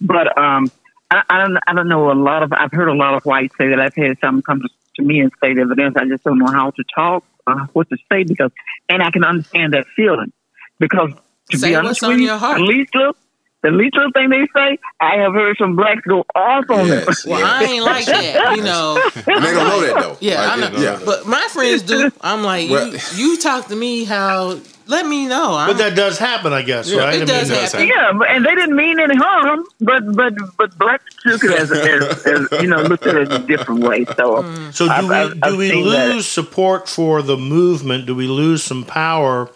But 0.01 0.39
um, 0.39 0.71
I, 1.11 1.23
I 1.29 1.39
don't, 1.39 1.59
I 1.67 1.75
don't 1.75 1.89
know 1.89 2.11
a 2.11 2.15
lot 2.15 2.43
of. 2.43 2.53
I've 2.55 2.73
heard 2.73 2.89
a 2.89 2.95
lot 2.95 3.13
of 3.15 3.25
whites 3.27 3.55
say 3.59 3.69
that. 3.69 3.79
I've 3.81 3.95
had 3.95 4.17
some 4.21 4.41
come 4.41 4.63
to, 4.63 4.69
to 4.97 5.03
me 5.03 5.21
and 5.21 5.31
state 5.37 5.59
evidence. 5.59 5.95
I 5.97 6.07
just 6.07 6.25
don't 6.25 6.39
know 6.39 6.51
how 6.51 6.71
to 6.71 6.85
talk, 6.95 7.23
uh, 7.47 7.67
what 7.73 7.89
to 7.91 7.97
say 8.11 8.25
because, 8.25 8.51
and 8.89 9.03
I 9.03 9.11
can 9.11 9.25
understand 9.25 9.73
that 9.75 9.87
feeling 9.97 10.33
because 10.79 11.11
to 11.51 11.59
Say 11.59 11.71
be 11.71 11.75
honest 11.75 12.03
with 12.03 12.19
you, 12.19 12.27
your 12.27 12.39
heart. 12.39 12.59
the 12.59 12.65
least 12.65 12.95
little, 12.95 13.17
the 13.63 13.71
least 13.71 13.95
little 13.97 14.13
thing 14.13 14.31
they 14.31 14.47
say, 14.55 14.79
I 15.01 15.17
have 15.17 15.33
heard 15.35 15.57
some 15.59 15.77
blacks 15.77 16.01
go 16.07 16.25
off 16.35 16.65
on 16.71 16.89
them. 16.89 17.07
Well, 17.27 17.41
yeah. 17.41 17.47
I 17.47 17.65
ain't 17.65 17.85
like 17.85 18.07
that. 18.07 18.57
You 18.57 18.63
know. 18.63 19.03
And 19.15 19.25
they 19.45 19.53
don't 19.53 19.55
know 19.55 19.81
that 19.81 19.95
though. 20.01 20.17
Yeah, 20.21 20.41
Like, 20.47 20.51
I 20.65 20.71
know. 20.71 20.79
Yeah. 20.79 21.01
But 21.05 21.27
my 21.27 21.47
friends 21.53 21.83
do. 21.83 22.11
I'm 22.21 22.43
like, 22.43 22.71
Well- 22.71 22.89
you, 22.89 22.99
you 23.17 23.39
talk 23.39 23.67
to 23.69 23.77
me 23.77 24.05
how. 24.05 24.61
Let 24.91 25.07
me 25.07 25.27
know. 25.27 25.55
I'm, 25.55 25.69
But 25.71 25.79
that 25.79 25.95
does 25.97 26.19
happen, 26.19 26.53
I 26.53 26.63
guess, 26.63 26.93
right? 26.93 27.15
it 27.15 27.23
I 27.23 27.25
does 27.25 27.49
mean, 27.49 27.59
does 27.61 27.73
happen. 27.73 27.87
Yeah, 27.89 28.13
but, 28.19 28.29
and 28.29 28.45
they 28.45 28.55
didn't 28.55 28.77
mean 28.77 28.99
any 29.01 29.17
harm, 29.17 29.65
but 29.81 30.03
but 30.15 30.35
but 30.59 30.77
blacks 30.79 31.05
took 31.23 31.45
it 31.45 31.53
as, 31.53 31.71
as, 31.73 32.27
as 32.27 32.63
you 32.63 32.67
know 32.69 32.83
looked 32.83 33.07
at 33.07 33.15
it 33.17 33.33
a 33.33 33.39
different 33.39 33.83
way. 33.85 34.05
So 34.05 34.43
Mm. 34.43 34.75
So 34.75 34.85
do 34.87 34.91
I've- 34.91 35.07
we 35.09 35.15
I've- 35.15 35.35
do 35.35 35.41
I've 35.43 35.57
we 35.57 35.71
seen 35.71 35.85
that. 35.91 36.09
lose 36.09 36.27
support 36.27 36.89
for 36.89 37.23
the 37.23 37.37
movement? 37.37 38.07
Do 38.07 38.15
we 38.15 38.27
lose 38.27 38.63
some 38.63 38.85
power 38.85 39.51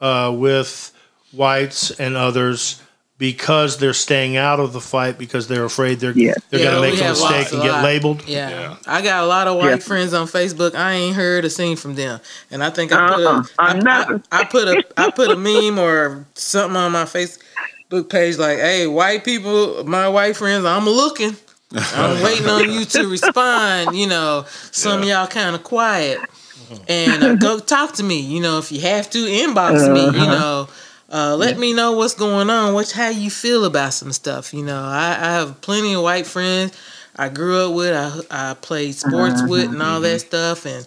uh, 0.00 0.32
with 0.36 0.92
whites 1.32 1.90
and 1.98 2.16
others 2.16 2.80
because 3.32 3.78
they're 3.78 3.94
staying 3.94 4.36
out 4.36 4.60
of 4.60 4.72
the 4.74 4.80
fight 4.80 5.16
because 5.18 5.48
they're 5.48 5.64
afraid 5.64 5.98
they're 6.00 6.12
Yes. 6.12 6.36
they're 6.50 6.60
Yeah, 6.60 6.72
going 6.72 6.82
to 6.82 6.96
make 6.96 7.00
a 7.00 7.08
mistake 7.08 7.52
and 7.52 7.62
a 7.62 7.64
get 7.64 7.82
labeled? 7.82 8.22
Yeah. 8.28 8.50
Yeah. 8.50 8.76
I 8.86 9.00
got 9.00 9.24
a 9.24 9.26
lot 9.26 9.48
of 9.48 9.56
white 9.56 9.70
Yeah. 9.70 9.76
friends 9.78 10.12
on 10.12 10.26
Facebook. 10.26 10.74
I 10.74 10.92
ain't 10.92 11.16
heard 11.16 11.44
a 11.46 11.50
seen 11.50 11.76
from 11.76 11.94
them, 11.94 12.20
and 12.50 12.62
I 12.62 12.68
think 12.70 12.92
I 12.92 13.08
put 13.14 13.24
Uh-uh. 13.24 13.40
a, 13.40 13.44
I, 13.58 13.66
I'm 13.70 13.78
not- 13.80 14.10
I, 14.30 14.40
I 14.40 14.44
put 14.44 14.68
a 14.68 14.84
I 14.98 15.10
put 15.10 15.30
a 15.30 15.36
meme 15.36 15.78
or 15.78 16.26
something 16.34 16.76
on 16.76 16.92
my 16.92 17.04
Facebook 17.04 18.10
page 18.10 18.36
like, 18.36 18.58
"Hey, 18.58 18.86
white 18.86 19.24
people, 19.24 19.84
my 19.84 20.06
white 20.08 20.36
friends, 20.36 20.64
I'm 20.66 20.84
looking. 20.84 21.34
I'm 21.74 22.22
waiting 22.26 22.48
on 22.48 22.70
you 22.70 22.84
to 22.84 23.08
respond. 23.08 23.96
You 23.96 24.06
know, 24.06 24.44
some 24.70 25.00
of 25.02 25.08
y'all 25.08 25.26
kind 25.26 25.54
of 25.56 25.64
quiet, 25.64 26.18
and 26.88 27.22
uh, 27.22 27.34
go 27.36 27.58
talk 27.58 27.94
to 27.94 28.02
me. 28.02 28.20
You 28.20 28.40
know, 28.40 28.58
if 28.58 28.70
you 28.70 28.80
have 28.82 29.08
to, 29.10 29.18
inbox 29.18 29.90
me. 29.92 30.04
You 30.04 30.26
know." 30.26 30.68
Uh, 31.14 31.36
let 31.36 31.58
me 31.58 31.72
know 31.72 31.92
what's 31.92 32.14
going 32.14 32.50
on. 32.50 32.74
What 32.74 32.90
how 32.90 33.08
you 33.10 33.30
feel 33.30 33.64
about 33.66 33.92
some 33.94 34.12
stuff. 34.12 34.52
You 34.52 34.64
know, 34.64 34.82
I, 34.82 35.10
I 35.12 35.32
have 35.38 35.60
plenty 35.60 35.94
of 35.94 36.02
white 36.02 36.26
friends 36.26 36.72
I 37.16 37.28
grew 37.28 37.56
up 37.68 37.74
with. 37.74 37.94
I 37.94 38.50
I 38.50 38.54
played 38.54 38.96
sports 38.96 39.40
with 39.46 39.70
and 39.70 39.80
all 39.82 40.00
that 40.00 40.20
stuff. 40.22 40.66
And 40.66 40.86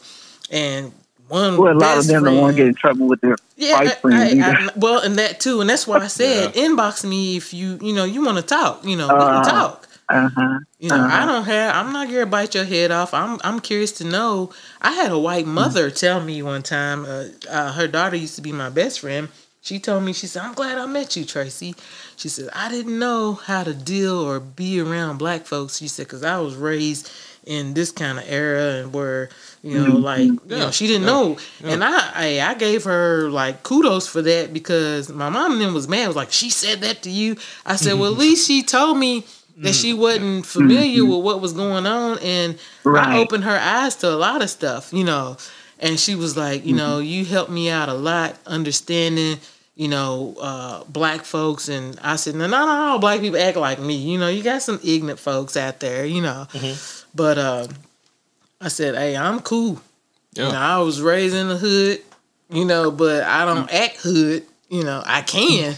and 0.52 0.92
one 1.30 1.58
well, 1.58 1.74
a 1.74 1.80
lot 1.80 1.98
of 2.00 2.08
them 2.08 2.26
don't 2.26 2.42
want 2.42 2.58
to 2.58 2.62
get 2.64 2.68
in 2.68 2.76
trouble 2.76 3.08
with 3.08 3.22
their 3.22 3.38
yeah, 3.56 3.74
white 3.76 3.96
friends 4.00 4.34
I- 4.34 4.36
either. 4.36 4.58
I- 4.58 4.70
well, 4.76 5.00
and 5.02 5.18
that 5.18 5.40
too, 5.40 5.62
and 5.62 5.70
that's 5.70 5.88
why 5.88 6.00
I 6.00 6.08
said 6.22 6.54
inbox 6.56 7.08
me 7.08 7.38
if 7.38 7.54
you 7.54 7.80
you 7.82 7.94
know 7.94 8.04
you 8.04 8.26
want 8.26 8.38
to 8.38 8.44
talk. 8.44 8.84
You 8.86 8.98
know, 8.98 9.08
we 9.08 9.24
can 9.24 9.36
Uh, 9.36 9.44
talk. 9.44 9.88
uh-huh. 10.10 10.60
You 10.80 10.90
know, 10.90 10.96
I 10.96 11.00
Uh-huh. 11.24 11.26
don't 11.26 11.46
have. 11.46 11.76
I'm 11.76 11.94
not 11.94 12.10
gonna 12.10 12.26
bite 12.26 12.54
your 12.54 12.66
head 12.66 12.92
off. 12.92 13.14
I'm. 13.14 13.40
I'm 13.46 13.62
curious 13.62 13.94
to 13.94 14.04
know. 14.04 14.52
I 14.82 14.92
had 14.92 15.12
a 15.12 15.20
white 15.20 15.48
mother 15.48 15.90
tell 15.90 16.20
me 16.22 16.44
one 16.44 16.64
time. 16.64 17.06
Uh, 17.06 17.26
uh, 17.50 17.72
her 17.74 17.88
daughter 17.88 18.18
used 18.18 18.36
to 18.36 18.42
be 18.42 18.52
my 18.52 18.70
best 18.70 19.00
friend. 19.00 19.30
She 19.68 19.80
told 19.80 20.04
me. 20.04 20.14
She 20.14 20.28
said, 20.28 20.44
"I'm 20.44 20.54
glad 20.54 20.78
I 20.78 20.86
met 20.86 21.18
you, 21.18 21.26
Tracy." 21.26 21.76
She 22.16 22.30
said, 22.30 22.48
"I 22.54 22.70
didn't 22.70 22.98
know 22.98 23.34
how 23.34 23.66
to 23.66 23.74
deal 23.74 24.18
or 24.18 24.40
be 24.40 24.80
around 24.80 25.18
black 25.18 25.46
folks." 25.46 25.78
She 25.78 25.90
said, 25.90 26.08
"Cause 26.08 26.24
I 26.24 26.40
was 26.40 26.56
raised 26.56 27.12
in 27.46 27.74
this 27.74 27.92
kind 27.92 28.18
of 28.18 28.24
era 28.30 28.76
and 28.76 28.94
where 28.94 29.28
you 29.62 29.78
know, 29.78 29.92
mm-hmm. 29.92 30.04
like 30.04 30.22
you 30.22 30.40
know, 30.46 30.72
she 30.72 30.88
didn't 30.88 31.02
yeah, 31.02 31.08
know." 31.10 31.38
And 31.66 31.84
I, 31.84 32.12
I, 32.16 32.50
I 32.50 32.54
gave 32.54 32.86
her 32.86 33.30
like 33.30 33.64
kudos 33.64 34.08
for 34.08 34.22
that 34.22 34.54
because 34.54 35.10
my 35.10 35.28
mom 35.28 35.52
and 35.52 35.62
them 35.62 35.74
was 35.74 35.90
mad. 35.90 36.08
Was 36.08 36.16
like, 36.16 36.32
"She 36.32 36.50
said 36.50 36.80
that 36.80 37.04
to 37.04 37.10
you." 37.10 37.36
I 37.66 37.76
said, 37.76 37.96
"Well, 37.96 38.06
at 38.06 38.12
mm-hmm. 38.12 38.22
least 38.22 38.48
she 38.48 38.64
told 38.64 38.98
me." 38.98 39.26
that 39.60 39.74
she 39.74 39.94
mm-hmm. 39.94 40.02
wasn't 40.02 40.46
familiar 40.46 41.04
with 41.04 41.24
what 41.26 41.42
was 41.42 41.52
going 41.52 41.88
on 41.88 42.20
and 42.20 42.60
I 42.86 43.18
opened 43.18 43.44
her 43.44 43.58
eyes 43.58 43.96
to 43.96 44.10
a 44.10 44.14
lot 44.14 44.44
of 44.44 44.52
stuff, 44.52 44.94
you 44.94 45.04
know. 45.04 45.36
And 45.80 46.00
she 46.00 46.14
was 46.14 46.38
like, 46.38 46.64
you 46.64 46.76
know, 46.76 47.00
you 47.00 47.26
helped 47.26 47.50
me 47.50 47.68
out 47.68 47.90
a 47.90 47.94
lot 47.96 48.36
understanding, 48.46 49.40
you 49.78 49.88
know, 49.88 50.36
uh, 50.42 50.84
black 50.86 51.24
folks. 51.24 51.70
And 51.70 51.98
I 52.02 52.18
said, 52.18 52.36
no, 52.36 52.48
no, 52.48 52.66
no, 52.66 52.72
all 52.72 53.00
black 53.00 53.22
people 53.22 53.40
act 53.40 53.56
like 53.58 53.80
me. 53.80 53.96
You 53.96 54.18
know, 54.20 54.28
you 54.28 54.44
got 54.44 54.62
some 54.62 54.80
ignorant 54.84 55.20
folks 55.20 55.56
out 55.56 55.80
there, 55.80 56.06
you 56.06 56.22
know. 56.22 56.48
But 57.16 57.38
uh, 57.38 57.68
I 58.60 58.68
said, 58.70 58.96
hey, 58.96 59.16
I'm 59.16 59.40
cool. 59.40 59.80
Yeah. 60.34 60.48
You 60.48 60.52
know, 60.54 60.60
I 60.60 60.80
was 60.80 61.02
raised 61.02 61.36
in 61.36 61.48
the 61.48 61.58
hood, 61.58 62.02
you 62.50 62.66
know, 62.66 62.92
but 62.92 63.24
I 63.24 63.46
don't 63.46 63.72
act 63.74 63.98
hood. 63.98 64.44
You 64.70 64.84
know, 64.84 65.02
I 65.06 65.22
can, 65.22 65.76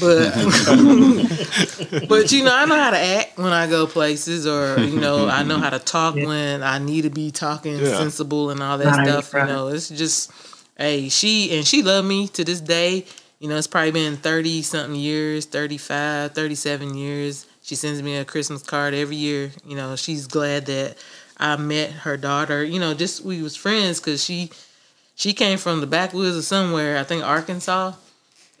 but 0.00 0.32
but 2.08 2.32
you 2.32 2.42
know, 2.44 2.54
I 2.54 2.64
know 2.66 2.76
how 2.76 2.90
to 2.90 2.98
act 2.98 3.38
when 3.38 3.52
I 3.52 3.68
go 3.68 3.86
places, 3.86 4.46
or 4.46 4.82
you 4.84 4.98
know, 4.98 5.28
I 5.28 5.42
know 5.44 5.58
how 5.58 5.70
to 5.70 5.78
talk 5.78 6.14
when 6.14 6.62
I 6.62 6.78
need 6.78 7.02
to 7.02 7.10
be 7.10 7.30
talking 7.30 7.78
Yeah. 7.78 7.98
sensible 7.98 8.50
and 8.50 8.62
all 8.62 8.78
that 8.78 8.86
Right, 8.96 9.06
stuff. 9.06 9.34
right. 9.34 9.42
You 9.42 9.46
know, 9.46 9.68
it's 9.68 9.88
just, 9.88 10.32
hey, 10.76 11.08
she 11.08 11.56
and 11.56 11.66
she 11.66 11.82
loved 11.82 12.08
me 12.08 12.28
to 12.28 12.44
this 12.44 12.60
day. 12.60 13.06
You 13.42 13.48
know, 13.48 13.56
it's 13.56 13.66
probably 13.66 13.90
been 13.90 14.16
30 14.16 14.62
something 14.62 14.94
years, 14.94 15.46
35, 15.46 16.30
37 16.30 16.94
years. 16.94 17.44
She 17.60 17.74
sends 17.74 18.00
me 18.00 18.16
a 18.16 18.24
Christmas 18.24 18.62
card 18.62 18.94
every 18.94 19.16
year. 19.16 19.50
You 19.66 19.74
know, 19.74 19.96
she's 19.96 20.28
glad 20.28 20.66
that 20.66 20.96
I 21.38 21.56
met 21.56 21.90
her 21.90 22.16
daughter. 22.16 22.62
You 22.62 22.78
know, 22.78 22.94
just 22.94 23.24
we 23.24 23.42
was 23.42 23.56
friends 23.56 23.98
because 23.98 24.22
she 24.22 24.52
she 25.16 25.32
came 25.32 25.58
from 25.58 25.80
the 25.80 25.88
backwoods 25.88 26.36
of 26.36 26.44
somewhere. 26.44 26.96
I 26.98 27.02
think 27.02 27.24
Arkansas. 27.24 27.94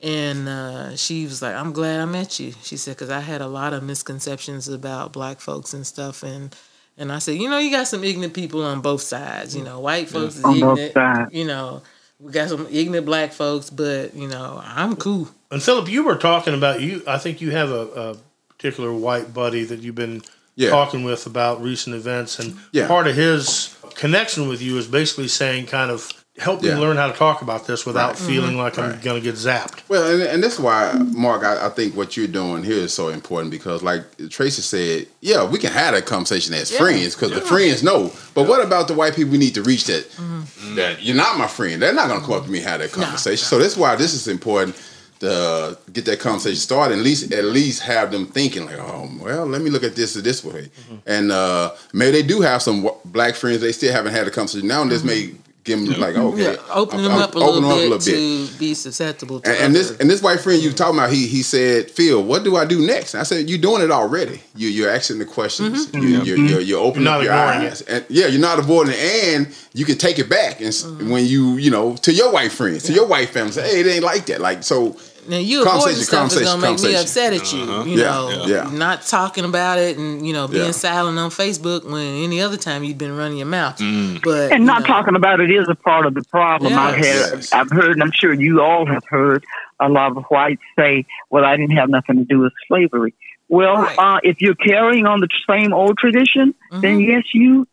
And 0.02 0.48
uh, 0.48 0.96
she 0.96 1.26
was 1.26 1.40
like, 1.42 1.54
"I'm 1.54 1.72
glad 1.72 2.00
I 2.00 2.04
met 2.04 2.40
you." 2.40 2.52
She 2.64 2.76
said, 2.76 2.98
"Cause 2.98 3.08
I 3.08 3.20
had 3.20 3.40
a 3.40 3.46
lot 3.46 3.74
of 3.74 3.84
misconceptions 3.84 4.66
about 4.66 5.12
black 5.12 5.38
folks 5.38 5.74
and 5.74 5.86
stuff." 5.86 6.24
And 6.24 6.56
and 6.98 7.12
I 7.12 7.20
said, 7.20 7.36
"You 7.36 7.48
know, 7.48 7.58
you 7.58 7.70
got 7.70 7.86
some 7.86 8.02
ignorant 8.02 8.34
people 8.34 8.64
on 8.64 8.80
both 8.80 9.02
sides. 9.02 9.54
You 9.54 9.62
know, 9.62 9.78
white 9.78 10.08
folks 10.08 10.38
is 10.38 10.44
On 10.44 10.56
ignorant. 10.56 11.32
You 11.32 11.44
know, 11.44 11.82
we 12.22 12.30
got 12.32 12.48
some 12.48 12.66
ignorant 12.70 13.04
black 13.06 13.32
folks, 13.32 13.68
but 13.70 14.14
you 14.14 14.28
know, 14.28 14.60
I'm 14.64 14.96
cool." 14.96 15.28
And 15.50 15.62
Philip, 15.62 15.88
you 15.90 16.04
were 16.04 16.16
talking 16.16 16.54
about 16.54 16.80
you. 16.80 17.02
I 17.06 17.18
think 17.18 17.40
you 17.40 17.50
have 17.50 17.70
a, 17.70 17.86
a 17.88 18.16
particular 18.48 18.92
white 18.92 19.34
buddy 19.34 19.64
that 19.64 19.80
you've 19.80 19.94
been 19.96 20.22
Yeah. 20.54 20.70
talking 20.70 21.02
with 21.04 21.26
about 21.26 21.62
recent 21.62 21.96
events, 21.96 22.38
and 22.38 22.56
Yeah. 22.72 22.86
part 22.86 23.06
of 23.06 23.16
his 23.16 23.74
connection 23.94 24.48
with 24.48 24.62
you 24.62 24.78
is 24.78 24.86
basically 24.86 25.28
saying, 25.28 25.66
kind 25.66 25.90
of, 25.90 26.12
help 26.38 26.62
me 26.62 26.74
learn 26.74 26.96
how 26.96 27.08
to 27.08 27.12
talk 27.12 27.42
about 27.42 27.66
this 27.66 27.84
without 27.84 28.18
Right. 28.18 28.18
feeling 28.18 28.50
mm-hmm. 28.52 28.58
like 28.60 28.78
I'm 28.78 28.98
going 29.00 29.20
to 29.20 29.20
get 29.20 29.34
zapped. 29.34 29.86
Well, 29.88 30.14
and, 30.14 30.22
and 30.22 30.42
that's 30.42 30.58
why, 30.58 30.92
Mark, 30.94 31.44
I, 31.44 31.66
I 31.66 31.68
think 31.68 31.94
what 31.94 32.16
you're 32.16 32.26
doing 32.26 32.64
here 32.64 32.78
is 32.78 32.94
so 32.94 33.08
important 33.08 33.50
because, 33.50 33.82
like 33.82 34.02
Tracy 34.30 34.62
said, 34.62 35.08
yeah, 35.20 35.44
we 35.44 35.58
can 35.58 35.72
have 35.72 35.94
that 35.94 36.06
conversation 36.06 36.54
as 36.54 36.74
friends 36.74 37.14
because 37.14 37.32
the 37.32 37.42
friends 37.42 37.82
know. 37.82 38.10
But 38.34 38.48
what 38.48 38.64
about 38.64 38.88
the 38.88 38.94
white 38.94 39.14
people 39.14 39.32
we 39.32 39.38
need 39.38 39.54
to 39.54 39.62
reach 39.62 39.84
that 39.84 40.08
mm-hmm. 40.10 40.74
that 40.76 41.02
you're 41.02 41.16
not 41.16 41.36
my 41.36 41.46
friend? 41.46 41.82
They're 41.82 41.92
not 41.92 42.08
going 42.08 42.20
to 42.20 42.26
come 42.26 42.36
up 42.36 42.44
to 42.44 42.50
me 42.50 42.58
and 42.58 42.66
have 42.66 42.80
that 42.80 42.92
conversation. 42.92 43.44
So 43.44 43.58
that's 43.58 43.76
why 43.76 43.94
this 43.96 44.14
is 44.14 44.26
important 44.26 44.80
to 45.20 45.78
get 45.92 46.06
that 46.06 46.18
conversation 46.18 46.56
started. 46.56 46.98
At 46.98 47.04
least, 47.04 47.30
at 47.30 47.44
least 47.44 47.82
have 47.82 48.10
them 48.10 48.26
thinking 48.26 48.64
like, 48.64 48.78
oh, 48.78 49.08
well, 49.20 49.46
let 49.46 49.60
me 49.60 49.68
look 49.68 49.84
at 49.84 49.94
this 49.96 50.14
this 50.14 50.42
way. 50.42 50.62
Mm-hmm. 50.62 50.96
And 51.06 51.30
uh, 51.30 51.72
maybe 51.92 52.22
they 52.22 52.26
do 52.26 52.40
have 52.40 52.62
some 52.62 52.84
wh- 52.84 53.04
black 53.04 53.34
friends. 53.34 53.60
They 53.60 53.72
still 53.72 53.92
haven't 53.92 54.12
had 54.14 54.26
a 54.26 54.30
conversation. 54.30 54.66
Now 54.66 54.82
this 54.84 55.04
may 55.04 55.32
give 55.64 55.78
them 55.84 56.00
like, 56.00 56.16
okay, 56.16 56.42
Yeah, 56.54 56.56
open 56.70 57.00
I'm- 57.00 57.02
them 57.04 57.12
I'm 57.12 57.22
up 57.22 57.34
a 57.34 57.38
open 57.38 57.40
little, 57.40 57.52
them 57.54 57.62
bit 57.62 57.92
up 57.92 58.00
a 58.02 58.10
little 58.10 58.48
to 58.48 58.58
be 58.58 58.74
susceptible 58.74 59.40
to 59.40 59.48
and, 59.50 59.58
and 59.66 59.74
this 59.74 59.96
and 59.98 60.10
this 60.10 60.20
white 60.22 60.40
friend 60.40 60.62
you 60.62 60.72
talking 60.72 60.98
about, 60.98 61.10
he 61.12 61.26
he 61.26 61.42
said, 61.42 61.90
Phil, 61.90 62.22
what 62.22 62.42
do 62.44 62.56
I 62.56 62.64
do 62.64 62.84
next? 62.84 63.14
And 63.14 63.20
I 63.20 63.24
said, 63.24 63.48
you're 63.48 63.58
doing 63.60 63.82
it 63.82 63.90
already. 63.90 64.40
You 64.56 64.68
you're 64.68 64.90
asking 64.90 65.18
the 65.18 65.24
questions. 65.24 65.86
Mm-hmm. 65.86 66.02
You, 66.02 66.22
you're, 66.22 66.36
you're 66.38 66.60
you're 66.60 66.80
opening 66.80 67.04
You're 67.06 67.14
up 67.14 67.22
your 67.22 67.32
ignoring 67.32 67.60
eyes. 67.68 67.80
And 67.82 68.04
yeah, 68.08 68.26
you're 68.26 68.40
not 68.40 68.58
avoiding 68.58 68.94
it, 68.96 69.34
and 69.36 69.56
you 69.74 69.84
can 69.84 69.98
take 69.98 70.18
it 70.18 70.28
back. 70.28 70.60
And 70.60 70.68
Mm-hmm. 70.72 71.10
when 71.10 71.26
you 71.26 71.56
you 71.56 71.70
know 71.70 71.96
to 71.96 72.12
your 72.12 72.32
white 72.32 72.50
friends, 72.52 72.82
to 72.84 72.92
your 72.92 73.06
white 73.06 73.28
family, 73.28 73.52
say, 73.52 73.62
hey, 73.68 73.80
it 73.80 73.86
ain't 73.86 74.04
like 74.04 74.26
that. 74.26 74.40
Like 74.40 74.62
so, 74.64 74.96
Now 75.28 75.36
you 75.38 75.62
avoiding 75.62 76.04
Conversation, 76.04 76.04
stuff 76.04 76.32
is 76.32 76.42
gonna 76.42 76.60
make 76.62 76.82
me 76.82 76.94
upset 76.96 77.32
at 77.32 77.52
you. 77.52 77.60
You 77.84 77.98
Yeah, 78.00 78.04
know, 78.10 78.44
yeah. 78.46 78.70
not 78.72 79.02
talking 79.02 79.44
about 79.44 79.78
it 79.78 79.96
and 79.96 80.26
you 80.26 80.32
know 80.32 80.48
being 80.48 80.66
Yeah. 80.66 80.70
silent 80.72 81.18
on 81.18 81.30
Facebook 81.30 81.84
when 81.84 82.04
any 82.24 82.40
other 82.40 82.56
time 82.56 82.82
you've 82.82 82.98
been 82.98 83.16
running 83.16 83.38
your 83.38 83.46
mouth. 83.46 83.78
Mm. 83.78 84.20
But 84.22 84.52
And 84.52 84.66
not 84.66 84.80
know, 84.80 84.86
talking 84.88 85.14
about 85.14 85.40
it 85.40 85.50
is 85.50 85.68
a 85.68 85.74
part 85.74 86.06
of 86.06 86.14
the 86.14 86.22
problem. 86.24 86.72
I've 86.76 86.96
had, 86.96 87.04
Yes. 87.04 87.52
I've 87.52 87.70
heard, 87.70 87.92
and 87.92 88.02
I'm 88.02 88.12
sure 88.12 88.32
you 88.32 88.60
all 88.62 88.84
have 88.86 89.04
heard 89.08 89.44
a 89.80 89.88
lot 89.88 90.16
of 90.16 90.24
whites 90.24 90.62
say, 90.76 91.04
"Well, 91.30 91.44
I 91.44 91.56
didn't 91.56 91.76
have 91.76 91.88
nothing 91.88 92.16
to 92.16 92.24
do 92.24 92.40
with 92.40 92.52
slavery." 92.68 93.14
Well, 93.48 93.76
Right. 93.82 93.98
uh, 93.98 94.18
if 94.22 94.40
you're 94.40 94.54
carrying 94.54 95.06
on 95.06 95.20
the 95.20 95.28
same 95.48 95.72
old 95.72 95.98
tradition, 95.98 96.54
then 96.72 96.98
Mm-hmm. 96.98 97.10
yes, 97.10 97.24
you 97.34 97.66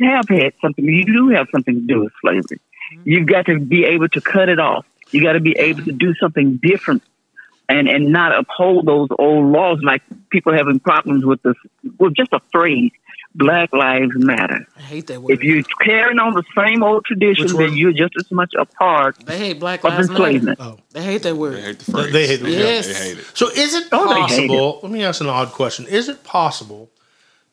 have 0.00 0.28
had 0.28 0.52
something. 0.62 0.84
You 0.84 1.04
do 1.04 1.28
have 1.30 1.48
something 1.50 1.74
to 1.74 1.80
do 1.80 2.00
with 2.04 2.12
slavery. 2.20 2.60
Mm-hmm. 2.92 3.10
You've 3.10 3.26
got 3.26 3.46
to 3.46 3.58
be 3.58 3.84
able 3.84 4.08
to 4.10 4.20
cut 4.20 4.48
it 4.48 4.60
off. 4.60 4.84
You 5.10 5.22
got 5.22 5.32
to 5.34 5.40
be 5.40 5.52
able 5.58 5.84
to 5.84 5.92
do 5.92 6.14
something 6.14 6.58
different. 6.62 7.02
And, 7.70 7.86
and 7.86 8.10
not 8.12 8.34
uphold 8.34 8.86
those 8.86 9.08
old 9.18 9.52
laws 9.52 9.80
like 9.82 10.00
people 10.30 10.54
having 10.54 10.80
problems 10.80 11.26
with 11.26 11.42
this 11.42 11.54
with 11.98 12.14
just 12.14 12.32
a 12.32 12.40
phrase 12.50 12.92
Black 13.34 13.74
Lives 13.74 14.12
Matter. 14.16 14.66
I 14.78 14.80
hate 14.80 15.06
that 15.08 15.20
word. 15.20 15.32
If 15.32 15.42
you're 15.42 15.62
carrying 15.84 16.18
on 16.18 16.32
the 16.32 16.44
same 16.56 16.82
old 16.82 17.04
tradition, 17.04 17.44
Which 17.44 17.52
then 17.56 17.76
you're 17.76 17.92
just 17.92 18.14
as 18.18 18.30
much 18.30 18.54
a 18.58 18.64
part 18.64 19.18
they 19.26 19.36
hate 19.36 19.60
Black 19.60 19.84
of 19.84 19.90
Lives 19.92 20.08
Matter. 20.08 20.24
enslavement. 20.24 20.58
Oh. 20.62 20.78
They 20.92 21.02
hate 21.02 21.22
that 21.24 21.36
word. 21.36 21.56
They 21.56 21.60
hate 21.60 21.78
the 21.80 21.92
phrase. 21.92 22.12
They 22.14 22.26
hate 22.26 22.40
the- 22.40 22.50
Yes. 22.50 22.86
They 22.86 22.94
hate 23.10 23.18
it. 23.18 23.30
So, 23.34 23.50
is 23.50 23.74
it 23.74 23.88
Oh, 23.92 24.14
they 24.14 24.34
hate 24.34 24.48
possible? 24.48 24.80
Let 24.82 24.90
me 24.92 25.04
ask 25.04 25.20
an 25.20 25.26
odd 25.26 25.48
question. 25.52 25.86
Is 25.88 26.08
it 26.08 26.24
possible 26.24 26.88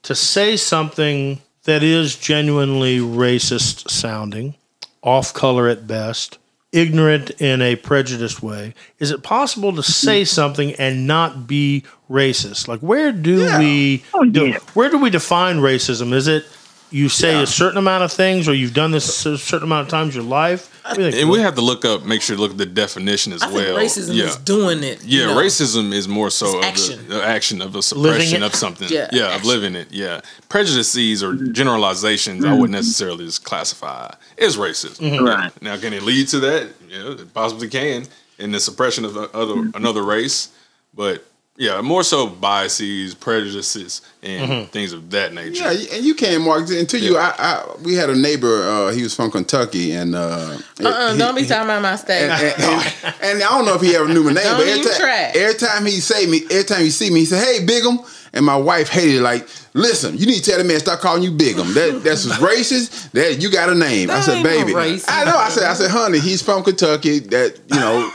to 0.03 0.15
say 0.15 0.55
something 0.55 1.41
that 1.65 1.83
is 1.83 2.15
genuinely 2.15 2.99
racist 2.99 3.89
sounding, 3.89 4.55
off 5.03 5.33
color 5.33 5.67
at 5.67 5.85
best, 5.87 6.37
ignorant 6.75 7.31
in 7.41 7.61
a 7.61 7.75
prejudiced 7.75 8.43
way? 8.43 8.73
Is 8.99 9.11
it 9.11 9.23
possible 9.23 9.73
to 9.73 9.83
say 9.83 10.21
mm-hmm. 10.21 10.25
something 10.27 10.73
and 10.73 11.07
not 11.07 11.47
be 11.47 11.83
racist? 12.09 12.67
Like, 12.67 12.81
where 12.81 13.11
do 13.11 13.57
we 13.57 14.03
Oh, 14.13 14.25
do- 14.25 14.53
where 14.73 14.89
do 14.89 14.99
we 14.99 15.09
define 15.09 15.57
racism? 15.57 16.13
Is 16.13 16.27
it 16.27 16.45
you 16.91 17.09
say 17.09 17.33
Yeah. 17.33 17.41
a 17.41 17.47
certain 17.47 17.77
amount 17.77 18.03
of 18.03 18.11
things, 18.11 18.47
or 18.47 18.53
you've 18.53 18.73
done 18.73 18.91
this 18.91 19.25
a 19.25 19.37
certain 19.37 19.67
amount 19.67 19.87
of 19.87 19.89
times 19.91 20.15
in 20.15 20.21
your 20.21 20.29
life? 20.29 20.69
What 20.85 20.95
do 20.95 21.01
you 21.03 21.11
think, 21.11 21.21
And 21.23 21.31
we 21.31 21.39
have 21.39 21.55
to 21.55 21.61
look 21.61 21.83
up, 21.83 22.05
make 22.05 22.21
sure 22.21 22.35
to 22.35 22.41
look 22.41 22.51
at 22.51 22.57
the 22.59 22.65
definition 22.65 23.33
as 23.33 23.41
I 23.41 23.47
think 23.47 23.57
well. 23.57 23.75
racism 23.77 24.13
yeah. 24.15 24.25
is 24.25 24.35
doing 24.37 24.83
it. 24.83 25.03
you 25.03 25.21
Yeah, 25.21 25.25
know. 25.27 25.35
racism 25.41 25.91
is 25.93 26.07
more 26.07 26.29
so 26.29 26.45
It's 26.45 26.55
of 26.57 26.63
action. 26.63 27.07
The, 27.09 27.15
the 27.15 27.23
action 27.25 27.61
of 27.61 27.75
a 27.75 27.81
suppression 27.81 28.43
of 28.43 28.53
something. 28.53 28.87
Yeah, 28.89 29.09
Yeah, 29.11 29.25
of 29.27 29.31
action. 29.33 29.49
living 29.49 29.75
it. 29.75 29.87
Yeah, 29.91 30.21
prejudices 30.47 31.23
or 31.23 31.33
generalizations, 31.35 32.45
I 32.45 32.51
wouldn't 32.53 32.71
necessarily 32.71 33.25
just 33.25 33.43
classify 33.43 34.13
as 34.37 34.57
racism. 34.57 34.99
Mm-hmm. 35.11 35.25
Right. 35.25 35.61
Now, 35.61 35.77
can 35.77 35.91
it 35.93 36.03
lead 36.03 36.27
to 36.29 36.39
that? 36.41 36.69
Yeah, 36.89 37.11
it 37.13 37.33
possibly 37.33 37.67
can 37.67 38.05
in 38.37 38.51
the 38.51 38.59
suppression 38.59 39.05
of 39.05 39.13
the 39.15 39.23
other 39.35 39.71
another 39.73 40.03
race, 40.03 40.49
but 40.93 41.25
yeah, 41.57 41.79
more 41.81 42.03
so 42.03 42.27
biases, 42.27 43.15
prejudices, 43.15 44.01
and 44.21 44.69
things 44.71 44.91
of 44.93 45.09
that 45.11 45.33
nature. 45.33 45.71
yeah, 45.71 45.95
and 45.95 46.05
you 46.05 46.13
can't 46.15 46.43
Mark. 46.43 46.69
Until 46.69 47.01
you, 47.01 47.17
I, 47.17 47.33
I, 47.37 47.75
we 47.83 47.93
had 47.95 48.09
a 48.09 48.15
neighbor. 48.15 48.63
Uh, 48.67 48.91
he 48.91 49.03
was 49.03 49.15
from 49.15 49.31
Kentucky, 49.31 49.91
and 49.93 50.15
uh, 50.15 50.57
Uh-uh, 50.83 51.13
he- 51.13 51.17
don't 51.19 51.35
be 51.35 51.43
he- 51.43 51.47
talking 51.47 51.63
about 51.69 51.81
my 51.81 51.95
state. 51.95 52.29
and, 52.29 52.61
and, 52.61 52.93
and 53.21 53.43
I 53.43 53.49
don't 53.49 53.65
know 53.65 53.75
if 53.75 53.81
he 53.81 53.95
ever 53.95 54.07
knew 54.07 54.23
my 54.23 54.33
name, 54.33 54.43
Don't 54.43 54.57
but 54.57 54.67
every 54.67 54.79
even 54.81 54.91
time, 54.91 55.31
every 55.35 55.55
time 55.55 55.85
he 55.85 55.99
say 55.99 56.25
me, 56.27 56.41
every 56.51 56.63
time 56.65 56.81
he 56.81 56.89
see 56.89 57.09
me, 57.09 57.21
he 57.21 57.25
say, 57.25 57.39
"Hey, 57.59 57.65
Bigum," 57.65 57.99
and 58.33 58.45
my 58.45 58.57
wife 58.57 58.89
hated 58.89 59.15
it. 59.15 59.21
Like, 59.21 59.47
listen, 59.75 60.17
you 60.17 60.25
need 60.25 60.41
to 60.43 60.49
tell 60.49 60.57
the 60.57 60.63
man 60.63 60.79
stop 60.79 60.99
calling 60.99 61.21
you 61.21 61.31
Bigum. 61.31 61.73
That 61.75 62.01
that's 62.03 62.25
racist. 62.39 63.11
That 63.11 63.41
you 63.41 63.51
got 63.51 63.69
a 63.69 63.75
name. 63.75 64.09
I 64.09 64.21
said, 64.21 64.37
ain't 64.37 64.43
no 64.45 64.73
baby. 64.73 65.01
I 65.07 65.23
know. 65.25 65.37
I 65.37 65.49
said, 65.49 65.63
I 65.65 65.73
said, 65.75 65.91
honey, 65.91 66.19
he's 66.19 66.41
from 66.41 66.63
Kentucky. 66.63 67.19
That 67.19 67.59
you 67.71 67.79
know, 67.79 68.11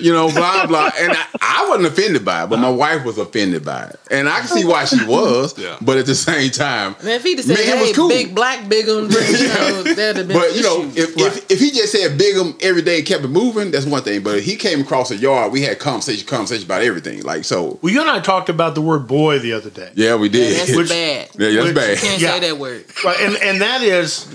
you 0.00 0.12
know, 0.12 0.30
blah 0.32 0.66
blah. 0.66 0.90
And 0.98 1.12
I, 1.12 1.24
I 1.40 1.66
wasn't 1.68 1.86
offended 1.86 2.24
by 2.24 2.44
it, 2.44 2.48
but 2.50 2.58
my 2.58 2.70
wife 2.70 3.04
was 3.04 3.18
offended 3.18 3.64
by 3.64 3.84
it, 3.84 4.00
and 4.10 4.28
I 4.28 4.40
can 4.40 4.48
see 4.48 4.64
why 4.64 4.84
she 4.86 5.04
was. 5.06 5.52
Yeah. 5.62 5.76
But 5.80 5.98
at 5.98 6.06
the 6.06 6.14
same 6.14 6.50
time, 6.50 6.96
Man, 7.04 7.12
if 7.16 7.22
he'd 7.22 7.36
have 7.38 7.44
said, 7.46 7.56
Man, 7.58 7.64
"Hey, 7.78 7.82
was 7.82 7.96
cool. 7.96 8.08
big 8.08 8.34
black 8.34 8.68
big 8.68 8.88
on," 8.88 9.04
you 9.04 9.08
know, 9.48 9.82
that'd 9.94 10.16
have 10.16 10.26
been. 10.28 10.36
But 10.36 10.56
you 10.56 10.62
know, 10.62 10.82
issue. 10.88 11.00
if, 11.02 11.16
if 11.18 11.50
if 11.52 11.60
he 11.60 11.70
just 11.70 11.92
said 11.92 12.18
Bigum 12.18 12.56
every 12.62 12.82
day 12.82 12.98
and 12.98 13.06
kept 13.06 13.22
it 13.22 13.28
moving, 13.28 13.70
that's 13.70 13.86
one 13.86 14.02
thing. 14.02 14.22
But 14.22 14.38
if 14.38 14.44
he 14.44 14.56
came 14.56 14.80
across 14.80 15.10
a 15.12 15.16
yard, 15.16 15.52
we 15.52 15.62
had 15.62 15.78
conversation, 15.78 16.26
conversation 16.26 16.64
about 16.64 16.82
everything. 16.82 17.22
Like 17.22 17.44
so, 17.44 17.78
Well, 17.82 17.92
you 17.92 18.00
and 18.00 18.10
I 18.10 18.18
talked 18.20 18.48
about 18.48 18.74
the 18.74 18.80
word 18.80 19.06
"boy" 19.06 19.38
the 19.38 19.52
other 19.52 19.70
day. 19.70 19.90
yeah, 19.94 20.16
we 20.16 20.28
Yeah, 20.28 20.32
did. 20.32 20.56
that's 20.60 20.76
Which- 20.76 20.88
bad. 21.02 21.28
yeah, 21.38 21.50
that's 21.50 21.66
which- 21.66 21.74
bad. 21.74 21.98
Can't 21.98 22.20
Yeah. 22.20 22.30
say 22.34 22.40
that 22.40 22.58
word. 22.58 22.84
Right, 23.04 23.20
and 23.20 23.36
and 23.36 23.60
that 23.60 23.82
is 23.82 24.26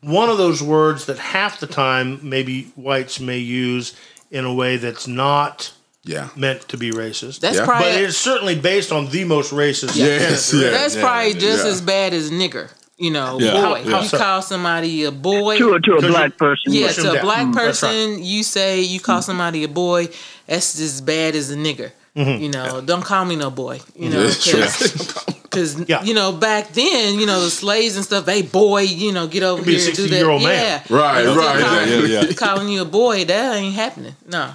one 0.00 0.28
of 0.28 0.38
those 0.38 0.62
words 0.62 1.06
that 1.06 1.18
half 1.18 1.60
the 1.60 1.66
time 1.66 2.18
maybe 2.22 2.72
whites 2.76 3.20
may 3.20 3.38
use 3.38 3.94
in 4.30 4.44
a 4.44 4.52
way 4.52 4.76
that's 4.76 5.06
not 5.06 5.72
Yeah, 6.04 6.28
meant 6.34 6.68
to 6.68 6.76
be 6.76 6.90
racist. 6.90 7.38
That's 7.40 7.58
Yeah. 7.58 7.64
probably 7.64 7.90
but 7.92 7.98
it 8.00 8.04
is 8.08 8.16
certainly 8.18 8.56
based 8.56 8.90
on 8.90 9.08
the 9.10 9.22
most 9.24 9.52
racist. 9.52 9.94
Yes, 9.94 10.52
yeah. 10.52 10.70
that's 10.70 10.96
Yeah, 10.96 11.02
probably 11.02 11.34
just 11.34 11.64
yeah. 11.64 11.70
as 11.70 11.80
bad 11.80 12.12
as 12.12 12.30
nigger. 12.30 12.68
You 12.98 13.10
know, 13.12 13.38
Yeah. 13.40 13.52
boy. 13.52 13.82
How- 13.90 14.02
you 14.02 14.08
call 14.10 14.42
somebody 14.42 15.04
a 15.04 15.10
boy. 15.12 15.58
To 15.58 15.74
a, 15.74 15.80
to 15.80 15.92
a 15.98 16.02
black 16.02 16.36
person. 16.38 16.72
Yeah, 16.72 16.88
to 16.88 17.02
them 17.02 17.10
a 17.10 17.14
down. 17.14 17.24
black 17.24 17.46
Mm, 17.46 17.54
that's 17.54 17.80
person, 17.80 18.22
you 18.24 18.42
say 18.42 18.80
you 18.80 18.98
call 19.00 19.22
somebody 19.22 19.62
a 19.64 19.68
boy. 19.68 20.08
That's 20.48 20.78
as 20.80 21.00
bad 21.00 21.34
as 21.36 21.50
a 21.50 21.56
nigger. 21.56 21.90
Mm-hmm. 22.16 22.42
You 22.42 22.50
know, 22.50 22.80
don't 22.80 23.02
call 23.04 23.24
me 23.24 23.36
no 23.36 23.50
boy. 23.50 23.80
You 23.96 24.10
know, 24.10 24.28
That's 25.52 25.74
true. 25.74 25.84
because 25.84 25.88
Yeah. 25.88 26.02
you 26.04 26.14
know 26.14 26.32
back 26.32 26.68
then, 26.72 27.18
you 27.18 27.26
know 27.26 27.40
the 27.42 27.50
slaves 27.50 27.96
and 27.96 28.04
stuff. 28.04 28.26
Hey, 28.26 28.42
boy, 28.42 28.82
you 28.82 29.12
know, 29.12 29.26
get 29.26 29.42
over 29.42 29.62
be 29.62 29.76
a 29.76 29.78
here 29.78 29.88
and 29.88 29.96
do 29.96 30.02
that. 30.08 30.14
60-year-old 30.14 30.42
yeah, 30.42 30.48
man. 30.48 30.82
Right, 30.90 31.26
And 31.26 31.36
right, 31.36 31.60
Calling, 31.64 31.88
yeah, 31.88 31.98
yeah, 32.06 32.20
yeah. 32.26 32.32
calling 32.36 32.68
you 32.68 32.82
a 32.82 32.84
boy, 32.86 33.24
that 33.24 33.56
ain't 33.56 33.74
happening. 33.74 34.14
No. 34.26 34.52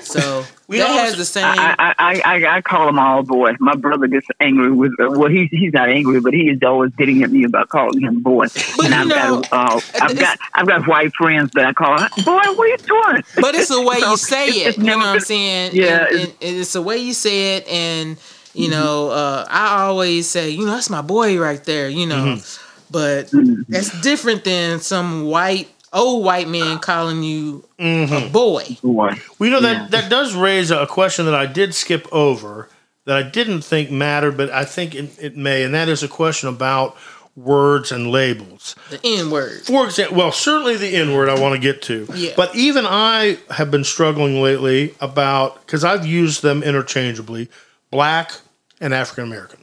So 0.00 0.44
We 0.66 0.78
that 0.78 0.88
always- 0.90 1.10
has 1.10 1.16
the 1.16 1.24
same. 1.24 1.44
I, 1.44 1.76
I, 1.78 1.94
I, 1.98 2.20
I, 2.24 2.56
I 2.56 2.60
call 2.60 2.88
him 2.88 2.98
all 2.98 3.22
boy. 3.22 3.52
My 3.60 3.76
brother 3.76 4.08
gets 4.08 4.26
angry 4.40 4.72
with, 4.72 4.90
uh, 5.00 5.10
well, 5.10 5.30
he's 5.30 5.48
he's 5.50 5.72
not 5.72 5.88
angry, 5.88 6.18
but 6.20 6.34
he 6.34 6.48
is 6.50 6.58
always 6.64 6.90
getting 6.96 7.22
at 7.22 7.30
me 7.30 7.44
about 7.44 7.68
calling 7.68 8.00
him 8.00 8.20
boy. 8.20 8.46
But 8.76 8.86
and 8.86 8.94
you 8.94 9.00
I've 9.00 9.06
know, 9.06 9.42
got, 9.42 9.52
uh, 9.52 9.80
I've 10.02 10.18
got, 10.18 10.38
I've 10.54 10.66
got 10.66 10.88
white 10.88 11.12
friends 11.14 11.52
that 11.54 11.66
I 11.66 11.72
call, 11.72 11.96
boy, 11.98 12.32
what 12.34 12.58
are 12.58 12.66
you 12.66 12.76
doing? 12.78 13.22
But 13.40 13.54
it's 13.54 13.68
the 13.68 13.80
way 13.80 14.00
So 14.00 14.10
you 14.10 14.16
say 14.16 14.48
it. 14.48 14.66
it's 14.66 14.78
You 14.78 14.82
know 14.84 14.96
never 14.96 15.02
what 15.02 15.14
I'm 15.14 15.20
saying? 15.20 15.70
Yeah, 15.74 16.06
And, 16.06 16.14
it's- 16.16 16.36
and 16.42 16.56
it's 16.56 16.72
the 16.72 16.82
way 16.82 16.96
you 16.98 17.12
say 17.12 17.56
it. 17.58 17.68
And, 17.68 18.16
you 18.56 18.70
mm-hmm. 18.70 18.78
know, 18.78 19.10
uh, 19.10 19.46
I 19.48 19.84
always 19.84 20.28
say, 20.28 20.50
you 20.50 20.64
know, 20.64 20.72
that's 20.72 20.90
my 20.90 21.02
boy 21.02 21.38
right 21.38 21.62
there, 21.64 21.88
you 21.88 22.06
know. 22.06 22.24
Mm-hmm. 22.36 22.62
But 22.90 23.26
mm-hmm. 23.26 23.62
that's 23.68 24.00
different 24.00 24.44
than 24.44 24.80
some 24.80 25.24
white, 25.24 25.68
old 25.92 26.24
white 26.24 26.48
man 26.48 26.78
calling 26.78 27.22
you 27.22 27.64
a 27.78 28.28
boy. 28.32 28.78
Boy. 28.82 29.14
Well, 29.38 29.48
you 29.48 29.50
know 29.50 29.60
Yeah. 29.60 29.80
that 29.80 29.90
that 29.90 30.10
does 30.10 30.34
raise 30.34 30.70
a 30.70 30.86
question 30.86 31.26
that 31.26 31.34
I 31.34 31.46
did 31.46 31.74
skip 31.74 32.06
over 32.12 32.68
that 33.06 33.16
I 33.16 33.22
didn't 33.22 33.62
think 33.62 33.90
mattered, 33.90 34.36
but 34.36 34.50
I 34.50 34.64
think 34.64 34.94
it, 34.94 35.10
it 35.20 35.36
may, 35.36 35.62
and 35.62 35.74
that 35.74 35.88
is 35.88 36.02
a 36.02 36.08
question 36.08 36.48
about 36.48 36.96
words 37.36 37.92
and 37.92 38.10
labels. 38.10 38.74
The 38.90 39.00
N 39.04 39.30
word. 39.30 39.62
For 39.62 39.84
example, 39.84 40.16
well, 40.16 40.32
certainly 40.32 40.76
the 40.76 40.96
N 40.96 41.14
word 41.14 41.28
I 41.28 41.38
want 41.38 41.54
to 41.54 41.60
get 41.60 41.82
to. 41.82 42.06
Yeah. 42.14 42.32
But 42.36 42.54
even 42.56 42.84
I 42.86 43.38
have 43.50 43.70
been 43.70 43.84
struggling 43.84 44.42
lately 44.42 44.94
about 45.00 45.64
because 45.64 45.84
I've 45.84 46.06
used 46.06 46.42
them 46.42 46.62
interchangeably, 46.62 47.48
black 47.90 48.32
and 48.80 48.92
African 48.94 49.24
American. 49.24 49.60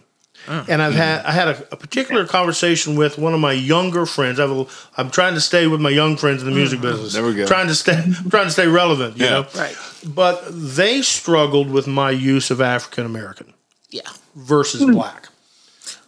Mm. 0.47 0.67
And 0.67 0.81
I've 0.81 0.93
had 0.95 1.25
I 1.25 1.31
had 1.31 1.47
a, 1.47 1.67
a 1.71 1.77
particular 1.77 2.25
conversation 2.25 2.95
with 2.97 3.17
one 3.17 3.33
of 3.33 3.39
my 3.39 3.53
younger 3.53 4.05
friends. 4.05 4.39
I 4.39 4.47
have 4.47 4.51
a, 4.57 4.65
I'm 4.97 5.09
trying 5.09 5.35
to 5.35 5.41
stay 5.41 5.67
with 5.67 5.79
my 5.79 5.89
young 5.89 6.17
friends 6.17 6.43
in 6.43 6.49
the 6.49 6.55
music 6.55 6.81
business. 6.81 7.13
There 7.13 7.23
we 7.23 7.33
go. 7.33 7.45
Trying 7.45 7.67
to 7.67 7.75
stay 7.75 7.93
trying 8.29 8.45
to 8.45 8.51
stay 8.51 8.67
relevant. 8.67 9.17
You 9.17 9.25
Yeah. 9.25 9.29
know. 9.31 9.47
Right. 9.55 9.77
But 10.05 10.43
they 10.51 11.01
struggled 11.01 11.69
with 11.71 11.87
my 11.87 12.11
use 12.11 12.51
of 12.51 12.59
African 12.59 13.05
American 13.05 13.53
Yeah. 13.89 14.01
versus 14.35 14.81
black. 14.83 15.29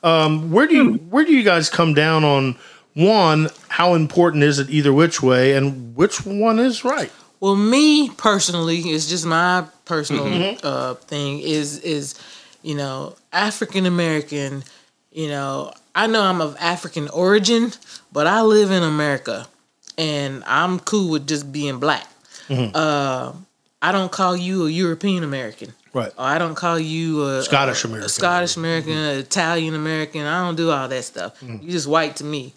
Um, 0.04 0.52
where 0.52 0.68
do 0.68 0.76
you 0.76 0.94
where 1.10 1.24
do 1.26 1.34
you 1.34 1.44
guys 1.44 1.70
come 1.70 1.94
down 1.94 2.24
on 2.26 2.58
one? 2.94 3.50
How 3.70 3.94
important 3.94 4.44
is 4.44 4.60
it 4.60 4.70
either 4.70 4.92
which 4.94 5.22
way, 5.24 5.54
and 5.54 5.96
which 5.96 6.26
one 6.26 6.60
is 6.60 6.84
right? 6.84 7.12
Well, 7.40 7.56
me 7.56 8.10
personally, 8.10 8.80
it's 8.80 9.08
just 9.08 9.26
my 9.26 9.66
personal 9.86 10.26
Mm-hmm. 10.26 10.60
uh, 10.66 10.94
thing. 10.96 11.40
Is 11.40 11.80
is 11.80 12.16
you 12.66 12.76
know 12.76 13.16
African 13.32 13.86
American. 13.86 14.64
You 15.12 15.30
know, 15.30 15.72
I 15.94 16.08
know 16.08 16.22
I'm 16.22 16.42
of 16.42 16.58
African 16.60 17.08
origin, 17.10 17.72
but 18.12 18.28
I 18.28 18.42
live 18.42 18.72
in 18.72 18.84
America, 18.84 19.48
and 19.98 20.44
I'm 20.46 20.80
cool 20.80 21.12
with 21.12 21.28
just 21.28 21.54
being 21.54 21.80
black. 21.80 22.06
Mm-hmm. 22.50 22.76
Uh, 22.76 23.32
I 23.82 23.92
don't 23.92 24.12
call 24.12 24.36
you 24.36 24.66
a 24.66 24.70
European 24.70 25.24
American. 25.24 25.74
Right. 25.94 26.12
Or 26.18 26.26
I 26.26 26.38
don't 26.38 26.56
call 26.56 26.78
you 26.78 27.24
a 27.24 27.44
Scottish 27.44 27.86
American. 27.86 28.10
Scottish 28.10 28.58
American, 28.58 28.98
Italian 28.98 29.76
American. 29.76 30.24
I 30.24 30.46
don't 30.46 30.58
do 30.58 30.70
all 30.70 30.90
that 30.90 31.04
stuff. 31.06 31.42
You're 31.42 31.72
just 31.72 31.88
white 31.88 32.18
to 32.18 32.26
me, 32.26 32.54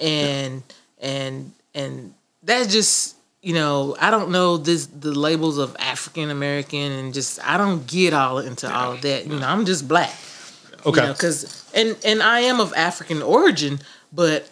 and 0.00 0.62
and 1.00 1.52
and 1.74 2.14
that's 2.42 2.72
just 2.72 3.14
you 3.42 3.54
know 3.54 3.96
I 4.00 4.10
don't 4.10 4.30
know 4.30 4.56
this 4.56 4.86
the 4.86 5.12
labels 5.12 5.58
of 5.58 5.76
African 5.78 6.30
American 6.30 6.92
and 6.92 7.14
just 7.14 7.40
I 7.46 7.56
don't 7.58 7.86
get 7.86 8.12
all 8.14 8.38
into 8.38 8.72
all 8.72 8.92
of 8.92 9.02
that. 9.02 9.26
You 9.26 9.38
know 9.38 9.46
I'm 9.46 9.64
just 9.66 9.88
black. 9.88 10.14
Okay. 10.86 11.08
Because 11.08 11.64
and 11.74 11.96
and 12.04 12.22
I 12.22 12.40
am 12.40 12.60
of 12.60 12.72
African 12.74 13.22
origin, 13.22 13.80
but 14.12 14.48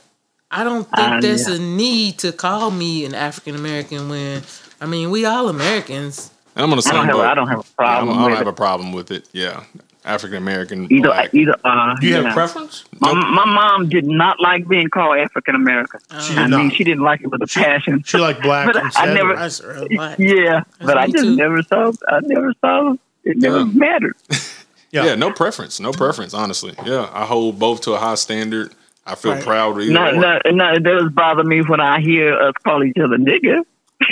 I 0.50 0.64
don't 0.64 0.85
think 0.96 1.09
Um, 1.09 1.20
there's 1.20 1.48
yeah. 1.48 1.57
a 1.57 1.59
need 1.59 2.18
to 2.20 2.33
call 2.33 2.70
me 2.70 3.05
an 3.05 3.14
African 3.14 3.55
American 3.55 4.09
when 4.09 4.42
I 4.81 4.87
mean 4.87 5.11
we 5.11 5.24
all 5.24 5.48
Americans. 5.48 6.31
And 6.57 6.64
I'm 6.64 6.72
on 6.72 6.79
the 6.79 6.88
I 6.88 6.92
don't 6.92 7.07
have. 7.07 7.14
boat. 7.16 7.24
I 7.26 7.35
don't 7.35 7.48
have 7.48 7.61
a 7.61 7.83
I 7.83 7.98
don't, 7.98 8.09
problem 8.09 8.18
I 8.18 8.29
don't 8.29 8.37
have 8.38 8.46
it. 8.46 8.50
a 8.50 8.53
problem 8.53 8.92
with 8.92 9.11
it. 9.12 9.29
Yeah, 9.33 9.62
African 10.11 10.37
American. 10.38 10.90
Either, 10.92 11.09
black. 11.09 11.35
either. 11.35 11.55
Uh, 11.64 11.94
Do 12.01 12.07
you 12.07 12.14
have 12.14 12.25
know. 12.25 12.31
a 12.31 12.35
preference? 12.35 12.85
My, 13.01 13.12
my 13.14 13.44
mom 13.44 13.88
did 13.88 14.07
not 14.07 14.40
like 14.40 14.66
being 14.68 14.88
called 14.88 15.18
African 15.18 15.55
American. 15.55 16.01
She 16.20 16.35
I 16.35 16.46
did 16.46 16.51
mean, 16.57 16.66
not. 16.68 16.75
she 16.77 16.85
didn't 16.85 17.03
like 17.05 17.20
it 17.23 17.29
with 17.29 17.42
a 17.42 17.46
passion. 17.46 18.03
She 18.05 18.18
liked 18.18 18.42
black 18.42 18.66
But 18.66 18.77
I 18.77 18.81
instead. 18.87 19.14
never- 19.14 19.33
or- 19.33 19.37
That's 19.37 19.62
real 19.62 19.88
black. 19.88 20.18
Yeah, 20.18 20.62
but 20.81 20.99
I 20.99 21.07
just 21.07 21.25
too. 21.25 21.37
never 21.37 21.62
saw. 21.62 21.92
I 22.09 22.20
never 22.23 22.53
saw. 22.61 22.94
It 23.25 23.37
never 23.38 23.59
Yeah. 23.61 23.64
mattered. 23.73 24.16
Yeah. 24.92 25.05
yeah. 25.05 25.14
no 25.14 25.31
preference, 25.31 25.79
no 25.79 25.92
preference. 25.92 26.35
Honestly, 26.35 26.75
yeah, 26.85 27.09
I 27.12 27.25
hold 27.25 27.61
both 27.61 27.83
to 27.83 27.92
a 27.92 27.99
high 27.99 28.16
standard. 28.16 28.73
I 29.07 29.14
feel 29.14 29.35
Right. 29.35 29.42
proud 29.44 29.77
of 29.77 29.83
either 29.83 29.92
No, 29.92 30.11
no, 30.11 30.40
no. 30.51 30.73
It 30.73 30.83
does 30.83 31.12
bother 31.12 31.44
me 31.44 31.62
when 31.62 31.79
I 31.81 32.01
hear 32.01 32.35
us 32.37 32.55
call 32.64 32.83
each 32.83 32.99
other 32.99 33.16
nigga. 33.16 33.62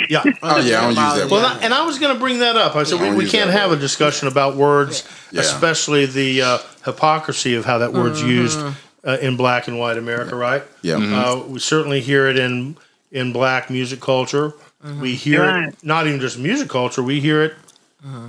Yeah. 0.09 0.23
Oh 0.43 0.59
yeah, 0.59 0.79
I 0.79 0.81
don't 0.81 0.89
use 0.89 0.95
that. 0.95 1.27
Well, 1.31 1.53
word. 1.55 1.63
And 1.63 1.73
I 1.73 1.85
was 1.85 1.99
going 1.99 2.13
to 2.13 2.19
bring 2.19 2.39
that 2.39 2.55
up. 2.55 2.75
I 2.75 2.83
said 2.83 2.95
Yeah, 2.95 3.01
we, 3.01 3.07
don't 3.09 3.17
we 3.17 3.29
can't 3.29 3.49
that 3.51 3.59
have 3.59 3.71
a 3.71 3.75
discussion 3.75 4.27
about 4.27 4.55
words, 4.55 5.07
Yeah. 5.31 5.41
especially 5.41 6.05
the 6.05 6.41
uh, 6.41 6.57
hypocrisy 6.85 7.55
of 7.55 7.65
how 7.65 7.79
that 7.79 7.93
word's 7.93 8.21
used 8.21 8.59
uh, 9.05 9.17
in 9.21 9.35
black 9.37 9.67
and 9.67 9.79
white 9.79 9.97
America, 9.97 10.35
right? 10.35 10.63
Yeah. 10.81 10.95
Mhm. 10.95 11.13
Uh, 11.13 11.47
we 11.47 11.59
certainly 11.59 12.01
hear 12.01 12.27
it 12.27 12.37
in 12.37 12.77
in 13.11 13.33
black 13.33 13.69
music 13.69 13.99
culture. 13.99 14.53
We 15.01 15.15
hear 15.15 15.43
Right. 15.43 15.69
it 15.69 15.75
not 15.83 16.07
even 16.07 16.19
just 16.19 16.37
music 16.39 16.69
culture. 16.69 17.03
We 17.03 17.19
hear 17.19 17.43
it 17.43 17.53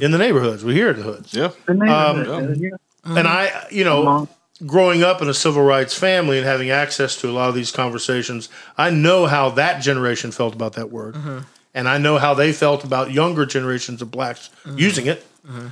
in 0.01 0.11
the 0.11 0.19
neighborhoods. 0.19 0.65
We 0.65 0.75
hear 0.75 0.89
it 0.91 0.97
in 0.99 1.05
the 1.07 1.13
hoods. 1.13 1.33
Yeah, 1.35 1.51
The 1.67 1.73
Um, 1.73 2.55
yeah. 2.57 2.71
And 3.05 3.29
I, 3.29 3.67
you 3.71 3.85
know, 3.85 4.03
Come 4.03 4.09
on. 4.09 4.29
Growing 4.67 5.03
up 5.03 5.23
in 5.23 5.29
a 5.29 5.35
civil 5.35 5.63
rights 5.63 5.95
family 5.95 6.39
and 6.39 6.47
having 6.47 6.71
access 6.71 7.17
to 7.21 7.31
a 7.31 7.33
lot 7.33 7.49
of 7.49 7.55
these 7.55 7.71
conversations, 7.71 8.49
I 8.77 8.91
know 8.91 9.27
how 9.27 9.51
that 9.51 9.81
generation 9.83 10.31
felt 10.31 10.55
about 10.55 10.75
that 10.75 10.91
word. 10.91 11.15
Mm-hmm. 11.15 11.39
And 11.73 11.89
I 11.89 11.99
know 11.99 12.19
how 12.19 12.35
they 12.35 12.53
felt 12.53 12.85
about 12.85 13.13
younger 13.13 13.47
generations 13.47 14.03
of 14.03 14.11
blacks 14.11 14.51
mm-hmm. 14.65 14.79
using 14.79 15.07
it. 15.07 15.27
Mm-hmm. 15.47 15.69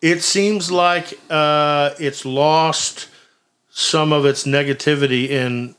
It 0.00 0.22
seems 0.22 0.70
like 0.70 1.18
uh, 1.30 1.90
it's 1.98 2.24
lost 2.24 3.08
some 3.70 4.12
of 4.12 4.24
its 4.24 4.44
negativity 4.44 5.28
in 5.28 5.74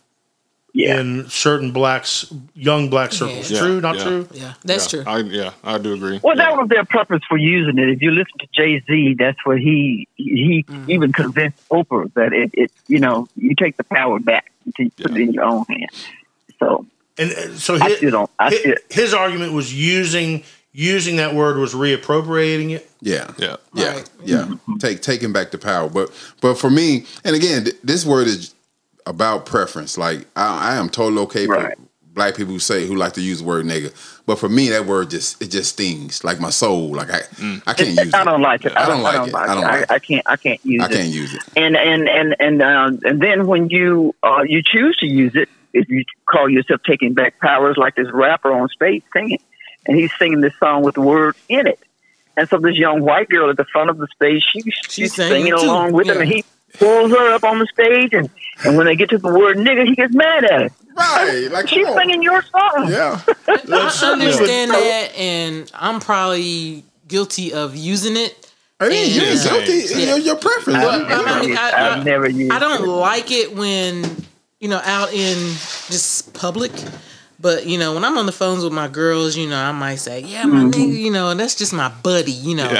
Yeah. 0.78 1.00
in 1.00 1.30
certain 1.30 1.72
blacks, 1.72 2.32
young 2.54 2.90
black 2.90 3.14
circles. 3.14 3.50
Yeah. 3.50 3.60
True, 3.60 3.80
not 3.80 3.96
Yeah. 3.96 4.04
true. 4.04 4.28
Yeah, 4.34 4.54
that's 4.66 4.92
yeah. 4.94 5.04
true. 5.04 5.12
I, 5.12 5.18
yeah, 5.20 5.52
I 5.64 5.78
do 5.78 5.94
agree. 5.94 6.20
Well, 6.22 6.36
yeah. 6.36 6.50
that 6.50 6.58
was 6.58 6.68
their 6.68 6.84
purpose 6.84 7.22
for 7.30 7.38
using 7.38 7.78
it. 7.80 7.88
If 7.90 8.02
you 8.02 8.12
listen 8.12 8.38
to 8.40 8.48
Jay 8.54 8.84
Z, 8.86 9.16
that's 9.18 9.38
what 9.46 9.58
he 9.60 10.08
he 10.18 10.66
even 10.90 11.14
convinced 11.14 11.58
Oprah 11.70 12.14
that 12.16 12.34
it, 12.34 12.52
it 12.54 12.72
you 12.88 13.00
know 13.00 13.28
you 13.38 13.56
take 13.56 13.78
the 13.78 13.86
power 13.86 14.20
back 14.20 14.52
to 14.76 14.90
put 15.02 15.12
it 15.12 15.18
in 15.18 15.32
your 15.34 15.46
own 15.46 15.64
hands. 15.70 16.06
So 16.60 16.86
And 17.18 17.32
uh, 17.32 17.54
so 17.56 17.76
I 17.76 17.88
his, 17.90 17.98
still 17.98 18.12
don't. 18.12 18.32
I 18.38 18.50
his, 18.50 18.76
his 18.90 19.14
argument 19.14 19.54
was 19.54 19.74
using 19.74 20.44
using 20.74 21.16
that 21.16 21.34
word 21.34 21.56
was 21.58 21.74
reappropriating 21.74 22.72
it. 22.72 22.90
Yeah, 23.00 23.32
Yeah. 23.38 23.56
yeah, 23.74 23.94
Right. 23.94 24.10
yeah. 24.26 24.50
Take 24.80 25.02
taking 25.02 25.32
back 25.32 25.52
the 25.52 25.58
power, 25.58 25.88
but 25.90 26.12
but 26.42 26.56
for 26.56 26.70
me, 26.70 27.06
and 27.24 27.34
again, 27.34 27.64
th- 27.64 27.78
this 27.84 28.06
word 28.06 28.28
is 28.28 28.55
about 29.06 29.46
preference. 29.46 29.98
Like 29.98 30.26
I, 30.36 30.74
I 30.74 30.76
am 30.76 30.90
totally 30.90 31.22
okay 31.24 31.46
for 31.46 31.56
Right. 31.56 31.78
black 32.14 32.36
people 32.36 32.54
who 32.54 32.60
say 32.60 32.86
who 32.88 32.96
like 32.96 33.14
to 33.14 33.22
use 33.22 33.40
the 33.40 33.46
word 33.46 33.66
nigga, 33.66 33.94
but 34.26 34.40
for 34.40 34.50
me, 34.50 34.70
that 34.70 34.86
word 34.86 35.10
just 35.10 35.42
it 35.42 35.48
just 35.52 35.74
stings 35.74 36.24
like 36.24 36.40
my 36.40 36.50
soul. 36.50 36.96
Like 36.96 37.10
I 37.12 37.22
I 37.68 37.74
can't 37.74 37.90
use 37.90 38.14
I 38.14 38.22
it. 38.22 38.26
don't 38.26 38.42
like 38.42 38.66
it. 38.66 38.74
I 38.76 38.88
don't 38.88 39.04
like 39.04 39.28
it. 39.28 39.36
I 39.36 39.54
don't 39.54 39.64
like 39.64 39.92
I, 39.92 39.96
I 39.96 40.00
can't. 40.00 40.24
I 40.26 40.36
can't 40.38 40.64
use 40.66 40.82
it. 40.82 40.86
I 40.86 40.94
can't 40.94 41.10
use 41.10 41.34
it. 41.34 41.42
and 41.56 41.76
and 41.76 42.08
and 42.10 42.36
and 42.40 42.62
uh, 42.62 42.92
and 43.04 43.22
then 43.22 43.48
when 43.48 43.70
you 43.70 44.16
uh, 44.24 44.42
you 44.46 44.62
choose 44.64 44.98
to 44.98 45.06
use 45.08 45.34
it, 45.36 45.50
if 45.74 45.90
you 45.90 46.04
call 46.30 46.50
yourself 46.50 46.82
taking 46.88 47.14
back 47.14 47.38
powers, 47.40 47.76
like 47.78 47.96
this 47.96 48.08
rapper 48.12 48.52
on 48.52 48.70
stage 48.70 49.04
singing, 49.14 49.40
and 49.86 49.98
he's 49.98 50.12
singing 50.18 50.42
this 50.42 50.54
song 50.60 50.84
with 50.84 50.96
the 50.96 51.02
word 51.02 51.36
in 51.50 51.68
it, 51.68 51.80
and 52.38 52.48
so 52.50 52.58
this 52.58 52.78
young 52.78 53.02
white 53.02 53.30
girl 53.30 53.50
at 53.50 53.58
the 53.58 53.66
front 53.66 53.90
of 53.90 53.98
the 53.98 54.08
stage, 54.16 54.44
she, 54.52 54.62
she's, 54.88 55.14
singing 55.14 55.46
singing, 55.48 55.54
along 55.54 55.92
with 55.92 56.08
him, 56.08 56.22
and 56.22 56.32
he 56.32 56.44
pulls 56.78 57.12
her 57.12 57.34
up 57.34 57.44
on 57.44 57.60
the 57.60 57.68
stage, 57.68 58.14
and 58.14 58.30
and 58.64 58.78
when 58.78 58.86
they 58.86 58.96
get 58.96 59.10
to 59.10 59.18
the 59.18 59.28
word 59.28 59.58
nigga, 59.58 59.86
he 59.86 59.96
gets 59.96 60.14
mad 60.14 60.44
at 60.46 60.52
her. 60.62 60.70
Right, 60.96 61.50
like 61.52 61.68
She's 61.68 61.86
come 61.86 61.94
on. 61.98 62.02
singing 62.02 62.24
your 62.24 62.42
song. 62.44 62.88
Yeah, 62.90 63.22
I 63.48 63.90
certainly 63.90 64.28
would- 64.28 64.36
understand 64.36 64.72
that, 64.72 65.12
and 65.18 65.72
I'm 65.76 66.00
probably 66.00 66.84
guilty 67.08 67.54
of 67.54 67.76
using 67.76 68.16
it. 68.18 68.52
I 68.80 68.90
mean, 68.90 69.14
you're 69.14 69.24
Yeah. 69.26 69.44
guilty. 69.44 69.84
Yeah. 69.90 69.98
Your, 70.08 70.18
your 70.20 70.36
preference. 70.36 70.80
I've, 70.80 70.84
Well, 70.86 71.00
never, 71.08 71.28
I 71.30 71.40
mean, 71.40 71.50
used- 71.50 71.62
I- 71.62 71.70
I- 71.72 71.98
I've 71.98 72.06
never 72.06 72.30
used. 72.30 72.52
I 72.52 72.60
don't 72.60 72.84
it. 72.84 72.88
like 72.88 73.32
it 73.32 73.56
when 73.56 74.04
you 74.60 74.70
know 74.70 74.82
out 74.84 75.12
in 75.14 75.38
just 75.90 76.34
public. 76.34 76.72
But 77.38 77.66
you 77.68 77.78
know, 77.78 77.94
when 77.94 78.06
I'm 78.06 78.18
on 78.18 78.26
the 78.26 78.32
phones 78.32 78.64
with 78.64 78.72
my 78.74 78.88
girls, 78.88 79.36
you 79.36 79.48
know, 79.50 79.58
I 79.60 79.72
might 79.74 79.96
say, 79.96 80.22
"Yeah, 80.22 80.46
my 80.46 80.60
mm-hmm. 80.64 80.70
nigga," 80.70 80.98
you 80.98 81.12
know, 81.12 81.30
and 81.30 81.40
that's 81.40 81.54
just 81.56 81.74
my 81.74 81.90
buddy, 81.90 82.32
you 82.32 82.56
know. 82.56 82.74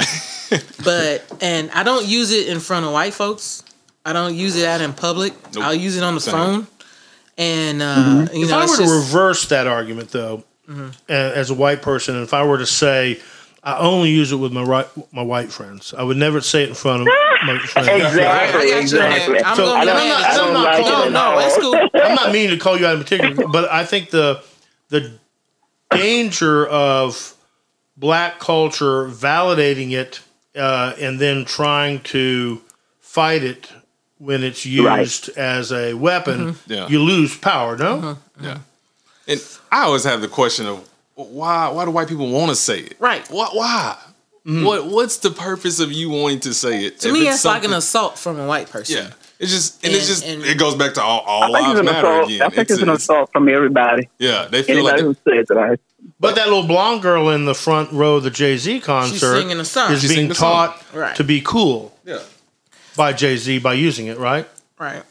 but 0.84 1.22
and 1.42 1.70
I 1.72 1.82
don't 1.82 2.06
use 2.06 2.30
it 2.32 2.48
in 2.48 2.60
front 2.60 2.86
of 2.86 2.92
white 2.92 3.12
folks. 3.14 3.62
I 4.06 4.12
don't 4.14 4.34
use 4.34 4.56
it 4.56 4.64
out 4.66 4.80
in 4.80 4.92
public. 4.94 5.32
Nope. 5.54 5.64
I'll 5.64 5.74
use 5.74 5.96
it 5.96 6.02
on 6.04 6.14
the 6.14 6.20
Same. 6.20 6.32
phone. 6.34 6.66
And 7.36 7.82
uh, 7.82 8.28
you 8.32 8.46
if 8.46 8.52
I 8.52 8.62
it's 8.64 8.78
were 8.78 8.86
to 8.86 8.90
reverse 8.92 9.48
that 9.48 9.66
argument, 9.66 10.10
though, 10.10 10.44
Mm-hmm. 10.68 10.88
as 11.08 11.50
a 11.50 11.54
white 11.54 11.80
person, 11.80 12.20
if 12.24 12.34
I 12.34 12.44
were 12.44 12.58
to 12.58 12.66
say 12.66 13.20
I 13.62 13.78
only 13.78 14.10
use 14.10 14.32
it 14.32 14.36
with 14.36 14.52
my 14.52 14.64
right, 14.64 14.86
my 15.12 15.22
white 15.22 15.52
friends, 15.52 15.94
I 15.96 16.02
would 16.02 16.16
never 16.16 16.40
say 16.40 16.64
it 16.64 16.68
in 16.70 16.74
front 16.74 17.02
of 17.02 17.06
my 17.06 17.58
friends. 17.68 17.88
Exactly. 17.88 18.24
I 18.24 18.50
got 18.52 18.64
you, 18.64 18.70
man. 18.70 18.82
exactly. 18.82 19.44
I'm 19.44 19.54
So, 19.56 19.66
I 19.74 19.80
be 19.82 19.86
don't- 19.86 19.96
I 19.96 20.28
at 20.30 20.36
don't 20.36 20.48
you. 20.48 20.54
like 20.64 20.80
no, 20.80 21.02
it 21.02 21.06
at 21.06 21.12
no, 21.12 21.38
it's 21.38 21.58
cool. 21.58 21.74
I'm 22.02 22.14
not 22.16 22.32
meaning 22.32 22.50
to 22.50 22.56
call 22.58 22.76
you 22.76 22.84
out 22.86 22.96
in 22.96 23.02
particular, 23.02 23.46
but 23.46 23.70
I 23.70 23.84
think 23.84 24.10
the 24.10 24.42
the 24.88 25.12
danger 25.90 26.66
of 26.66 27.34
black 27.96 28.38
culture 28.40 29.06
validating 29.06 29.92
it 29.92 30.20
uh, 30.56 30.94
and 31.00 31.20
then 31.20 31.44
trying 31.44 32.00
to 32.00 32.60
fight 33.00 33.42
it 33.44 33.70
when 34.18 34.42
it's 34.42 34.64
used 34.66 35.28
as 35.36 35.72
a 35.72 35.94
weapon, 35.94 36.52
Mm-hmm. 36.54 36.72
Yeah. 36.72 36.88
you 36.88 37.00
lose 37.00 37.36
power. 37.36 37.76
No, 37.76 37.96
mm-hmm. 37.96 38.06
Mm-hmm. 38.06 38.44
Yeah. 38.44 38.58
And 39.28 39.40
I 39.72 39.82
always 39.84 40.04
have 40.04 40.20
the 40.20 40.28
question 40.28 40.66
of 40.66 40.88
why 41.14 41.68
why 41.68 41.84
do 41.84 41.90
white 41.90 42.08
people 42.08 42.30
want 42.30 42.50
to 42.50 42.56
say 42.56 42.80
it? 42.80 42.94
Right. 42.98 43.26
Why 43.28 43.48
why? 43.52 43.96
Mm-hmm. 44.46 44.64
What 44.64 44.86
what's 44.86 45.18
the 45.18 45.30
purpose 45.30 45.80
of 45.80 45.90
you 45.92 46.10
wanting 46.10 46.40
to 46.40 46.54
say 46.54 46.84
it? 46.84 47.00
To 47.00 47.08
If 47.08 47.14
me, 47.14 47.26
it's 47.26 47.36
it's 47.36 47.44
like 47.44 47.64
an 47.64 47.72
assault 47.72 48.18
from 48.18 48.38
a 48.38 48.46
white 48.46 48.70
person. 48.70 48.96
Yeah. 49.04 49.10
It's 49.38 49.50
just 49.50 49.84
and, 49.84 49.92
it's 49.92 50.06
just 50.06 50.24
and- 50.24 50.42
it 50.44 50.56
goes 50.58 50.76
back 50.76 50.94
to 50.94 51.02
all, 51.02 51.20
all 51.20 51.42
I 51.42 51.46
think 51.60 51.68
lives 51.68 51.70
it's 51.72 51.80
an 51.80 51.94
matter 51.94 52.06
assault. 52.08 52.28
again. 52.30 52.42
I 52.42 52.48
think 52.48 52.70
it's, 52.70 52.78
an 52.78 52.88
it's- 52.88 52.98
assault 53.02 53.32
from 53.32 53.48
everybody. 53.48 54.08
Yeah, 54.18 54.46
they 54.50 54.62
feel 54.62 54.76
Anybody 54.78 55.02
like 55.02 55.16
who 55.24 55.30
says 55.30 55.46
that 55.48 55.58
I 55.58 55.76
but 56.20 56.36
that 56.36 56.46
little 56.48 56.66
blonde 56.66 57.02
girl 57.02 57.28
in 57.30 57.44
the 57.46 57.54
front 57.54 57.92
row 57.92 58.16
of 58.16 58.22
the 58.22 58.30
Jay 58.30 58.56
Z 58.56 58.80
concert 58.80 59.40
singing 59.40 59.58
a 59.58 59.64
song. 59.64 59.92
is 59.92 60.00
She's 60.00 60.10
being 60.10 60.18
singing 60.20 60.30
a 60.30 60.34
song. 60.36 60.68
taught 60.68 60.94
Right. 60.94 61.16
to 61.16 61.24
be 61.24 61.40
cool 61.44 61.92
yeah. 62.04 62.20
By 62.96 63.12
Jay 63.12 63.36
Z 63.36 63.58
by 63.58 63.74
using 63.74 64.06
it. 64.06 64.18
Right? 64.18 64.48
Right. 64.78 65.02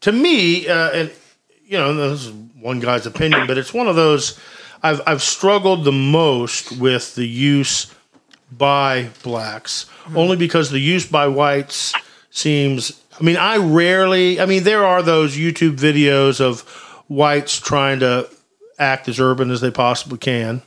to 0.00 0.12
me, 0.12 0.68
uh, 0.68 0.90
and 0.90 1.12
you 1.66 1.76
know, 1.78 1.94
this 1.94 2.26
is 2.26 2.32
one 2.32 2.80
guy's 2.80 3.06
opinion, 3.06 3.46
but 3.46 3.58
it's 3.58 3.74
one 3.74 3.88
of 3.88 3.96
those 3.96 4.38
I've 4.82 5.00
I've 5.06 5.22
struggled 5.22 5.84
the 5.84 5.92
most 5.92 6.72
with 6.78 7.14
the 7.14 7.26
use 7.26 7.92
by 8.50 9.08
blacks, 9.22 9.86
only 10.14 10.36
because 10.36 10.70
the 10.70 10.78
use 10.78 11.06
by 11.06 11.26
whites 11.26 11.92
seems. 12.30 13.02
I 13.18 13.24
mean, 13.24 13.36
I 13.36 13.56
rarely. 13.56 14.40
I 14.40 14.46
mean, 14.46 14.62
there 14.64 14.84
are 14.84 15.02
those 15.02 15.36
YouTube 15.36 15.76
videos 15.76 16.40
of 16.40 16.60
whites 17.08 17.58
trying 17.58 18.00
to 18.00 18.28
act 18.78 19.08
as 19.08 19.18
urban 19.18 19.50
as 19.50 19.60
they 19.60 19.70
possibly 19.70 20.18
can 20.18 20.62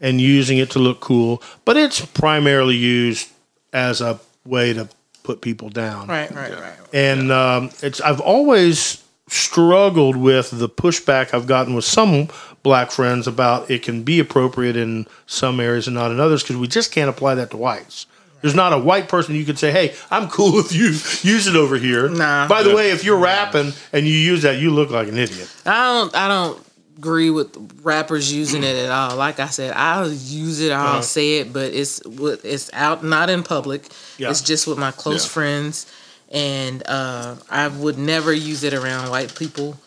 and 0.00 0.20
using 0.20 0.58
it 0.58 0.70
to 0.72 0.78
look 0.78 1.00
cool, 1.00 1.42
but 1.64 1.76
it's 1.76 2.04
primarily 2.04 2.76
used 2.76 3.30
as 3.72 4.00
a 4.00 4.20
way 4.44 4.72
to 4.72 4.88
put 5.24 5.40
people 5.40 5.68
down. 5.70 6.06
Right, 6.06 6.30
right, 6.30 6.52
right. 6.52 6.74
And 6.92 7.32
um, 7.32 7.70
it's 7.82 8.00
I've 8.00 8.20
always 8.20 9.02
struggled 9.26 10.16
with 10.16 10.50
the 10.56 10.68
pushback 10.68 11.34
I've 11.34 11.46
gotten 11.46 11.74
with 11.74 11.84
some 11.84 12.28
black 12.62 12.90
friends 12.92 13.26
about 13.26 13.70
it 13.70 13.82
can 13.82 14.02
be 14.04 14.20
appropriate 14.20 14.76
in 14.76 15.06
some 15.26 15.58
areas 15.60 15.86
and 15.88 15.94
not 15.96 16.10
in 16.12 16.20
others 16.20 16.42
because 16.42 16.56
we 16.58 16.68
just 16.68 16.92
can't 16.92 17.10
apply 17.10 17.34
that 17.36 17.50
to 17.50 17.56
whites. 17.56 18.06
There's 18.42 18.54
not 18.54 18.74
a 18.74 18.78
white 18.78 19.08
person 19.08 19.34
you 19.34 19.46
could 19.46 19.58
say, 19.58 19.70
"Hey, 19.72 19.94
I'm 20.10 20.28
cool 20.28 20.52
with 20.54 20.72
you. 20.74 20.88
Use 20.88 21.46
it 21.46 21.56
over 21.56 21.76
here." 21.78 22.10
Nah. 22.10 22.46
By 22.46 22.62
the 22.62 22.74
way, 22.76 22.90
if 22.90 23.02
you're 23.02 23.16
rapping 23.18 23.72
and 23.94 24.06
you 24.06 24.12
use 24.12 24.42
that, 24.42 24.58
you 24.58 24.70
look 24.70 24.90
like 24.90 25.08
an 25.08 25.16
idiot. 25.16 25.50
I 25.64 25.94
don't 25.98 26.14
I 26.14 26.28
don't 26.28 26.60
agree 26.98 27.30
with 27.30 27.56
rappers 27.82 28.30
using 28.32 28.62
it 28.62 28.76
at 28.76 28.90
all. 28.90 29.16
Like 29.16 29.40
I 29.40 29.46
said, 29.46 29.72
I'll 29.74 30.12
use 30.12 30.60
it, 30.60 30.70
I'll 30.72 30.86
Uh-huh. 30.86 31.00
say 31.00 31.38
it, 31.38 31.52
but 31.54 31.72
it's 31.72 32.02
it's 32.44 32.70
out 32.74 33.02
not 33.02 33.30
in 33.30 33.42
public. 33.42 33.84
Yeah. 34.18 34.30
It's 34.30 34.40
just 34.42 34.66
with 34.66 34.78
my 34.78 34.90
close 34.92 35.24
Yeah. 35.24 35.30
friends, 35.30 35.86
and 36.30 36.82
uh, 36.86 37.36
I 37.50 37.68
would 37.68 37.98
never 37.98 38.32
use 38.32 38.62
it 38.64 38.74
around 38.74 39.10
white 39.10 39.34
people. 39.34 39.78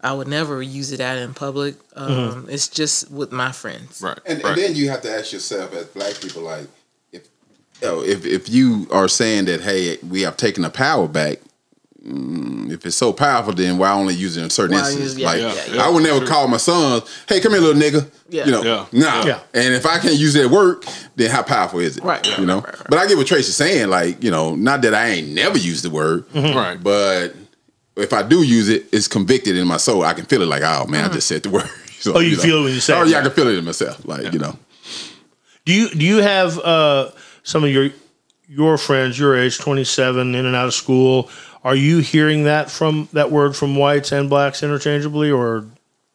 I 0.00 0.12
would 0.12 0.28
never 0.28 0.62
use 0.62 0.92
it 0.92 1.00
out 1.00 1.18
in 1.18 1.34
public. 1.34 1.74
Um, 1.94 2.10
Mm-hmm. 2.10 2.50
It's 2.50 2.68
just 2.68 3.10
with 3.10 3.32
my 3.32 3.50
friends. 3.52 4.00
Right. 4.02 4.18
And, 4.26 4.42
right. 4.44 4.50
and 4.50 4.60
then 4.62 4.74
you 4.76 4.88
have 4.90 5.02
to 5.02 5.10
ask 5.10 5.32
yourself, 5.32 5.72
as 5.74 5.86
black 5.86 6.20
people, 6.20 6.42
like, 6.42 6.66
if 7.12 7.26
you 7.82 7.88
know, 7.88 8.02
if 8.02 8.24
if 8.26 8.48
you 8.48 8.86
are 8.90 9.08
saying 9.08 9.46
that, 9.46 9.62
hey, 9.62 9.98
we 10.08 10.22
have 10.22 10.36
taken 10.36 10.62
the 10.62 10.70
power 10.70 11.08
back. 11.08 11.38
Mm, 12.06 12.70
If 12.72 12.84
it's 12.86 12.96
so 12.96 13.12
powerful, 13.12 13.52
then 13.52 13.78
why 13.78 13.90
only 13.92 14.14
use 14.14 14.36
it 14.36 14.42
in 14.44 14.50
certain 14.50 14.74
Why 14.76 14.80
instances? 14.82 15.14
use- 15.14 15.18
yeah, 15.22 15.26
like, 15.26 15.40
yeah, 15.68 15.74
yeah. 15.74 15.82
I 15.84 15.88
would 15.88 16.02
never 16.02 16.24
call 16.26 16.48
my 16.48 16.56
sons, 16.56 17.02
"Hey, 17.28 17.40
come 17.40 17.52
here, 17.52 17.60
little 17.60 17.80
nigga." 17.80 18.08
Yeah. 18.28 18.44
You 18.46 18.52
know, 18.52 18.62
Yeah. 18.62 18.86
nah. 18.92 19.24
Yeah. 19.26 19.38
And 19.54 19.74
if 19.74 19.86
I 19.86 19.98
can't 19.98 20.16
use 20.16 20.34
it 20.34 20.44
at 20.46 20.50
work, 20.50 20.84
then 21.16 21.30
how 21.30 21.42
powerful 21.42 21.78
is 21.80 21.96
it? 21.96 22.04
Right, 22.04 22.26
yeah, 22.26 22.40
You 22.40 22.46
know. 22.46 22.56
right, 22.56 22.64
right, 22.66 22.74
right. 22.78 22.86
But 22.90 22.98
I 22.98 23.06
get 23.06 23.16
what 23.16 23.26
Tracy's 23.26 23.56
saying. 23.56 23.88
Like, 23.88 24.22
you 24.22 24.30
know, 24.30 24.54
not 24.54 24.82
that 24.82 24.94
I 24.94 25.08
ain't 25.08 25.28
never 25.28 25.58
used 25.58 25.84
the 25.84 25.90
word, 25.90 26.24
Right. 26.34 26.82
but 26.82 27.34
if 27.96 28.12
I 28.12 28.22
do 28.22 28.42
use 28.42 28.68
it, 28.68 28.86
it's 28.92 29.08
convicted 29.08 29.56
in 29.56 29.66
my 29.66 29.76
soul. 29.78 30.02
I 30.04 30.12
can 30.14 30.24
feel 30.26 30.42
it. 30.42 30.46
Like, 30.48 30.62
oh 30.62 30.86
man, 30.88 31.04
I 31.08 31.12
just 31.12 31.26
said 31.28 31.42
the 31.42 31.50
word. 31.50 31.68
So, 31.98 32.12
Oh, 32.14 32.20
you 32.20 32.36
know. 32.36 32.42
feel 32.42 32.60
it 32.60 32.64
when 32.64 32.72
you 32.74 32.80
say 32.80 32.94
Oh 32.94 33.02
yeah, 33.04 33.18
I 33.18 33.22
can 33.22 33.30
feel 33.32 33.48
it 33.48 33.58
in 33.58 33.64
myself. 33.64 34.04
Like, 34.06 34.32
you 34.32 34.38
know. 34.38 34.56
Do 35.64 35.72
you 35.72 35.88
do 35.88 36.04
you 36.04 36.18
have 36.18 36.58
uh, 36.58 37.10
some 37.42 37.64
of 37.64 37.70
your 37.70 37.90
your 38.48 38.78
friends 38.78 39.18
your 39.18 39.36
age, 39.36 39.58
twenty 39.58 39.82
seven, 39.82 40.34
in 40.34 40.46
and 40.46 40.54
out 40.54 40.66
of 40.66 40.74
school? 40.74 41.28
Are 41.66 41.74
you 41.74 41.98
hearing 41.98 42.44
that 42.44 42.70
from 42.70 43.08
that 43.12 43.32
word 43.32 43.56
from 43.56 43.74
whites 43.74 44.12
and 44.12 44.30
blacks 44.30 44.62
interchangeably, 44.62 45.32
or 45.32 45.64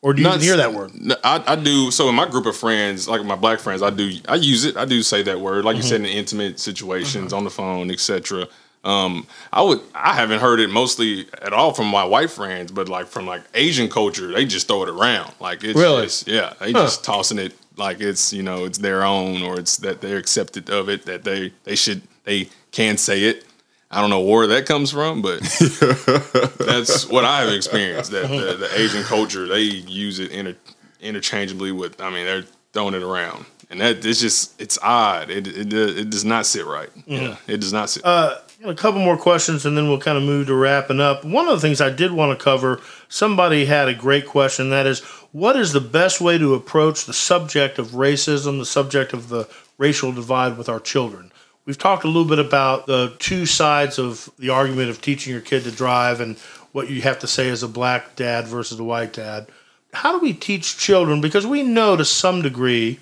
or 0.02 0.14
do 0.14 0.22
you 0.22 0.28
Not- 0.28 0.36
even 0.38 0.46
hear 0.46 0.56
that 0.58 0.74
word? 0.74 0.92
I, 1.26 1.44
I 1.46 1.56
do. 1.58 1.92
So 1.92 2.08
in 2.08 2.16
my 2.16 2.26
group 2.28 2.46
of 2.46 2.56
friends, 2.56 3.08
like 3.10 3.24
my 3.26 3.36
black 3.36 3.60
friends, 3.60 3.82
I 3.82 3.90
do. 3.90 4.12
I 4.30 4.36
use 4.36 4.64
it. 4.64 4.78
I 4.78 4.86
do 4.86 5.04
say 5.04 5.24
that 5.24 5.42
word, 5.42 5.66
like 5.66 5.76
you 5.76 5.82
said, 5.84 6.00
in 6.00 6.06
intimate 6.06 6.58
situations, 6.60 7.34
on 7.34 7.44
the 7.44 7.50
phone, 7.50 7.92
etc. 7.92 8.48
Um, 8.86 9.28
I 9.52 9.62
would. 9.62 9.82
I 9.94 10.14
haven't 10.14 10.40
heard 10.40 10.62
it 10.62 10.70
mostly 10.70 11.28
at 11.42 11.52
all 11.52 11.74
from 11.74 11.88
my 11.88 12.06
white 12.06 12.32
friends, 12.32 12.72
but 12.72 12.88
like 12.88 13.08
from 13.08 13.26
like 13.28 13.44
Asian 13.54 13.90
culture, 13.90 14.32
they 14.32 14.46
just 14.46 14.68
throw 14.70 14.84
it 14.84 14.90
around. 14.90 15.34
Like 15.42 15.66
it's 15.66 15.78
Really? 15.78 16.04
just 16.04 16.28
yeah, 16.30 16.54
they 16.62 16.72
Huh. 16.72 16.84
just 16.84 17.04
tossing 17.04 17.40
it 17.40 17.54
like 17.76 18.00
it's 18.00 18.32
you 18.32 18.42
know 18.42 18.64
it's 18.64 18.78
their 18.78 19.04
own 19.04 19.44
or 19.44 19.60
it's 19.60 19.76
that 19.78 20.00
they're 20.02 20.18
accepted 20.18 20.70
of 20.70 20.88
it 20.90 21.06
that 21.08 21.26
they 21.26 21.52
they 21.66 21.76
should 21.76 22.02
they 22.24 22.48
can 22.72 22.96
say 22.98 23.24
it. 23.26 23.44
I 23.92 24.00
don't 24.00 24.10
know 24.10 24.22
where 24.22 24.48
that 24.48 24.66
comes 24.66 24.92
from, 24.92 25.22
but 25.22 25.42
that's 26.60 27.08
what 27.10 27.26
I 27.26 27.42
have 27.42 27.54
experienced. 27.54 28.12
That 28.12 28.30
the, 28.30 28.56
the 28.56 28.80
Asian 28.80 29.04
culture 29.04 29.48
they 29.48 29.62
use 29.62 30.20
it 30.20 30.32
inter, 30.32 30.56
interchangeably 31.02 31.74
with. 31.74 32.00
I 32.00 32.10
mean, 32.10 32.26
they're 32.26 32.46
throwing 32.72 32.94
it 32.94 33.04
around, 33.04 33.46
and 33.70 33.82
that 33.82 34.06
it's 34.06 34.22
just 34.22 34.60
it's 34.62 34.80
odd. 34.82 35.30
It 35.30 35.46
it, 35.46 35.74
it 35.74 36.10
does 36.10 36.24
not 36.24 36.46
sit 36.46 36.66
right. 36.66 36.90
Yeah, 37.06 37.36
it 37.48 37.58
does 37.60 37.74
not 37.74 37.90
sit. 37.90 38.06
Uh, 38.06 38.38
a 38.64 38.76
couple 38.76 39.02
more 39.02 39.18
questions, 39.18 39.66
and 39.66 39.76
then 39.76 39.90
we'll 39.90 40.00
kind 40.00 40.18
of 40.18 40.24
move 40.24 40.48
to 40.48 40.56
wrapping 40.56 41.02
up. 41.02 41.26
One 41.26 41.48
of 41.48 41.54
the 41.54 41.60
things 41.60 41.82
I 41.82 41.90
did 41.90 42.12
want 42.12 42.38
to 42.38 42.42
cover. 42.42 42.80
Somebody 43.10 43.66
had 43.66 43.90
a 43.90 43.94
great 43.94 44.26
question. 44.26 44.70
That 44.70 44.88
is, 44.88 45.02
what 45.34 45.58
is 45.58 45.74
the 45.74 45.82
best 45.82 46.22
way 46.22 46.38
to 46.38 46.54
approach 46.54 47.06
the 47.06 47.14
subject 47.14 47.78
of 47.80 47.90
racism, 47.90 48.60
the 48.60 48.66
subject 48.66 49.12
of 49.12 49.30
the 49.30 49.50
racial 49.78 50.12
divide 50.14 50.58
with 50.58 50.70
our 50.70 50.80
children? 50.80 51.32
We've 51.66 51.78
talked 51.78 52.04
a 52.04 52.08
little 52.08 52.26
bit 52.26 52.40
about 52.40 52.88
the 52.88 53.16
two 53.20 53.46
sides 53.46 54.00
of 54.00 54.30
the 54.40 54.50
argument 54.50 54.90
of 54.90 55.02
teaching 55.02 55.32
your 55.32 55.42
kid 55.42 55.64
to 55.64 55.72
drive 55.72 56.20
and 56.20 56.38
what 56.72 56.90
you 56.90 57.02
have 57.02 57.20
to 57.20 57.28
say 57.28 57.50
as 57.50 57.64
a 57.64 57.68
black 57.68 58.16
dad 58.16 58.48
versus 58.48 58.80
a 58.80 58.84
white 58.84 59.14
dad. 59.14 59.48
How 59.94 60.12
do 60.12 60.20
we 60.20 60.34
teach 60.34 60.78
children? 60.78 61.22
Because 61.22 61.46
we 61.46 61.64
know 61.64 61.96
to 61.96 62.06
some 62.06 62.42
degree, 62.42 63.00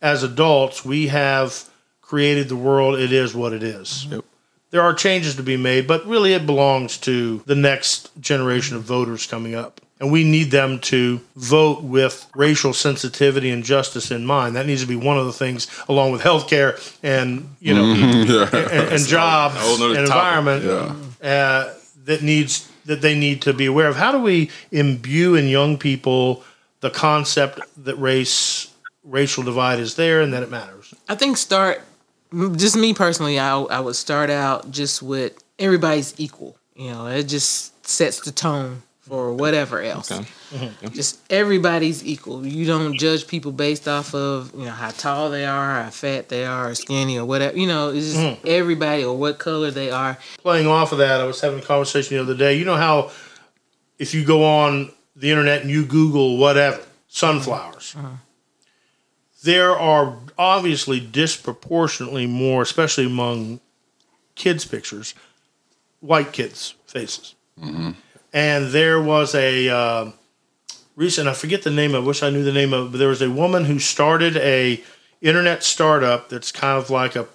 as 0.00 0.22
adults, 0.22 0.84
we 0.84 1.08
have 1.08 1.68
created 2.00 2.48
the 2.48 2.56
world. 2.56 2.98
It 2.98 3.12
is 3.12 3.34
what 3.34 3.52
it 3.52 3.62
is. 3.62 4.06
Yep. 4.06 4.24
There 4.70 4.82
are 4.82 4.94
changes 4.94 5.36
to 5.36 5.42
be 5.42 5.56
made, 5.56 5.86
but 5.86 6.06
really 6.06 6.34
it 6.34 6.46
belongs 6.46 6.98
to 6.98 7.42
the 7.46 7.54
next 7.54 8.10
generation 8.20 8.76
of 8.76 8.82
voters 8.82 9.26
coming 9.26 9.54
up. 9.54 9.80
And 10.00 10.12
we 10.12 10.22
need 10.22 10.50
them 10.50 10.78
to 10.80 11.20
vote 11.34 11.82
with 11.82 12.26
racial 12.34 12.72
sensitivity 12.72 13.50
and 13.50 13.64
justice 13.64 14.10
in 14.10 14.24
mind. 14.24 14.54
That 14.54 14.66
needs 14.66 14.82
to 14.82 14.86
be 14.86 14.96
one 14.96 15.18
of 15.18 15.26
the 15.26 15.32
things, 15.32 15.66
along 15.88 16.12
with 16.12 16.22
healthcare 16.22 16.78
and 17.02 17.56
you 17.60 17.74
know 17.74 17.84
and, 18.52 18.92
and 18.92 19.06
jobs 19.06 19.56
a 19.56 19.58
whole 19.58 19.78
nother 19.78 19.98
and 19.98 20.06
topic. 20.06 20.38
environment 20.46 21.16
uh, 21.22 21.74
that 22.04 22.22
needs 22.22 22.70
that 22.84 23.00
they 23.00 23.18
need 23.18 23.42
to 23.42 23.52
be 23.52 23.66
aware 23.66 23.88
of. 23.88 23.96
How 23.96 24.12
do 24.12 24.18
we 24.18 24.50
imbue 24.70 25.34
in 25.34 25.48
young 25.48 25.78
people 25.78 26.44
the 26.80 26.90
concept 26.90 27.60
that 27.84 27.96
race 27.96 28.72
racial 29.02 29.42
divide 29.42 29.80
is 29.80 29.96
there 29.96 30.20
and 30.20 30.32
that 30.32 30.42
it 30.42 30.50
matters? 30.50 30.94
I 31.08 31.16
think 31.16 31.36
start 31.36 31.82
just 32.56 32.76
me 32.76 32.94
personally. 32.94 33.38
I 33.38 33.58
I 33.58 33.80
would 33.80 33.96
start 33.96 34.30
out 34.30 34.70
just 34.70 35.02
with 35.02 35.42
everybody's 35.58 36.14
equal. 36.18 36.56
You 36.76 36.92
know, 36.92 37.06
it 37.06 37.24
just 37.24 37.86
sets 37.86 38.20
the 38.20 38.30
tone 38.30 38.82
for 39.08 39.32
whatever 39.32 39.80
else. 39.80 40.12
Okay. 40.12 40.28
Mm-hmm. 40.50 40.88
Just 40.88 41.20
everybody's 41.30 42.04
equal. 42.04 42.46
You 42.46 42.66
don't 42.66 42.96
judge 42.98 43.26
people 43.26 43.52
based 43.52 43.88
off 43.88 44.14
of 44.14 44.52
you 44.54 44.66
know 44.66 44.70
how 44.70 44.90
tall 44.90 45.30
they 45.30 45.46
are, 45.46 45.82
how 45.82 45.90
fat 45.90 46.28
they 46.28 46.44
are, 46.44 46.70
or 46.70 46.74
skinny 46.74 47.18
or 47.18 47.24
whatever. 47.24 47.56
You 47.56 47.66
know, 47.66 47.88
it's 47.88 48.12
just 48.12 48.18
mm-hmm. 48.18 48.46
everybody 48.46 49.04
or 49.04 49.16
what 49.16 49.38
color 49.38 49.70
they 49.70 49.90
are. 49.90 50.18
playing 50.38 50.66
off 50.66 50.92
of 50.92 50.98
that, 50.98 51.20
I 51.20 51.24
was 51.24 51.40
having 51.40 51.60
a 51.60 51.62
conversation 51.62 52.16
the 52.16 52.22
other 52.22 52.36
day. 52.36 52.56
You 52.56 52.64
know 52.64 52.76
how 52.76 53.10
if 53.98 54.14
you 54.14 54.24
go 54.24 54.44
on 54.44 54.92
the 55.16 55.30
internet 55.30 55.62
and 55.62 55.70
you 55.70 55.84
Google 55.84 56.36
whatever, 56.36 56.80
sunflowers, 57.08 57.94
mm-hmm. 57.96 58.14
there 59.42 59.76
are 59.76 60.18
obviously 60.36 61.00
disproportionately 61.00 62.26
more, 62.26 62.62
especially 62.62 63.06
among 63.06 63.60
kids' 64.34 64.64
pictures, 64.64 65.14
white 66.00 66.32
kids' 66.32 66.74
faces. 66.86 67.34
And 68.32 68.68
there 68.68 69.00
was 69.00 69.34
a 69.34 69.68
uh, 69.68 70.10
recent, 70.96 71.28
I 71.28 71.34
forget 71.34 71.62
the 71.62 71.70
name 71.70 71.94
of, 71.94 72.04
I 72.04 72.06
wish 72.06 72.22
I 72.22 72.30
knew 72.30 72.44
the 72.44 72.52
name 72.52 72.72
of. 72.72 72.92
But 72.92 72.98
there 72.98 73.08
was 73.08 73.22
a 73.22 73.30
woman 73.30 73.64
who 73.64 73.78
started 73.78 74.36
a 74.36 74.82
internet 75.20 75.64
startup 75.64 76.28
that's 76.28 76.52
kind 76.52 76.78
of 76.78 76.90
like 76.90 77.16
a 77.16 77.26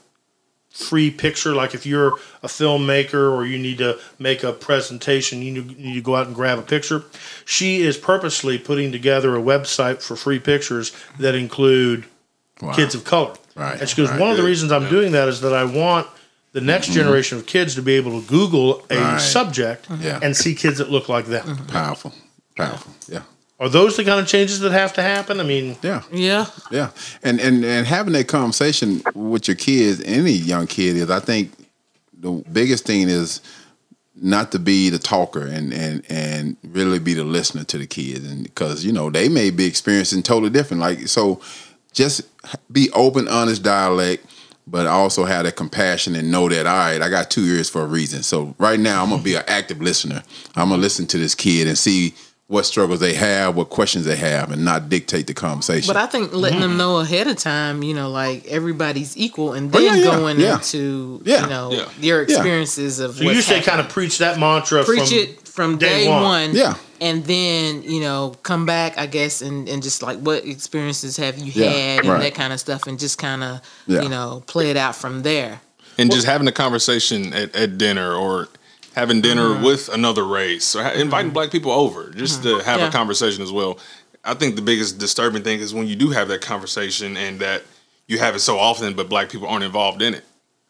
free 0.70 1.12
picture. 1.12 1.54
Like 1.54 1.74
if 1.74 1.86
you're 1.86 2.14
a 2.42 2.48
filmmaker 2.48 3.32
or 3.32 3.46
you 3.46 3.60
need 3.60 3.78
to 3.80 4.00
make 4.20 4.44
a 4.44 4.52
presentation, 4.54 5.42
you 5.42 5.64
need 5.64 5.94
to 5.94 6.02
go 6.02 6.16
out 6.16 6.28
and 6.28 6.36
grab 6.36 6.58
a 6.60 6.64
picture. 6.64 7.04
She 7.46 7.82
is 7.82 7.98
purposely 7.98 8.58
putting 8.58 8.92
together 8.92 9.36
a 9.36 9.42
website 9.42 10.02
for 10.02 10.16
free 10.16 10.40
pictures 10.40 10.92
that 11.20 11.36
include 11.36 12.06
Wow. 12.62 12.74
kids 12.74 12.96
of 12.96 13.04
color. 13.04 13.34
Right, 13.56 13.80
And 13.80 13.90
she 13.90 13.96
goes, 13.96 14.10
right, 14.10 14.20
one 14.20 14.32
of 14.32 14.38
the 14.38 14.44
reasons 14.44 14.72
I'm 14.72 14.88
doing 14.90 15.12
that 15.14 15.28
is 15.28 15.42
that 15.42 15.54
I 15.54 15.66
want 15.66 16.08
the 16.54 16.62
next 16.62 16.92
generation 16.92 17.38
of 17.38 17.46
kids 17.46 17.76
to 17.76 17.82
be 17.82 17.94
able 17.94 18.22
to 18.22 18.28
Google 18.28 18.86
a 18.90 18.96
Right. 18.98 19.20
subject 19.22 19.88
Yeah. 20.00 20.20
and 20.22 20.36
see 20.38 20.54
kids 20.56 20.78
that 20.78 20.90
look 20.92 21.10
like 21.10 21.26
them. 21.26 21.58
Powerful. 21.68 22.14
Powerful. 22.56 22.94
Yeah. 23.10 23.22
Are 23.60 23.70
those 23.70 23.96
the 23.98 24.04
kind 24.04 24.20
of 24.20 24.28
changes 24.28 24.60
that 24.60 24.72
have 24.72 24.94
to 24.94 25.02
happen? 25.02 25.40
I 25.40 25.44
mean, 25.44 25.76
Yeah. 25.82 26.02
Yeah, 26.12 26.46
Yeah. 26.72 26.90
And 27.24 27.40
and 27.42 27.64
and 27.66 27.88
having 27.88 28.14
that 28.14 28.28
conversation 28.28 29.02
with 29.16 29.48
your 29.48 29.56
kids, 29.58 30.02
any 30.06 30.32
young 30.34 30.68
kid 30.68 30.96
is 30.98 31.10
I 31.10 31.20
think 31.20 31.52
the 32.20 32.44
biggest 32.52 32.86
thing 32.86 33.10
is 33.10 33.42
not 34.16 34.52
to 34.52 34.60
be 34.60 34.90
the 34.92 35.00
talker 35.00 35.46
and 35.48 35.74
and 35.74 36.04
and 36.10 36.56
really 36.72 37.00
be 37.00 37.14
the 37.16 37.24
listener 37.24 37.64
to 37.64 37.78
the 37.80 37.88
kids 37.88 38.24
and 38.32 38.44
because 38.44 38.86
you 38.86 38.92
know 38.94 39.10
they 39.10 39.28
may 39.28 39.50
be 39.50 39.66
experiencing 39.66 40.22
totally 40.22 40.52
different 40.52 40.80
like 40.82 41.08
so 41.08 41.42
just 41.94 42.22
be 42.72 42.90
open 42.92 43.28
honest 43.28 43.64
dialect 43.64 44.26
but 44.68 44.88
I 44.88 44.92
also 44.92 45.26
have 45.26 45.46
that 45.46 45.56
compassion 45.56 46.16
and 46.16 46.32
know 46.32 46.48
that 46.50 46.66
all 46.66 46.78
right, 46.78 47.02
I 47.02 47.10
got 47.10 47.30
two 47.30 47.44
ears 47.44 47.70
for 47.70 47.82
a 47.82 47.88
reason. 47.88 48.24
So 48.24 48.56
right 48.58 48.80
now, 48.80 49.04
I'm 49.04 49.10
gonna 49.10 49.24
be 49.24 49.36
an 49.36 49.44
active 49.48 49.82
listener. 49.82 50.24
I'm 50.56 50.70
gonna 50.70 50.82
listen 50.82 51.06
to 51.08 51.18
this 51.18 51.36
kid 51.36 51.68
and 51.68 51.78
see 51.78 52.14
what 52.48 52.66
struggles 52.66 53.00
they 53.00 53.14
have, 53.14 53.56
what 53.56 53.70
questions 53.70 54.06
they 54.06 54.16
have, 54.18 54.52
and 54.52 54.64
not 54.64 54.90
dictate 54.90 55.28
the 55.28 55.34
conversation. 55.34 55.88
But 55.88 55.98
I 55.98 56.06
think 56.06 56.34
letting 56.34 56.60
them 56.60 56.72
mm-hmm. 56.72 56.78
know 56.78 57.00
ahead 57.00 57.28
of 57.28 57.38
time, 57.38 57.84
you 57.84 57.94
know, 57.94 58.10
like 58.10 58.46
everybody's 58.46 59.18
equal, 59.18 59.54
and 59.54 59.72
then 59.72 59.82
Oh, 59.82 59.86
yeah, 59.86 59.96
yeah, 59.96 60.04
going 60.04 60.40
yeah. 60.40 60.54
into 60.56 61.22
Yeah. 61.26 61.44
you 61.44 61.50
know 61.50 61.72
Yeah. 61.72 61.90
your 62.00 62.22
experiences 62.22 63.00
of 63.00 63.16
So 63.16 63.26
what's 63.26 63.36
you 63.36 63.42
say 63.42 63.56
happening. 63.56 63.70
kind 63.70 63.82
of 63.82 63.90
preach 63.90 64.18
that 64.20 64.40
mantra. 64.40 64.84
preach 64.84 65.10
from, 65.10 65.18
it 65.18 65.48
from 65.48 65.78
day 65.78 66.04
day, 66.04 66.10
one. 66.10 66.22
one. 66.24 66.56
Yeah. 66.56 66.76
And 67.04 67.26
then, 67.26 67.84
you 67.84 68.00
know, 68.00 68.34
come 68.44 68.66
back, 68.66 68.98
I 68.98 69.08
guess, 69.08 69.42
and, 69.42 69.68
and 69.68 69.84
just 69.84 70.02
like 70.02 70.18
what 70.20 70.46
experiences 70.46 71.18
have 71.18 71.38
you 71.38 71.52
Yeah, 71.54 71.70
had 71.70 72.00
and 72.00 72.08
right. 72.08 72.22
that 72.22 72.34
kind 72.36 72.54
of 72.54 72.60
stuff, 72.62 72.88
and 72.88 72.98
just 72.98 73.18
kind 73.18 73.44
of, 73.44 73.62
Yeah. 73.88 74.04
you 74.04 74.10
know, 74.10 74.42
play 74.48 74.70
it 74.72 74.78
out 74.78 74.96
from 74.96 75.22
there. 75.24 75.60
and 76.00 76.10
just 76.12 76.26
having 76.26 76.48
a 76.48 76.52
conversation 76.52 77.34
at, 77.34 77.56
at 77.56 77.78
dinner 77.78 78.14
or 78.16 78.48
having 78.96 79.22
dinner 79.22 79.50
Mm-hmm. 79.50 79.64
with 79.66 79.90
another 79.90 80.24
race 80.26 80.76
or 80.76 80.84
ha- 80.84 80.92
inviting 80.92 81.32
black 81.32 81.52
people 81.52 81.72
over 81.72 82.10
just 82.12 82.42
to 82.44 82.60
have 82.60 82.80
Yeah. 82.80 82.88
a 82.88 82.92
conversation 82.92 83.44
as 83.44 83.52
well. 83.52 83.78
I 84.24 84.34
think 84.34 84.56
the 84.56 84.62
biggest 84.62 84.98
disturbing 84.98 85.44
thing 85.44 85.60
is 85.60 85.74
when 85.74 85.86
you 85.88 85.96
do 85.98 86.10
have 86.12 86.30
that 86.30 86.42
conversation 86.42 87.18
and 87.18 87.40
that 87.42 87.64
you 88.08 88.18
have 88.20 88.34
it 88.36 88.40
so 88.40 88.58
often, 88.58 88.94
but 88.96 89.10
black 89.10 89.30
people 89.30 89.48
aren't 89.48 89.66
involved 89.66 90.02
in 90.02 90.14
it. 90.14 90.24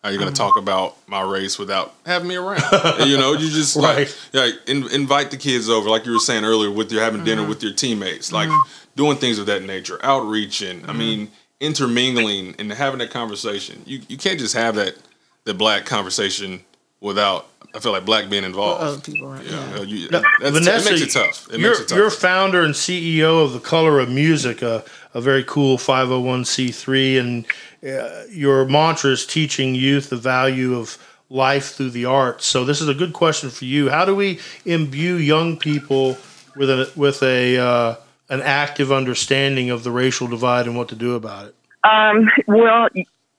How 0.04 0.10
you 0.10 0.20
going 0.20 0.34
to 0.34 0.41
Mm-hmm. 0.41 0.49
talk 0.49 0.58
about 0.62 0.97
my 1.08 1.22
race 1.22 1.58
without 1.58 1.93
having 2.06 2.28
me 2.28 2.36
around? 2.36 2.62
You 3.08 3.18
know, 3.18 3.34
you 3.34 3.49
just 3.49 3.76
Right. 3.78 4.08
like, 4.34 4.34
like 4.34 4.54
in, 4.68 4.89
invite 4.91 5.32
the 5.32 5.38
kids 5.38 5.70
over, 5.70 5.89
like 5.89 6.06
you 6.06 6.12
were 6.12 6.20
saying 6.20 6.43
earlier, 6.43 6.70
with 6.72 6.91
your 6.91 7.01
having 7.01 7.20
Mm-hmm. 7.22 7.26
dinner 7.26 7.47
with 7.47 7.64
your 7.64 7.74
teammates, 7.74 8.32
like 8.34 8.49
doing 8.95 9.18
things 9.18 9.39
of 9.39 9.45
that 9.45 9.64
nature, 9.64 9.99
outreaching. 10.04 10.82
Mm-hmm. 10.82 10.89
I 10.89 10.93
mean, 10.93 11.32
intermingling 11.62 12.56
and 12.60 12.72
having 12.72 12.99
that 12.99 13.12
conversation. 13.12 13.82
You 13.86 14.01
you 14.08 14.18
can't 14.18 14.39
just 14.39 14.56
have 14.56 14.76
that 14.76 14.95
the 15.45 15.54
black 15.54 15.86
conversation 15.86 16.64
without 17.01 17.47
I 17.76 17.80
feel 17.80 17.91
like 17.91 18.06
black 18.06 18.30
being 18.30 18.43
involved. 18.43 18.84
Other 18.84 18.99
people, 19.01 19.30
right? 19.30 19.43
yeah, 19.45 19.70
Yeah. 19.74 19.80
uh, 19.80 19.82
you- 19.84 20.10
Now, 20.10 20.22
that's- 20.39 20.51
Vanessa, 20.54 20.89
it 20.89 20.91
makes 20.99 21.01
it 21.16 21.20
tough. 21.20 21.47
It 21.51 21.60
you're, 21.60 21.70
makes 21.72 21.80
it 21.82 21.88
tough. 21.88 21.97
you're 21.97 22.12
founder 22.12 22.62
and 22.62 22.76
CEO 22.76 23.43
of 23.43 23.54
the 23.54 23.60
Color 23.60 23.99
of 23.99 24.10
Music, 24.10 24.62
a, 24.62 24.84
a 25.14 25.22
very 25.22 25.43
cool 25.43 25.78
501c3, 25.78 27.20
and 27.20 27.45
uh, 27.86 28.24
your 28.30 28.66
mantra 28.66 29.11
is 29.11 29.26
teaching 29.26 29.76
youth 29.76 30.09
the 30.09 30.18
value 30.18 30.76
of 30.76 30.97
life 31.30 31.72
through 31.76 31.89
the 31.89 32.05
arts. 32.05 32.45
So 32.45 32.66
this 32.66 32.82
is 32.82 32.88
a 32.88 32.93
good 32.93 33.14
question 33.14 33.49
for 33.49 33.66
you. 33.66 33.89
How 33.89 34.05
do 34.05 34.16
we 34.16 34.39
imbue 34.66 35.16
young 35.16 35.57
people 35.57 36.18
with 36.55 36.70
a 36.70 36.91
with 36.95 37.22
a 37.24 37.57
uh, 37.57 37.95
an 38.30 38.41
active 38.41 38.91
understanding 38.91 39.70
of 39.70 39.84
the 39.84 39.91
racial 39.91 40.28
divide 40.28 40.66
and 40.68 40.78
what 40.78 40.89
to 40.89 40.95
do 40.95 41.16
about 41.16 41.47
it? 41.47 41.55
Um, 41.84 42.30
well, 42.47 42.88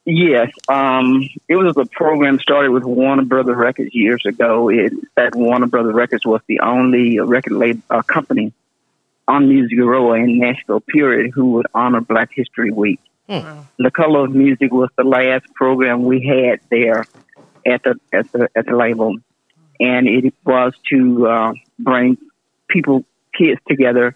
yes. 0.05 0.51
Um, 0.69 1.29
it 1.49 1.57
was 1.57 1.77
a 1.77 1.87
program 1.87 2.39
started 2.39 2.71
with 2.71 2.85
Warner 2.85 3.25
Brother 3.25 3.55
Records 3.55 3.95
years 3.95 4.25
ago. 4.27 4.69
It, 4.69 4.93
that 5.15 5.35
Warner 5.35 5.67
Brother 5.67 5.93
Records 5.93 6.27
was 6.27 6.43
the 6.47 6.61
only 6.61 7.19
record 7.21 7.55
label 7.55 7.83
uh, 7.91 8.03
company 8.03 8.53
on 9.27 9.49
Music 9.49 9.79
Row 9.79 10.13
in 10.15 10.39
Nashville, 10.39 10.81
period, 10.81 11.33
who 11.35 11.53
would 11.53 11.67
honor 11.75 12.01
Black 12.01 12.31
History 12.35 12.71
Week. 12.71 13.01
The 13.79 13.91
Color 13.91 14.25
of 14.27 14.35
Music 14.35 14.73
was 14.73 14.91
the 14.97 15.05
last 15.05 15.47
program 15.55 16.05
we 16.05 16.27
had 16.27 16.61
there 16.71 17.07
at 17.67 17.83
the 17.83 17.99
at 18.13 18.31
the 18.33 18.49
at 18.55 18.67
the 18.67 18.77
label, 18.77 19.17
and 19.81 20.07
it 20.07 20.35
was 20.45 20.75
to 20.91 21.27
uh, 21.27 21.53
bring 21.79 22.19
people, 22.69 23.05
kids 23.37 23.61
together, 23.67 24.15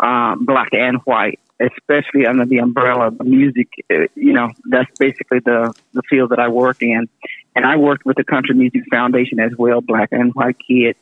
uh, 0.00 0.36
black 0.36 0.68
and 0.72 0.98
white, 1.04 1.38
especially 1.60 2.26
under 2.26 2.46
the 2.46 2.58
umbrella 2.58 3.08
of 3.08 3.20
music. 3.20 3.68
Uh, 3.90 4.06
you 4.14 4.32
know, 4.32 4.48
that's 4.70 4.90
basically 4.98 5.40
the 5.40 5.74
the 5.92 6.02
field 6.08 6.30
that 6.30 6.38
I 6.38 6.48
work 6.48 6.80
in, 6.80 7.08
and 7.54 7.66
I 7.66 7.76
worked 7.76 8.06
with 8.06 8.16
the 8.16 8.24
Country 8.24 8.54
Music 8.54 8.84
Foundation 8.90 9.38
as 9.38 9.52
well, 9.56 9.82
black 9.82 10.08
and 10.12 10.32
white 10.34 10.56
kids, 10.66 10.98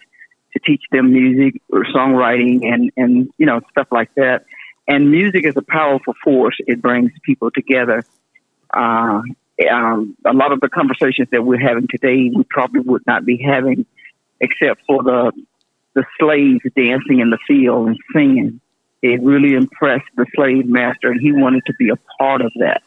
to 0.55 0.61
teach 0.61 0.83
them 0.91 1.13
music 1.13 1.61
or 1.71 1.85
songwriting 1.85 2.65
and 2.65 2.91
and 2.97 3.31
you 3.39 3.47
know 3.47 3.61
stuff 3.71 3.89
like 3.91 4.15
that. 4.15 4.45
And 4.87 5.11
music 5.11 5.45
is 5.45 5.57
a 5.57 5.63
powerful 5.63 6.15
force; 6.23 6.57
it 6.67 6.81
brings 6.81 7.13
people 7.25 7.51
together. 7.51 8.05
Uh, 8.73 9.23
um, 9.71 10.17
a 10.25 10.33
lot 10.33 10.53
of 10.53 10.61
the 10.61 10.69
conversations 10.69 11.29
that 11.31 11.45
we're 11.45 11.61
having 11.61 11.87
today, 11.89 12.31
we 12.35 12.45
probably 12.51 12.81
would 12.81 13.07
not 13.07 13.25
be 13.25 13.41
having, 13.43 13.87
except 14.41 14.83
for 14.87 15.03
the 15.03 15.33
the 15.95 16.05
slaves 16.19 16.61
dancing 16.77 17.21
in 17.21 17.31
the 17.31 17.39
field 17.47 17.89
and 17.89 17.99
singing. 18.13 18.61
It 19.01 19.23
really 19.23 19.55
impressed 19.55 20.09
the 20.17 20.27
slave 20.35 20.67
master, 20.67 21.11
and 21.11 21.21
he 21.21 21.33
wanted 21.33 21.65
to 21.67 21.75
be 21.79 21.91
a 21.91 21.97
part 22.19 22.41
of 22.41 22.53
that. 22.59 22.83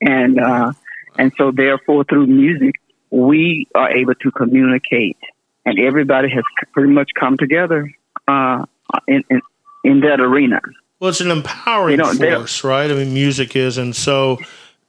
And 0.00 0.38
uh, 0.38 0.72
and 1.18 1.32
so, 1.36 1.50
therefore, 1.50 2.04
through 2.04 2.26
music, 2.26 2.76
we 3.10 3.66
are 3.74 3.90
able 3.90 4.14
to 4.14 4.30
communicate, 4.30 5.18
and 5.64 5.78
everybody 5.78 6.28
has 6.30 6.44
pretty 6.72 6.92
much 6.92 7.10
come 7.18 7.36
together 7.36 7.90
uh, 8.26 8.64
in, 9.06 9.22
in 9.30 9.40
in 9.84 10.00
that 10.00 10.20
arena. 10.20 10.60
Well, 11.00 11.10
it's 11.10 11.20
an 11.20 11.30
empowering 11.30 11.96
They 11.96 12.02
don't- 12.02 12.18
they 12.18 12.30
don't- 12.30 12.40
force, 12.40 12.64
right? 12.64 12.90
I 12.90 12.94
mean, 12.94 13.14
music 13.14 13.54
is, 13.54 13.78
and 13.78 13.94
so 13.94 14.38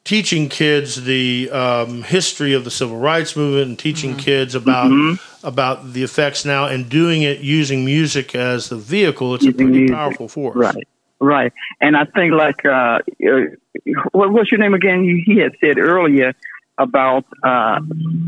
teaching 0.04 0.50
kids 0.50 1.04
the 1.04 1.50
um, 1.52 2.02
history 2.04 2.54
of 2.54 2.64
the 2.64 2.72
civil 2.72 2.98
rights 2.98 3.36
movement 3.36 3.68
and 3.68 3.78
teaching 3.80 4.16
kids 4.18 4.56
about 4.56 4.92
about 5.44 5.94
the 5.94 6.04
effects 6.04 6.44
now 6.46 6.66
and 6.66 6.90
doing 6.90 7.22
it 7.22 7.40
using 7.42 7.86
music 7.86 8.34
as 8.36 8.70
the 8.70 8.76
vehicle. 8.78 9.36
It's 9.36 9.46
a 9.46 9.52
pretty 9.54 9.72
music. 9.72 9.96
powerful 9.96 10.28
force, 10.28 10.56
Right, 10.56 10.88
right. 11.20 11.54
And 11.80 11.96
I 11.96 12.06
think 12.06 12.34
like 12.34 12.66
uh, 12.66 13.00
uh, 13.28 13.30
what, 14.12 14.32
what's 14.32 14.52
your 14.52 14.60
name 14.60 14.74
again? 14.74 15.04
He 15.26 15.38
had 15.38 15.54
said 15.62 15.78
earlier 15.78 16.34
about 16.80 17.26
uh, 17.44 17.80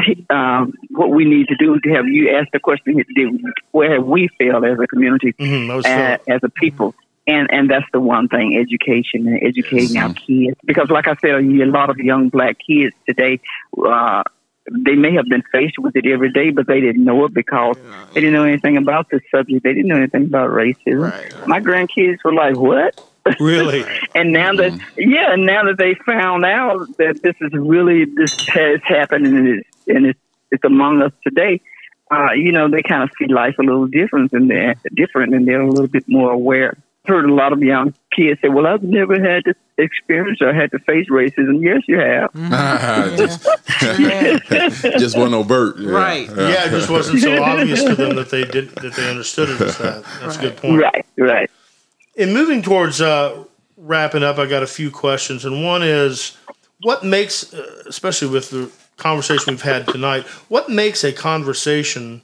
t- 0.05 0.25
um, 0.29 0.73
what 0.89 1.09
we 1.09 1.25
need 1.25 1.47
to 1.47 1.55
do 1.55 1.79
to 1.79 1.89
have 1.95 2.05
you 2.07 2.29
asked 2.37 2.51
the 2.53 2.59
question: 2.59 3.01
did- 3.15 3.41
Where 3.71 3.93
have 3.95 4.05
we 4.05 4.29
failed 4.37 4.65
as 4.65 4.77
a 4.79 4.87
community, 4.87 5.33
Mhm, 5.39 5.73
was 5.73 5.85
uh, 5.85 6.17
as 6.27 6.41
a 6.43 6.49
people? 6.49 6.93
And 7.27 7.47
and 7.51 7.69
that's 7.69 7.85
the 7.93 7.99
one 8.01 8.27
thing: 8.27 8.57
education 8.57 9.27
and 9.27 9.39
educating 9.41 9.97
our 9.97 10.13
kids. 10.13 10.57
Because, 10.65 10.89
like 10.89 11.07
I 11.07 11.15
said, 11.21 11.31
a 11.31 11.65
lot 11.65 11.89
of 11.89 11.97
young 11.97 12.29
black 12.29 12.57
kids 12.67 12.93
today. 13.07 13.39
Uh, 13.77 14.23
they 14.71 14.95
may 14.95 15.13
have 15.15 15.25
been 15.25 15.43
faced 15.51 15.79
with 15.79 15.95
it 15.95 16.05
every 16.05 16.31
day, 16.31 16.51
but 16.51 16.67
they 16.67 16.81
didn't 16.81 17.03
know 17.03 17.25
it 17.25 17.33
because 17.33 17.77
they 18.13 18.21
didn't 18.21 18.33
know 18.33 18.43
anything 18.43 18.77
about 18.77 19.07
this 19.09 19.21
subject. 19.33 19.63
They 19.63 19.73
didn't 19.73 19.87
know 19.87 19.97
anything 19.97 20.25
about 20.25 20.49
racism. 20.51 21.11
Right. 21.11 21.47
My 21.47 21.59
grandkids 21.59 22.17
were 22.23 22.33
like, 22.33 22.55
"What?" 22.55 22.93
Really. 23.39 23.85
And 24.13 24.33
now 24.33 24.53
that 24.53 24.77
yeah, 24.97 25.33
and 25.33 25.45
now 25.45 25.63
that 25.63 25.77
they 25.77 25.95
found 26.05 26.43
out 26.43 26.85
that 26.97 27.21
this 27.23 27.35
is 27.39 27.53
really 27.53 28.05
this 28.05 28.35
has 28.49 28.81
happened 28.83 29.25
and 29.25 29.47
it's 29.47 29.69
and 29.87 30.05
it's, 30.07 30.19
it's 30.51 30.63
among 30.65 31.01
us 31.01 31.13
today, 31.25 31.61
uh, 32.11 32.33
you 32.33 32.51
know, 32.51 32.69
they 32.69 32.83
kind 32.83 33.03
of 33.03 33.09
see 33.17 33.27
life 33.27 33.55
a 33.57 33.63
little 33.63 33.87
different 33.87 34.33
and 34.33 34.49
they're 34.49 34.75
different 34.93 35.33
and 35.33 35.47
they're 35.47 35.61
a 35.61 35.69
little 35.69 35.87
bit 35.87 36.03
more 36.07 36.31
aware. 36.31 36.77
Heard 37.05 37.25
a 37.25 37.33
lot 37.33 37.53
of 37.53 37.63
young 37.63 37.95
kids 38.15 38.39
say, 38.41 38.49
"Well, 38.49 38.67
I've 38.67 38.83
never 38.83 39.19
had 39.19 39.45
to 39.45 39.55
experience 39.77 40.39
or 40.39 40.53
had 40.53 40.69
to 40.71 40.79
face 40.79 41.07
racism." 41.09 41.63
Yes, 41.63 41.81
you 41.87 41.99
have. 41.99 42.31
just, 43.17 43.43
just 44.99 45.17
wasn't 45.17 45.33
overt. 45.33 45.79
Yeah. 45.79 45.89
Right. 45.89 46.27
Yeah, 46.29 46.67
it 46.67 46.69
just 46.69 46.91
wasn't 46.91 47.21
so 47.21 47.41
obvious 47.51 47.83
to 47.85 47.95
them 47.95 48.15
that 48.17 48.29
they 48.29 48.43
did 48.43 48.69
that 48.75 48.93
they 48.93 49.09
understood 49.09 49.49
it 49.49 49.61
as 49.61 49.77
that. 49.79 50.03
That's 50.19 50.37
a 50.37 50.41
good 50.41 50.57
point. 50.57 50.79
Right, 50.79 51.05
right. 51.17 51.49
In 52.15 52.33
moving 52.33 52.61
towards 52.61 52.99
uh, 52.99 53.45
wrapping 53.77 54.23
up, 54.23 54.37
I 54.37 54.45
got 54.45 54.63
a 54.63 54.67
few 54.67 54.91
questions, 54.91 55.45
and 55.45 55.63
one 55.63 55.81
is, 55.81 56.37
what 56.81 57.05
makes, 57.05 57.53
uh, 57.53 57.83
especially 57.87 58.27
with 58.29 58.49
the 58.49 58.69
conversation 58.97 59.53
we've 59.53 59.61
had 59.61 59.87
tonight, 59.87 60.25
what 60.49 60.69
makes 60.69 61.03
a 61.03 61.13
conversation 61.13 62.21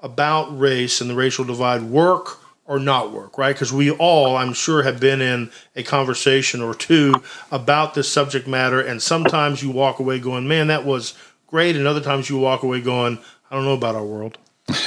about 0.00 0.56
race 0.58 1.00
and 1.00 1.10
the 1.10 1.14
racial 1.14 1.44
divide 1.44 1.82
work 1.82 2.38
or 2.66 2.78
not 2.78 3.12
work? 3.12 3.36
Right? 3.36 3.54
Because 3.54 3.72
we 3.72 3.90
all, 3.90 4.36
I'm 4.36 4.52
sure, 4.52 4.84
have 4.84 5.00
been 5.00 5.20
in 5.20 5.50
a 5.74 5.82
conversation 5.82 6.62
or 6.62 6.74
two 6.74 7.14
about 7.50 7.94
this 7.94 8.08
subject 8.08 8.46
matter, 8.46 8.80
and 8.80 9.02
sometimes 9.02 9.62
you 9.62 9.70
walk 9.70 9.98
away 9.98 10.20
going, 10.20 10.46
"Man, 10.46 10.68
that 10.68 10.84
was 10.84 11.14
great," 11.48 11.74
and 11.74 11.86
other 11.88 12.00
times 12.00 12.30
you 12.30 12.38
walk 12.38 12.62
away 12.62 12.80
going, 12.80 13.18
"I 13.50 13.56
don't 13.56 13.64
know 13.64 13.74
about 13.74 13.96
our 13.96 14.04
world." 14.04 14.38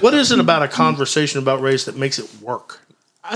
What 0.00 0.12
is 0.12 0.30
it 0.32 0.38
about 0.40 0.62
a 0.62 0.68
conversation 0.68 1.38
about 1.38 1.62
race 1.62 1.84
that 1.84 1.96
makes 1.96 2.18
it 2.18 2.28
work? 2.42 2.80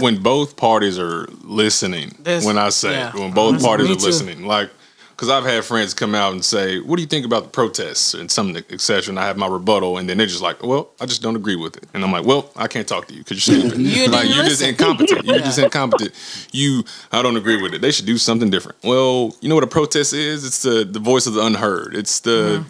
When 0.01 0.23
both 0.23 0.57
parties 0.57 0.99
are 0.99 1.27
listening, 1.43 2.15
when 2.25 2.59
I 2.59 2.71
say 2.71 2.93
yeah. 2.93 3.15
when 3.15 3.33
both 3.33 3.63
parties 3.63 3.91
are 3.91 3.95
too. 3.95 4.05
listening, 4.07 4.45
like 4.45 4.71
because 5.11 5.31
I've 5.31 5.45
had 5.45 5.65
friends 5.65 5.95
come 5.95 6.15
out 6.15 6.33
and 6.33 6.45
say, 6.45 6.79
"What 6.81 6.97
do 6.97 7.03
you 7.03 7.09
think 7.09 7.25
about 7.25 7.45
the 7.45 7.49
protests 7.49 8.13
and 8.13 8.31
some 8.31 8.55
etc." 8.57 9.11
And 9.13 9.19
I 9.19 9.27
have 9.27 9.39
my 9.39 9.47
rebuttal, 9.47 9.97
and 9.97 10.09
then 10.09 10.19
they're 10.19 10.27
just 10.27 10.43
like, 10.43 10.63
"Well, 10.63 10.91
I 11.01 11.07
just 11.07 11.23
don't 11.23 11.37
agree 11.37 11.57
with 11.57 11.77
it," 11.77 11.85
and 11.95 12.05
I'm 12.05 12.13
like, 12.13 12.27
"Well, 12.27 12.51
I 12.57 12.67
can't 12.69 12.87
talk 12.87 13.07
to 13.09 13.15
you 13.15 13.21
because 13.21 13.47
you're 13.47 13.61
stupid. 13.61 13.79
You 13.97 14.09
like 14.09 14.29
you're 14.29 14.45
just 14.45 14.61
incompetent. 14.63 15.25
You're 15.25 15.37
Yeah. 15.37 15.45
just 15.45 15.59
incompetent. 15.59 16.13
You, 16.53 16.85
I 17.13 17.23
don't 17.23 17.37
agree 17.37 17.61
with 17.63 17.73
it. 17.73 17.81
They 17.81 17.93
should 17.93 18.07
do 18.07 18.19
something 18.19 18.51
different." 18.51 18.79
Well, 18.85 19.35
you 19.41 19.49
know 19.49 19.55
what 19.55 19.65
a 19.65 19.69
protest 19.69 20.13
is? 20.13 20.45
It's 20.45 20.63
the 20.63 20.85
the 20.85 21.01
voice 21.01 21.27
of 21.27 21.35
the 21.35 21.43
unheard. 21.47 21.95
It's 21.95 22.21
the 22.21 22.65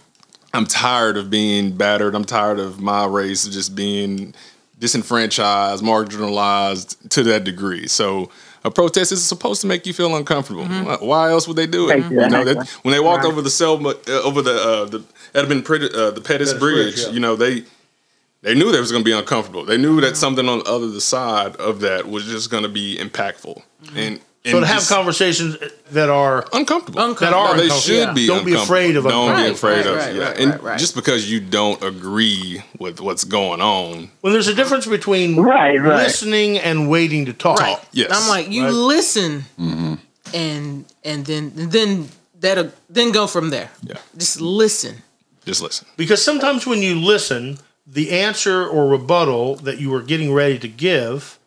I'm 0.54 0.66
tired 0.66 1.16
of 1.16 1.30
being 1.30 1.72
battered. 1.76 2.14
I'm 2.14 2.24
tired 2.24 2.58
of 2.60 2.80
my 2.80 3.06
race 3.06 3.46
just 3.48 3.74
being 3.74 4.34
disenfranchised, 4.78 5.82
marginalized 5.82 7.08
to 7.10 7.22
that 7.24 7.44
degree. 7.44 7.86
So 7.86 8.30
A 8.64 8.70
protest 8.70 9.12
is 9.12 9.22
supposed 9.24 9.60
to 9.60 9.68
make 9.68 9.86
you 9.86 9.92
feel 9.92 10.16
uncomfortable. 10.16 10.64
Why- 10.66 10.96
Why 11.00 11.30
else 11.30 11.46
would 11.46 11.56
they 11.56 11.68
do 11.68 11.88
it? 11.88 11.98
You 11.98 12.10
know, 12.16 12.24
Exactly. 12.24 12.54
that, 12.54 12.68
when 12.82 12.92
they 12.92 12.98
walked 13.00 13.24
over 13.24 13.40
the 13.40 13.50
Selma, 13.50 13.90
uh, 13.90 14.22
over 14.22 14.42
the 14.42 14.54
uh, 14.54 14.84
the 14.86 15.04
Edmund 15.34 15.64
Prit- 15.64 15.94
uh, 15.94 16.10
the 16.10 16.20
Pettus, 16.20 16.50
Pettus 16.50 16.52
Bridge, 16.54 16.94
Bridge, 16.96 17.06
yeah. 17.06 17.12
you 17.12 17.20
know 17.20 17.36
they 17.36 17.62
they 18.42 18.54
knew 18.54 18.72
that 18.72 18.80
was 18.80 18.90
going 18.90 19.04
to 19.04 19.08
be 19.08 19.16
uncomfortable. 19.16 19.64
They 19.64 19.76
knew 19.76 20.00
that 20.00 20.16
something 20.16 20.48
on 20.48 20.58
the 20.60 20.64
other 20.64 20.98
side 21.00 21.54
of 21.56 21.80
that 21.80 22.08
was 22.08 22.24
just 22.26 22.50
going 22.50 22.64
to 22.64 22.68
be 22.68 22.96
impactful 22.96 23.62
and, 23.94 23.98
and 23.98 24.20
So 24.52 24.60
to 24.60 24.66
have 24.66 24.86
conversations 24.88 25.56
that 25.90 26.08
are 26.08 26.46
uncomfortable. 26.52 27.00
Uncomfortable. 27.00 27.16
that 27.20 27.32
are 27.34 27.48
No, 27.48 27.56
they 27.56 27.64
uncomfortable. 27.64 27.80
should 27.80 28.08
Yeah. 28.08 28.12
be. 28.12 28.26
Don't 28.26 28.44
be 28.44 28.54
afraid 28.54 28.96
of 28.96 29.04
Don't 29.04 29.36
be 29.36 29.46
afraid 29.50 29.76
Right, 29.78 29.86
of. 29.86 29.96
right, 29.96 30.14
yeah, 30.14 30.22
right, 30.28 30.38
and 30.38 30.50
right, 30.52 30.62
right. 30.62 30.78
just 30.78 30.94
because 30.94 31.30
you 31.30 31.40
don't 31.40 31.82
agree 31.82 32.62
with 32.78 33.00
what's 33.00 33.24
going 33.24 33.60
on, 33.60 34.10
when 34.20 34.32
there's 34.32 34.48
a 34.48 34.54
difference 34.54 34.86
between 34.86 35.36
Right, 35.36 35.80
right. 35.80 36.04
listening 36.04 36.58
and 36.58 36.88
waiting 36.88 37.26
to 37.26 37.32
talk. 37.32 37.60
Right. 37.60 37.78
Yes. 37.92 38.10
I'm 38.12 38.28
like, 38.28 38.50
you 38.50 38.64
Right. 38.64 38.72
listen, 38.72 39.44
mm-hmm. 39.58 39.94
and 40.34 40.84
and 41.04 41.26
then 41.26 41.52
then 41.54 42.08
that'll 42.40 42.70
then 42.88 43.12
go 43.12 43.26
from 43.26 43.50
there. 43.50 43.70
Yeah. 43.82 43.96
Just 44.16 44.40
listen. 44.40 45.02
just 45.44 45.60
listen. 45.62 45.86
Because 45.96 46.22
sometimes 46.22 46.66
when 46.66 46.82
you 46.82 46.94
listen, 47.00 47.58
the 47.86 48.10
answer 48.10 48.66
or 48.66 48.88
rebuttal 48.88 49.56
that 49.56 49.78
you 49.78 49.90
were 49.90 50.02
getting 50.02 50.32
ready 50.32 50.58
to 50.58 50.68
give 50.68 51.38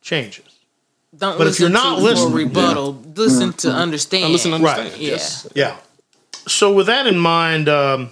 changes. 0.00 0.44
Don't 1.16 1.38
But 1.38 1.46
if 1.46 1.60
you're 1.60 1.68
not 1.68 1.98
to 1.98 2.02
listening- 2.02 2.30
for 2.30 2.36
rebuttal. 2.36 3.02
Listen 3.14 3.52
to 3.54 3.70
understand. 3.70 4.24
Now 4.24 4.28
listen, 4.30 4.50
Right. 4.52 4.78
understand. 4.78 5.02
Yeah. 5.02 5.10
Yes. 5.10 5.46
Yeah. 5.54 5.76
So 6.46 6.72
with 6.72 6.86
that 6.86 7.06
in 7.06 7.18
mind, 7.18 7.68
um, 7.68 8.10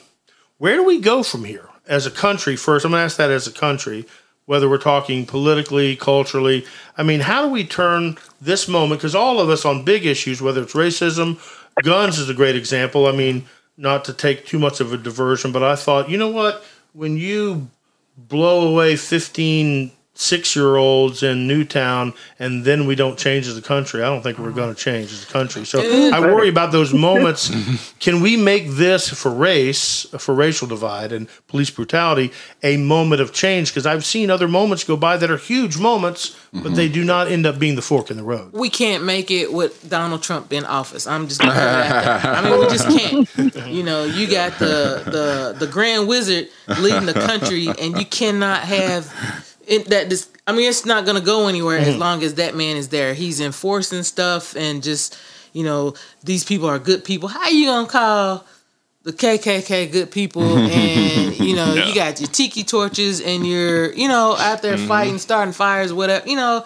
where 0.58 0.76
do 0.76 0.84
we 0.84 0.98
go 0.98 1.22
from 1.22 1.44
here 1.44 1.68
as 1.86 2.06
a 2.06 2.10
country? 2.10 2.56
First, 2.56 2.84
I'm 2.84 2.92
going 2.92 3.00
to 3.00 3.04
ask 3.04 3.16
that 3.16 3.30
as 3.30 3.46
a 3.46 3.52
country, 3.52 4.06
whether 4.46 4.68
we're 4.68 4.78
talking 4.78 5.26
politically, 5.26 5.96
culturally. 5.96 6.64
I 6.96 7.02
mean, 7.02 7.20
how 7.20 7.42
do 7.42 7.48
we 7.48 7.64
turn 7.64 8.16
this 8.40 8.68
moment? 8.68 9.00
Because 9.00 9.14
all 9.14 9.40
of 9.40 9.50
us 9.50 9.64
on 9.64 9.84
big 9.84 10.06
issues, 10.06 10.40
whether 10.40 10.62
it's 10.62 10.74
racism, 10.74 11.38
guns 11.82 12.18
is 12.18 12.28
a 12.28 12.34
great 12.34 12.56
example. 12.56 13.06
I 13.06 13.12
mean, 13.12 13.46
not 13.76 14.04
to 14.04 14.12
take 14.12 14.46
too 14.46 14.58
much 14.58 14.80
of 14.80 14.92
a 14.92 14.96
diversion, 14.96 15.50
but 15.52 15.62
I 15.62 15.74
thought, 15.76 16.08
you 16.08 16.16
know 16.18 16.28
what? 16.28 16.64
When 16.92 17.16
you 17.16 17.68
blow 18.16 18.68
away 18.68 18.96
15 18.96 19.90
six 20.14 20.54
year 20.54 20.76
olds 20.76 21.22
in 21.22 21.48
Newtown 21.48 22.12
and 22.38 22.64
then 22.64 22.86
we 22.86 22.94
don't 22.94 23.18
change 23.18 23.46
as 23.46 23.56
a 23.56 23.62
country, 23.62 24.02
I 24.02 24.06
don't 24.06 24.22
think 24.22 24.38
we're 24.38 24.50
going 24.52 24.74
to 24.74 24.78
change 24.80 25.10
as 25.12 25.24
a 25.24 25.26
country. 25.26 25.64
So 25.64 25.80
I 26.12 26.20
worry 26.20 26.48
about 26.48 26.70
those 26.70 26.92
moments. 26.92 27.50
Can 27.98 28.20
we 28.20 28.36
make 28.36 28.68
this 28.68 29.08
for 29.08 29.30
race, 29.30 30.06
for 30.18 30.34
racial 30.34 30.68
divide 30.68 31.12
and 31.12 31.28
police 31.48 31.70
brutality, 31.70 32.30
a 32.62 32.76
moment 32.76 33.20
of 33.22 33.32
change? 33.32 33.70
Because 33.70 33.86
I've 33.86 34.04
seen 34.04 34.30
other 34.30 34.48
moments 34.48 34.84
go 34.84 34.96
by 34.96 35.16
that 35.16 35.30
are 35.30 35.38
huge 35.38 35.78
moments, 35.78 36.36
but 36.52 36.74
they 36.74 36.88
do 36.88 37.04
not 37.04 37.28
end 37.28 37.46
up 37.46 37.58
being 37.58 37.76
the 37.76 37.82
fork 37.82 38.10
in 38.10 38.16
the 38.18 38.22
road. 38.22 38.52
we 38.52 38.68
can't 38.68 39.04
make 39.04 39.30
it 39.30 39.52
with 39.52 39.88
Donald 39.88 40.22
Trump 40.22 40.52
in 40.52 40.64
office. 40.66 41.06
I'm 41.06 41.26
just 41.26 41.40
gonna 41.40 41.52
put 41.54 41.60
it. 41.62 42.28
I 42.28 42.42
mean, 42.42 42.60
we 42.60 42.66
just 42.68 42.88
can't. 42.88 43.22
You 43.72 43.82
know, 43.82 44.04
you 44.04 44.26
got 44.26 44.58
the 44.58 45.02
the 45.06 45.56
the 45.58 45.66
Grand 45.66 46.06
Wizard 46.06 46.48
leading 46.80 47.06
the 47.06 47.14
country, 47.14 47.68
and 47.68 47.98
you 47.98 48.04
cannot 48.04 48.60
have 48.62 49.51
it, 49.72 49.86
that. 49.86 50.10
This, 50.10 50.28
I 50.46 50.52
mean, 50.52 50.68
it's 50.68 50.84
not 50.84 51.06
gonna 51.06 51.20
go 51.20 51.48
anywhere 51.48 51.78
as 51.78 51.88
mm-hmm. 51.88 51.98
long 51.98 52.22
as 52.22 52.34
that 52.34 52.54
man 52.54 52.76
is 52.76 52.88
there. 52.88 53.14
He's 53.14 53.40
enforcing 53.40 54.02
stuff, 54.02 54.56
and 54.56 54.82
just 54.82 55.18
you 55.52 55.64
know, 55.64 55.94
these 56.22 56.44
people 56.44 56.68
are 56.68 56.78
good 56.78 57.04
people. 57.04 57.28
How 57.28 57.48
you 57.48 57.66
gonna 57.66 57.88
call? 57.88 58.46
The 59.04 59.12
KKK 59.12 59.90
good 59.90 60.12
people, 60.12 60.42
and 60.56 61.38
you 61.40 61.56
know 61.56 61.74
you 61.74 61.94
got 61.94 62.20
your 62.20 62.28
tiki 62.28 62.62
torches, 62.62 63.20
and 63.20 63.46
you're 63.46 63.92
you 63.92 64.06
know 64.06 64.36
out 64.38 64.62
there 64.62 64.76
mm-hmm. 64.76 64.86
fighting, 64.86 65.18
starting 65.18 65.52
fires, 65.52 65.92
whatever. 65.92 66.28
You 66.28 66.36
know, 66.36 66.64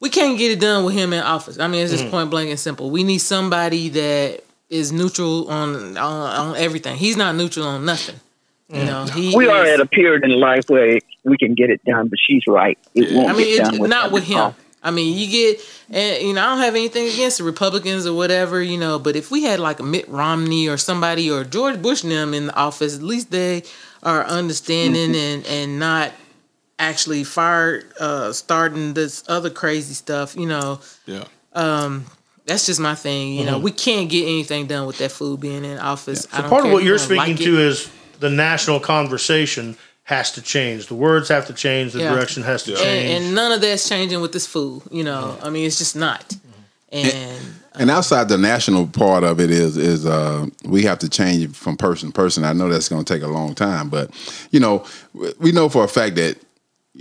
we 0.00 0.08
can't 0.08 0.38
get 0.38 0.50
it 0.50 0.60
done 0.60 0.84
with 0.84 0.94
him 0.94 1.12
in 1.12 1.22
office. 1.22 1.58
I 1.58 1.68
mean, 1.68 1.82
it's 1.82 1.92
just 1.92 2.04
mm-hmm. 2.04 2.10
point 2.10 2.30
blank 2.30 2.48
and 2.48 2.58
simple. 2.58 2.90
We 2.90 3.04
need 3.04 3.18
somebody 3.18 3.90
that 3.90 4.44
is 4.70 4.92
neutral 4.92 5.50
on 5.50 5.98
on, 5.98 5.98
on 5.98 6.56
everything. 6.56 6.96
He's 6.96 7.18
not 7.18 7.34
neutral 7.34 7.66
on 7.66 7.84
nothing. 7.84 8.18
You 8.72 8.84
know, 8.84 9.04
he 9.04 9.36
We 9.36 9.48
are 9.48 9.64
at 9.64 9.80
a 9.80 9.86
period 9.86 10.22
in 10.24 10.38
life 10.38 10.68
where 10.68 11.00
we 11.24 11.36
can 11.36 11.54
get 11.54 11.70
it 11.70 11.84
done, 11.84 12.08
but 12.08 12.18
she's 12.24 12.42
right. 12.46 12.78
It 12.94 13.12
won't 13.14 13.30
I 13.30 13.32
mean, 13.32 13.46
get 13.46 13.60
it's 13.60 13.70
done 13.70 13.78
with 13.80 13.90
not 13.90 14.12
with 14.12 14.24
him. 14.24 14.54
I 14.82 14.90
mean, 14.90 15.16
you 15.18 15.26
get, 15.30 15.60
and 15.90 16.22
you 16.26 16.32
know, 16.32 16.40
I 16.42 16.46
don't 16.46 16.58
have 16.60 16.74
anything 16.74 17.06
against 17.06 17.36
the 17.38 17.44
Republicans 17.44 18.06
or 18.06 18.14
whatever, 18.14 18.62
you 18.62 18.78
know. 18.78 18.98
But 18.98 19.14
if 19.14 19.30
we 19.30 19.42
had 19.42 19.60
like 19.60 19.78
a 19.78 19.82
Mitt 19.82 20.08
Romney 20.08 20.68
or 20.68 20.78
somebody 20.78 21.30
or 21.30 21.44
George 21.44 21.82
Bush 21.82 22.02
and 22.02 22.10
them 22.10 22.32
in 22.32 22.46
the 22.46 22.56
office, 22.56 22.96
at 22.96 23.02
least 23.02 23.30
they 23.30 23.62
are 24.02 24.24
understanding 24.24 25.14
and 25.14 25.46
and 25.46 25.78
not 25.78 26.12
actually 26.78 27.24
fire 27.24 27.84
uh, 28.00 28.32
starting 28.32 28.94
this 28.94 29.22
other 29.28 29.50
crazy 29.50 29.92
stuff. 29.92 30.34
You 30.34 30.46
know, 30.46 30.80
Yeah. 31.04 31.24
Um, 31.52 32.06
that's 32.46 32.64
just 32.64 32.80
my 32.80 32.94
thing. 32.94 33.34
You 33.34 33.44
know, 33.44 33.58
we 33.58 33.70
can't 33.70 34.08
get 34.08 34.22
anything 34.22 34.66
done 34.66 34.86
with 34.86 34.96
that 34.98 35.12
fool 35.12 35.36
being 35.36 35.64
in 35.64 35.78
office. 35.78 36.26
I 36.32 36.36
So 36.36 36.42
don't 36.42 36.50
part 36.50 36.64
of 36.66 36.72
what 36.72 36.84
you're 36.84 36.98
speaking 36.98 37.16
like 37.18 37.36
to 37.36 37.58
it. 37.58 37.66
is 37.66 37.90
the 38.18 38.30
national 38.30 38.80
conversation 38.80 39.76
has 40.10 40.32
to 40.32 40.42
change. 40.42 40.88
The 40.88 40.94
words 40.96 41.28
have 41.28 41.46
to 41.46 41.52
change. 41.54 41.92
The 41.92 42.00
Yeah. 42.00 42.12
direction 42.14 42.42
has 42.42 42.64
to 42.64 42.72
Yeah. 42.72 42.76
change. 42.84 43.10
and, 43.14 43.24
and 43.26 43.34
none 43.34 43.52
of 43.52 43.60
that's 43.60 43.88
changing 43.88 44.20
with 44.20 44.32
this 44.32 44.46
fool. 44.46 44.82
You 44.90 45.04
know, 45.04 45.38
I 45.40 45.48
mean, 45.50 45.64
it's 45.66 45.78
just 45.78 45.94
not. 45.96 46.24
And 46.92 47.38
And 47.78 47.88
outside 47.90 48.28
the 48.28 48.36
national 48.36 48.88
part 48.88 49.22
of 49.22 49.38
it 49.38 49.50
is 49.50 49.76
is 49.76 50.04
uh, 50.04 50.46
we 50.64 50.82
have 50.82 50.98
to 50.98 51.08
change 51.08 51.54
from 51.56 51.76
person 51.76 52.08
to 52.10 52.12
person. 52.12 52.44
I 52.44 52.52
know 52.52 52.68
that's 52.68 52.88
going 52.88 53.04
to 53.04 53.14
take 53.14 53.22
a 53.22 53.28
long 53.38 53.54
time, 53.54 53.88
but 53.88 54.10
you 54.50 54.58
know 54.58 54.82
we 55.38 55.52
know 55.52 55.68
for 55.68 55.84
a 55.84 55.88
fact 55.88 56.16
that 56.16 56.36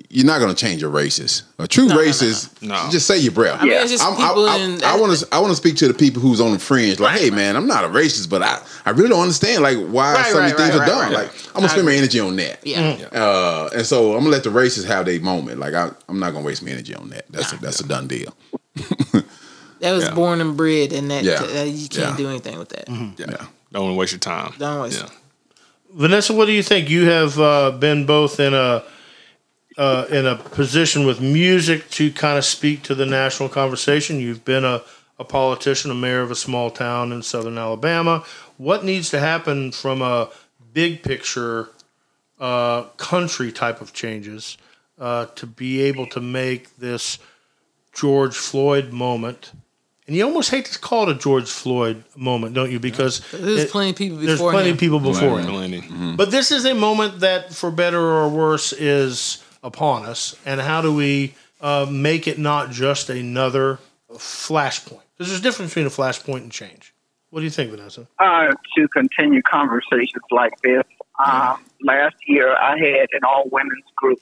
you're 0.10 0.26
not 0.26 0.40
going 0.40 0.54
to 0.54 0.60
change 0.60 0.82
a 0.84 0.88
racist. 0.88 1.44
A 1.58 1.68
true 1.68 1.88
No, 1.88 1.96
no, 1.96 2.02
no, 2.02 2.08
racist, 2.08 2.62
no. 2.62 2.70
No. 2.86 2.90
just 2.92 3.06
say 3.08 3.18
your 3.18 3.32
breath. 3.32 3.62
I 3.62 3.66
mean, 3.66 3.74
it's 3.74 3.92
just 3.92 4.04
I'm- 4.04 4.16
people 4.16 4.48
I, 4.48 4.58
in- 4.58 4.84
I, 4.84 4.96
want 5.00 5.18
to 5.18 5.28
I 5.32 5.40
want 5.40 5.52
to 5.52 5.56
speak 5.56 5.76
to 5.78 5.88
the 5.88 5.94
people 5.94 6.22
who's 6.22 6.40
on 6.42 6.52
the 6.54 6.60
fringe. 6.60 7.00
Like, 7.00 7.20
hey 7.20 7.30
man, 7.30 7.56
I'm 7.56 7.68
not 7.68 7.84
a 7.84 7.88
racist, 7.88 8.30
but 8.30 8.42
I, 8.42 8.62
I 8.86 8.92
really 8.92 9.10
don't 9.10 9.22
understand 9.22 9.64
like 9.64 9.78
why 9.78 10.14
Right, 10.14 10.26
some 10.28 10.38
of 10.38 10.42
right, 10.44 10.48
these 10.50 10.58
things 10.58 10.70
right, 10.70 10.76
are 10.76 10.80
right, 10.80 11.12
done. 11.12 11.14
right. 11.14 11.28
Like 11.28 11.48
I'm 11.50 11.54
gonna 11.56 11.70
spend 11.70 11.86
my 11.86 11.94
energy 11.94 12.20
on 12.20 12.36
that. 12.38 12.60
yeah. 12.66 13.08
Uh, 13.12 13.70
and 13.76 13.86
so 13.86 14.14
I'm 14.14 14.20
gonna 14.20 14.30
let 14.30 14.44
the 14.44 14.50
racists 14.50 14.86
have 14.86 15.06
their 15.06 15.20
moment. 15.22 15.60
Like 15.60 15.74
I, 15.74 15.92
I'm 16.08 16.20
not 16.20 16.34
gonna 16.34 16.46
waste 16.46 16.64
my 16.64 16.72
energy 16.72 16.94
on 16.96 17.10
that. 17.10 17.26
That's 17.32 17.54
a, 17.54 17.58
that's 17.58 17.80
a 17.80 17.88
done 17.88 18.08
deal. 18.08 18.34
That 19.82 19.94
was 19.94 20.04
Yeah. 20.04 20.14
born 20.14 20.42
and 20.42 20.58
bred, 20.58 20.92
and 20.92 21.10
that 21.10 21.24
Yeah. 21.24 21.36
uh, 21.42 21.64
you 21.64 21.88
can't 21.88 22.12
Yeah. 22.12 22.18
do 22.18 22.28
anything 22.28 22.60
with 22.60 22.68
that. 22.70 22.90
Yeah. 22.90 23.12
Yeah. 23.18 23.46
Don't 23.72 23.84
want 23.84 23.94
to 23.94 23.98
waste 23.98 24.12
your 24.12 24.20
time. 24.20 24.54
Don't 24.58 24.82
waste 24.82 25.00
Yeah. 25.00 25.06
it. 25.06 25.12
Vanessa, 25.94 26.34
what 26.34 26.48
do 26.48 26.52
you 26.52 26.62
think? 26.64 26.90
You 26.90 27.06
have 27.06 27.40
uh, 27.40 27.72
been 27.72 28.06
both 28.06 28.42
in 28.42 28.54
a 28.54 28.84
uh, 29.80 30.06
in 30.12 30.26
a 30.28 30.36
position 30.36 31.06
with 31.06 31.22
music 31.22 31.90
to 31.92 32.12
kind 32.12 32.38
of 32.38 32.44
speak 32.46 32.84
to 32.84 32.94
the 32.94 33.06
national 33.06 33.48
conversation. 33.50 34.20
You've 34.20 34.44
been 34.44 34.66
a, 34.66 34.82
a 35.18 35.24
politician, 35.24 35.90
a 35.90 35.96
mayor 35.96 36.22
of 36.22 36.32
a 36.32 36.36
small 36.36 36.70
town 36.70 37.12
in 37.14 37.24
southern 37.24 37.58
Alabama. 37.58 38.24
What 38.58 38.84
needs 38.84 39.10
to 39.12 39.20
happen 39.20 39.72
from 39.72 40.02
a 40.02 40.30
big 40.74 41.02
picture 41.02 41.70
uh, 42.40 42.84
country 42.98 43.52
type 43.52 43.80
of 43.82 43.94
changes 43.94 44.58
uh, 45.00 45.28
to 45.36 45.46
be 45.48 45.82
able 45.82 46.08
to 46.08 46.20
make 46.20 46.76
this 46.78 47.18
George 47.94 48.36
Floyd 48.36 48.92
moment? 48.92 49.52
And 50.08 50.16
you 50.16 50.26
almost 50.26 50.50
hate 50.50 50.66
to 50.66 50.80
call 50.80 51.08
it 51.10 51.16
a 51.16 51.20
George 51.20 51.50
Floyd 51.50 52.04
moment, 52.18 52.54
don't 52.56 52.72
you? 52.72 52.80
Because 52.80 53.22
There's 53.32 53.64
it- 53.66 53.70
plenty 53.72 53.92
of 53.92 53.96
people 53.96 54.18
there's 54.18 54.40
before 54.40 54.52
plenty 54.52 54.70
him. 54.70 54.74
of 54.74 54.80
people 54.80 55.00
before 55.00 55.40
Plenty, 55.42 55.80
him. 55.80 55.84
plenty. 55.88 56.16
But 56.18 56.32
this 56.32 56.52
is 56.52 56.66
a 56.66 56.74
moment 56.74 57.20
that, 57.22 57.54
for 57.54 57.72
better 57.72 58.00
or 58.02 58.28
worse, 58.28 58.74
is 58.74 59.42
upon 59.64 60.06
us. 60.06 60.36
And 60.46 60.62
how 60.62 60.82
do 60.82 60.94
we 60.94 61.34
uh, 61.62 61.88
make 61.90 62.28
it 62.28 62.38
not 62.38 62.72
just 62.72 63.10
another 63.10 63.80
flashpoint? 64.12 65.02
Because 65.18 65.30
there's 65.30 65.40
a 65.40 65.44
difference 65.44 65.72
between 65.72 65.88
a 65.88 65.90
flashpoint 65.90 66.42
and 66.42 66.52
change. 66.52 66.94
What 67.30 67.42
do 67.42 67.44
you 67.44 67.52
think, 67.52 67.72
Vanessa? 67.72 68.08
uh, 68.18 68.54
to 68.76 68.88
continue 68.88 69.42
conversations 69.42 70.24
like 70.32 70.60
this. 70.62 70.84
Um, 71.24 71.64
last 71.84 72.16
year, 72.26 72.56
I 72.56 72.78
had 72.78 73.08
an 73.12 73.22
all 73.28 73.44
women's 73.52 73.84
group, 73.96 74.20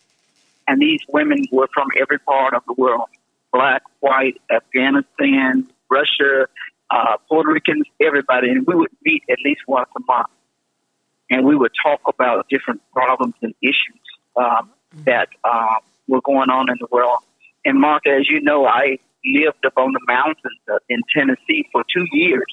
and 0.67 0.81
these 0.81 0.99
women 1.07 1.45
were 1.51 1.69
from 1.73 1.87
every 1.99 2.19
part 2.19 2.53
of 2.53 2.63
the 2.67 2.73
world 2.73 3.07
black, 3.53 3.81
white, 4.01 4.41
Afghanistan, 4.51 5.65
Russia, 5.89 6.47
uh, 6.91 7.17
Puerto 7.29 7.49
Ricans, 7.49 7.85
everybody. 8.01 8.49
And 8.49 8.67
we 8.67 8.75
would 8.75 8.91
meet 9.05 9.23
at 9.29 9.37
least 9.43 9.61
once 9.67 9.89
a 9.95 10.01
month, 10.05 10.27
and 11.29 11.45
we 11.45 11.55
would 11.55 11.71
talk 11.81 12.01
about 12.07 12.49
different 12.49 12.81
problems 12.91 13.35
and 13.41 13.53
issues 13.61 14.01
um, 14.35 14.69
that 15.05 15.29
uh, 15.43 15.75
were 16.07 16.21
going 16.21 16.49
on 16.49 16.69
in 16.69 16.77
the 16.79 16.87
world. 16.91 17.19
And 17.65 17.79
Mark, 17.79 18.07
as 18.07 18.29
you 18.29 18.41
know, 18.41 18.65
I 18.65 18.99
lived 19.25 19.65
up 19.65 19.73
on 19.77 19.93
the 19.93 19.99
mountains 20.07 20.37
in 20.89 21.01
Tennessee 21.13 21.67
for 21.71 21.83
two 21.93 22.05
years 22.11 22.45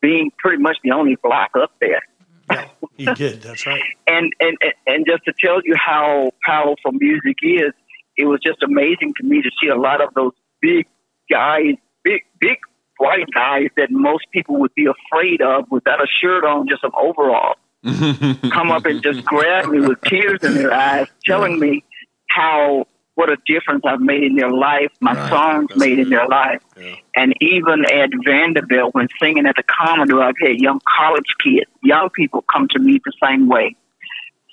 being 0.00 0.30
pretty 0.38 0.62
much 0.62 0.76
the 0.84 0.92
only 0.92 1.16
black 1.22 1.52
up 1.56 1.72
there. 1.80 2.02
He 2.96 3.06
did. 3.06 3.40
That's 3.40 3.66
right. 3.66 3.82
And 4.06 4.32
and 4.38 4.58
and 4.86 5.06
just 5.06 5.24
to 5.24 5.32
tell 5.42 5.60
you 5.64 5.74
how 5.76 6.30
powerful 6.44 6.92
music 6.92 7.38
is, 7.42 7.72
it 8.18 8.26
was 8.26 8.38
just 8.44 8.62
amazing 8.62 9.14
to 9.16 9.26
me 9.26 9.40
to 9.40 9.50
see 9.60 9.68
a 9.68 9.76
lot 9.76 10.02
of 10.02 10.12
those 10.14 10.32
big 10.60 10.86
guys, 11.30 11.74
big 12.04 12.22
big 12.38 12.58
white 12.98 13.26
guys 13.34 13.68
that 13.76 13.90
most 13.90 14.26
people 14.30 14.60
would 14.60 14.74
be 14.74 14.86
afraid 14.86 15.40
of 15.40 15.64
without 15.70 16.00
a 16.00 16.06
shirt 16.20 16.44
on, 16.44 16.68
just 16.68 16.82
some 16.82 16.92
overalls, 16.96 17.56
come 17.84 18.70
up 18.70 18.86
and 18.86 19.02
just 19.02 19.24
grab 19.24 19.68
me 19.68 19.80
with 19.80 20.00
tears 20.02 20.40
in 20.42 20.54
their 20.54 20.72
eyes, 20.72 21.06
telling 21.26 21.58
me 21.58 21.82
how 22.28 22.86
what 23.14 23.28
a 23.28 23.36
difference 23.46 23.82
I've 23.84 24.00
made 24.00 24.22
in 24.22 24.36
their 24.36 24.50
life, 24.50 24.90
my 25.00 25.12
Right. 25.14 25.28
songs 25.30 25.66
That's 25.68 25.78
made 25.80 25.98
in 25.98 26.08
their 26.08 26.26
life. 26.26 26.62
Yeah. 26.80 26.94
And 27.14 27.34
even 27.42 27.84
at 27.84 28.08
Vanderbilt, 28.24 28.94
when 28.94 29.08
singing 29.20 29.46
at 29.46 29.56
the 29.56 29.62
Commodore, 29.64 30.22
I've 30.22 30.38
had 30.40 30.58
young 30.60 30.80
college 30.96 31.26
kids, 31.42 31.70
young 31.82 32.08
people 32.08 32.40
come 32.42 32.68
to 32.68 32.78
me 32.78 33.00
the 33.04 33.12
same 33.22 33.48
way. 33.48 33.76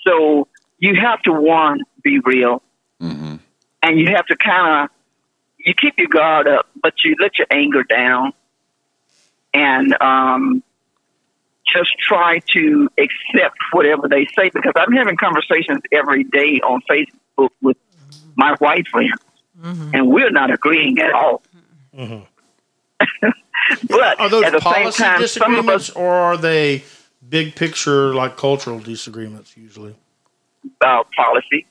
So 0.06 0.48
you 0.78 0.96
have 0.96 1.22
to, 1.22 1.32
one, 1.32 1.84
be 2.04 2.20
real. 2.20 2.62
hmm 3.00 3.36
And 3.82 3.98
you 4.00 4.08
have 4.08 4.26
to 4.26 4.36
kind 4.36 4.84
of, 4.84 4.90
you 5.58 5.74
keep 5.74 5.98
your 5.98 6.08
guard 6.08 6.48
up, 6.48 6.68
but 6.82 6.96
you 7.06 7.16
let 7.20 7.38
your 7.38 7.48
anger 7.52 7.84
down. 7.84 8.34
And 9.54 9.96
um, 10.02 10.64
just 11.74 11.92
try 12.00 12.40
to 12.54 12.90
accept 12.98 13.58
whatever 13.72 14.08
they 14.08 14.28
say 14.38 14.50
because 14.54 14.74
I'm 14.76 14.92
having 14.94 15.18
conversations 15.18 15.82
every 15.92 16.24
day 16.24 16.60
on 16.62 16.82
Facebook 16.90 17.50
with 17.62 17.78
my 18.36 18.56
white 18.60 18.88
friends, 18.88 19.20
and 19.64 20.08
we're 20.10 20.32
not 20.32 20.52
agreeing 20.52 21.00
at 21.00 21.12
all. 21.12 21.42
Mhm. 21.96 22.26
but 23.90 24.20
Are 24.20 24.30
those 24.30 24.44
at 24.46 24.52
the 24.54 24.62
same 24.62 24.74
policy 24.74 25.04
time, 25.04 25.28
some 25.28 25.56
of 25.56 25.70
us 25.70 25.88
disagreements 25.88 25.90
or 25.92 26.14
are 26.14 26.38
they 26.38 26.84
big 27.28 27.56
picture 27.56 28.14
like 28.14 28.38
cultural 28.38 28.80
disagreements 28.80 29.56
usually? 29.58 29.96
uh, 30.86 31.04
policy, 31.16 31.66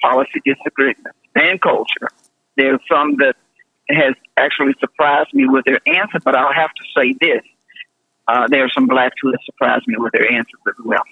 policy 0.00 0.40
disagreements, 0.44 1.18
and 1.34 1.60
culture. 1.60 2.08
There's 2.56 2.80
some 2.90 3.16
that 3.16 3.36
has 3.88 4.14
actually 4.36 4.74
surprised 4.80 5.32
me 5.34 5.46
with 5.46 5.64
their 5.64 5.80
answer, 5.86 6.18
but 6.24 6.34
I'll 6.36 6.52
have 6.52 6.70
to 6.72 6.84
say 6.96 7.14
this. 7.20 7.42
Uh, 8.26 8.46
there 8.48 8.64
are 8.64 8.70
some 8.70 8.86
blacks 8.86 9.16
who 9.20 9.30
have 9.30 9.40
surprised 9.44 9.86
me 9.86 9.96
with 9.98 10.12
their 10.12 10.30
answers 10.32 10.60
as 10.66 10.84
well. 10.84 11.02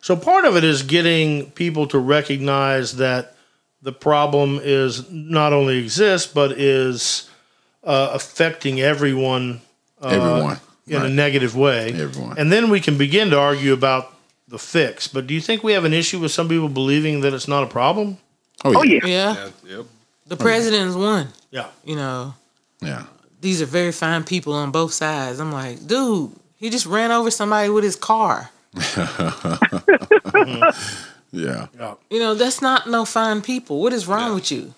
So 0.00 0.16
part 0.16 0.44
of 0.44 0.56
it 0.56 0.64
is 0.64 0.82
getting 0.82 1.50
people 1.52 1.86
to 1.88 1.98
recognize 1.98 2.96
that 2.96 3.34
the 3.82 3.92
problem 3.92 4.60
is 4.62 5.10
not 5.10 5.52
only 5.52 5.78
exists 5.78 6.32
but 6.32 6.52
is 6.52 7.28
uh, 7.84 8.10
affecting 8.12 8.80
everyone 8.80 9.60
uh, 10.02 10.08
Everyone. 10.08 10.60
in 10.86 11.02
a 11.02 11.08
negative 11.08 11.56
way. 11.56 11.92
Everyone. 11.92 12.38
And 12.38 12.52
then 12.52 12.70
we 12.70 12.80
can 12.80 12.96
begin 12.98 13.30
to 13.30 13.38
argue 13.38 13.72
about 13.72 14.14
the 14.46 14.58
fix. 14.58 15.08
But 15.08 15.26
do 15.26 15.34
you 15.34 15.40
think 15.40 15.62
we 15.62 15.72
have 15.72 15.84
an 15.84 15.92
issue 15.92 16.18
with 16.20 16.30
some 16.30 16.48
people 16.48 16.68
believing 16.68 17.20
that 17.22 17.34
it's 17.34 17.48
not 17.48 17.62
a 17.64 17.66
problem? 17.66 18.18
Oh, 18.64 18.82
yeah. 18.82 19.00
Yeah. 19.04 19.34
Yeah, 19.34 19.76
yep. 19.76 19.86
The 20.26 20.36
president 20.36 20.90
is 20.90 20.96
one. 20.96 21.28
Yeah. 21.50 21.68
You 21.84 21.96
know, 21.96 22.34
Yeah. 22.80 23.04
These 23.40 23.62
are 23.62 23.66
very 23.66 23.92
fine 23.92 24.24
people 24.24 24.52
on 24.52 24.70
both 24.70 24.92
sides. 24.92 25.40
I'm 25.40 25.52
like, 25.52 25.86
dude, 25.86 26.32
he 26.56 26.70
just 26.70 26.86
ran 26.86 27.10
over 27.10 27.30
somebody 27.30 27.68
with 27.68 27.84
his 27.84 27.96
car. 27.96 28.50
Yeah. 31.30 31.66
You 32.10 32.18
know, 32.20 32.34
that's 32.34 32.62
not 32.62 32.88
no 32.88 33.04
fine 33.04 33.42
people. 33.42 33.80
What 33.82 33.92
is 33.92 34.06
wrong 34.06 34.34
with 34.34 34.50
you? 34.50 34.74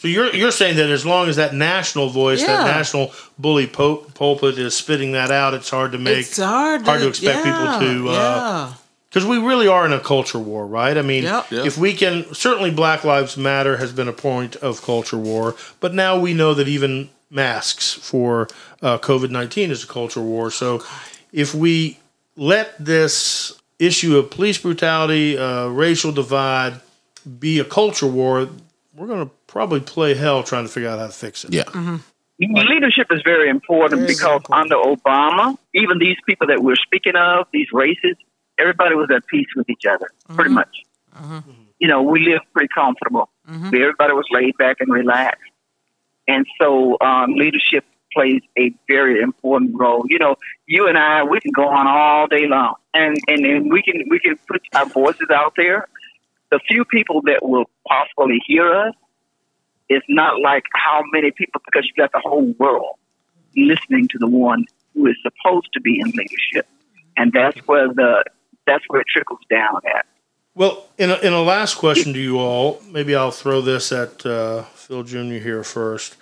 So 0.00 0.08
you're 0.08 0.34
you're 0.34 0.50
saying 0.50 0.76
that 0.76 0.90
as 0.90 1.06
long 1.06 1.28
as 1.28 1.36
that 1.36 1.54
national 1.54 2.08
voice, 2.08 2.44
that 2.44 2.66
national 2.66 3.12
bully 3.38 3.68
po- 3.68 3.98
pulpit 4.14 4.58
is 4.58 4.76
spitting 4.76 5.12
that 5.12 5.30
out, 5.30 5.54
it's 5.54 5.70
hard 5.70 5.92
to 5.92 5.98
make 5.98 6.18
it's 6.18 6.38
hard, 6.38 6.82
hard 6.82 7.00
to 7.02 7.08
expect 7.08 7.44
people 7.44 7.64
yeah, 7.64 7.78
to, 7.78 8.08
uh, 8.08 8.12
yeah. 8.12 8.74
because 9.08 9.24
we 9.24 9.38
really 9.38 9.68
are 9.68 9.86
in 9.86 9.92
a 9.92 10.00
culture 10.00 10.40
war, 10.40 10.66
right? 10.66 10.98
I 10.98 11.02
mean, 11.02 11.22
Yep. 11.22 11.52
Yep. 11.52 11.66
if 11.66 11.78
we 11.78 11.94
can, 11.94 12.34
certainly 12.34 12.72
Black 12.72 13.04
Lives 13.04 13.36
Matter 13.36 13.76
has 13.76 13.92
been 13.92 14.08
a 14.08 14.12
point 14.12 14.56
of 14.56 14.82
culture 14.82 15.16
war, 15.16 15.54
but 15.78 15.94
now 15.94 16.18
we 16.18 16.34
know 16.34 16.52
that 16.52 16.66
even 16.66 17.08
masks 17.32 17.92
for 17.92 18.48
uh, 18.82 18.98
COVID 18.98 19.30
19 19.30 19.70
is 19.70 19.84
a 19.84 19.86
culture 19.86 20.20
war. 20.20 20.50
So 20.50 20.82
if 21.32 21.54
we 21.54 21.98
let 22.36 22.72
this 22.78 23.60
issue 23.78 24.16
of 24.18 24.30
police 24.30 24.58
brutality, 24.58 25.36
uh, 25.36 25.68
racial 25.68 26.12
divide 26.12 26.80
be 27.38 27.58
a 27.58 27.64
culture 27.64 28.06
war, 28.06 28.48
we're 28.94 29.06
going 29.06 29.26
to 29.26 29.34
probably 29.46 29.80
play 29.80 30.14
hell 30.14 30.42
trying 30.42 30.64
to 30.64 30.72
figure 30.72 30.88
out 30.88 30.98
how 30.98 31.06
to 31.06 31.12
fix 31.12 31.44
it. 31.44 31.52
Yeah. 31.52 31.98
Leadership 32.38 33.06
is 33.10 33.22
very 33.24 33.48
important 33.48 34.00
Very 34.00 34.14
because 34.14 34.36
important. 34.36 34.72
under 34.72 34.96
Obama, 34.96 35.56
even 35.74 35.98
these 35.98 36.16
people 36.26 36.48
that 36.48 36.62
we're 36.62 36.76
speaking 36.76 37.14
of, 37.14 37.46
these 37.52 37.68
races, 37.72 38.16
everybody 38.58 38.96
was 38.96 39.08
at 39.14 39.26
peace 39.28 39.46
with 39.54 39.70
each 39.70 39.84
other, 39.88 40.08
pretty 40.34 40.50
much. 40.50 40.68
You 41.78 41.88
know, 41.88 42.02
we 42.02 42.20
lived 42.20 42.44
pretty 42.52 42.68
comfortable. 42.74 43.28
Everybody 43.48 44.12
was 44.12 44.26
laid 44.32 44.56
back 44.56 44.78
and 44.80 44.92
relaxed. 44.92 45.51
And 46.28 46.46
so 46.60 46.96
um, 47.00 47.34
leadership 47.34 47.84
plays 48.12 48.42
a 48.58 48.72
very 48.88 49.20
important 49.20 49.72
role. 49.74 50.04
You 50.08 50.18
know, 50.18 50.36
you 50.66 50.86
and 50.86 50.98
I, 50.98 51.24
we 51.24 51.40
can 51.40 51.52
go 51.52 51.68
on 51.68 51.86
all 51.86 52.26
day 52.26 52.46
long, 52.46 52.74
and 52.94 53.16
and, 53.28 53.44
and 53.44 53.72
we 53.72 53.82
can 53.82 54.04
we 54.08 54.18
can 54.18 54.36
put 54.48 54.62
our 54.74 54.86
voices 54.86 55.28
out 55.32 55.54
there. 55.56 55.88
The 56.50 56.60
few 56.68 56.84
people 56.84 57.22
that 57.22 57.40
will 57.42 57.64
possibly 57.88 58.40
hear 58.46 58.72
us 58.74 58.94
is 59.88 60.02
not 60.08 60.40
like 60.40 60.64
how 60.74 61.02
many 61.12 61.30
people 61.30 61.60
because 61.64 61.86
you've 61.86 61.96
got 61.96 62.12
the 62.12 62.20
whole 62.22 62.52
world 62.58 62.96
listening 63.56 64.08
to 64.08 64.18
the 64.18 64.28
one 64.28 64.64
who 64.94 65.06
is 65.06 65.16
supposed 65.22 65.68
to 65.72 65.80
be 65.80 65.98
in 66.00 66.10
leadership, 66.10 66.66
and 67.16 67.32
that's 67.32 67.58
where 67.66 67.88
the 67.88 68.24
that's 68.66 68.84
where 68.88 69.00
it 69.00 69.06
trickles 69.12 69.40
down 69.50 69.80
at. 69.96 70.06
Well, 70.54 70.86
in 70.98 71.10
a, 71.10 71.16
in 71.16 71.32
a 71.32 71.40
last 71.40 71.76
question 71.76 72.12
to 72.12 72.18
you 72.18 72.38
all, 72.38 72.82
maybe 72.90 73.16
I'll 73.16 73.30
throw 73.30 73.62
this 73.62 73.90
at 73.90 74.24
uh, 74.26 74.62
Phil 74.74 75.02
Jr. 75.02 75.38
here 75.38 75.64
first. 75.64 76.16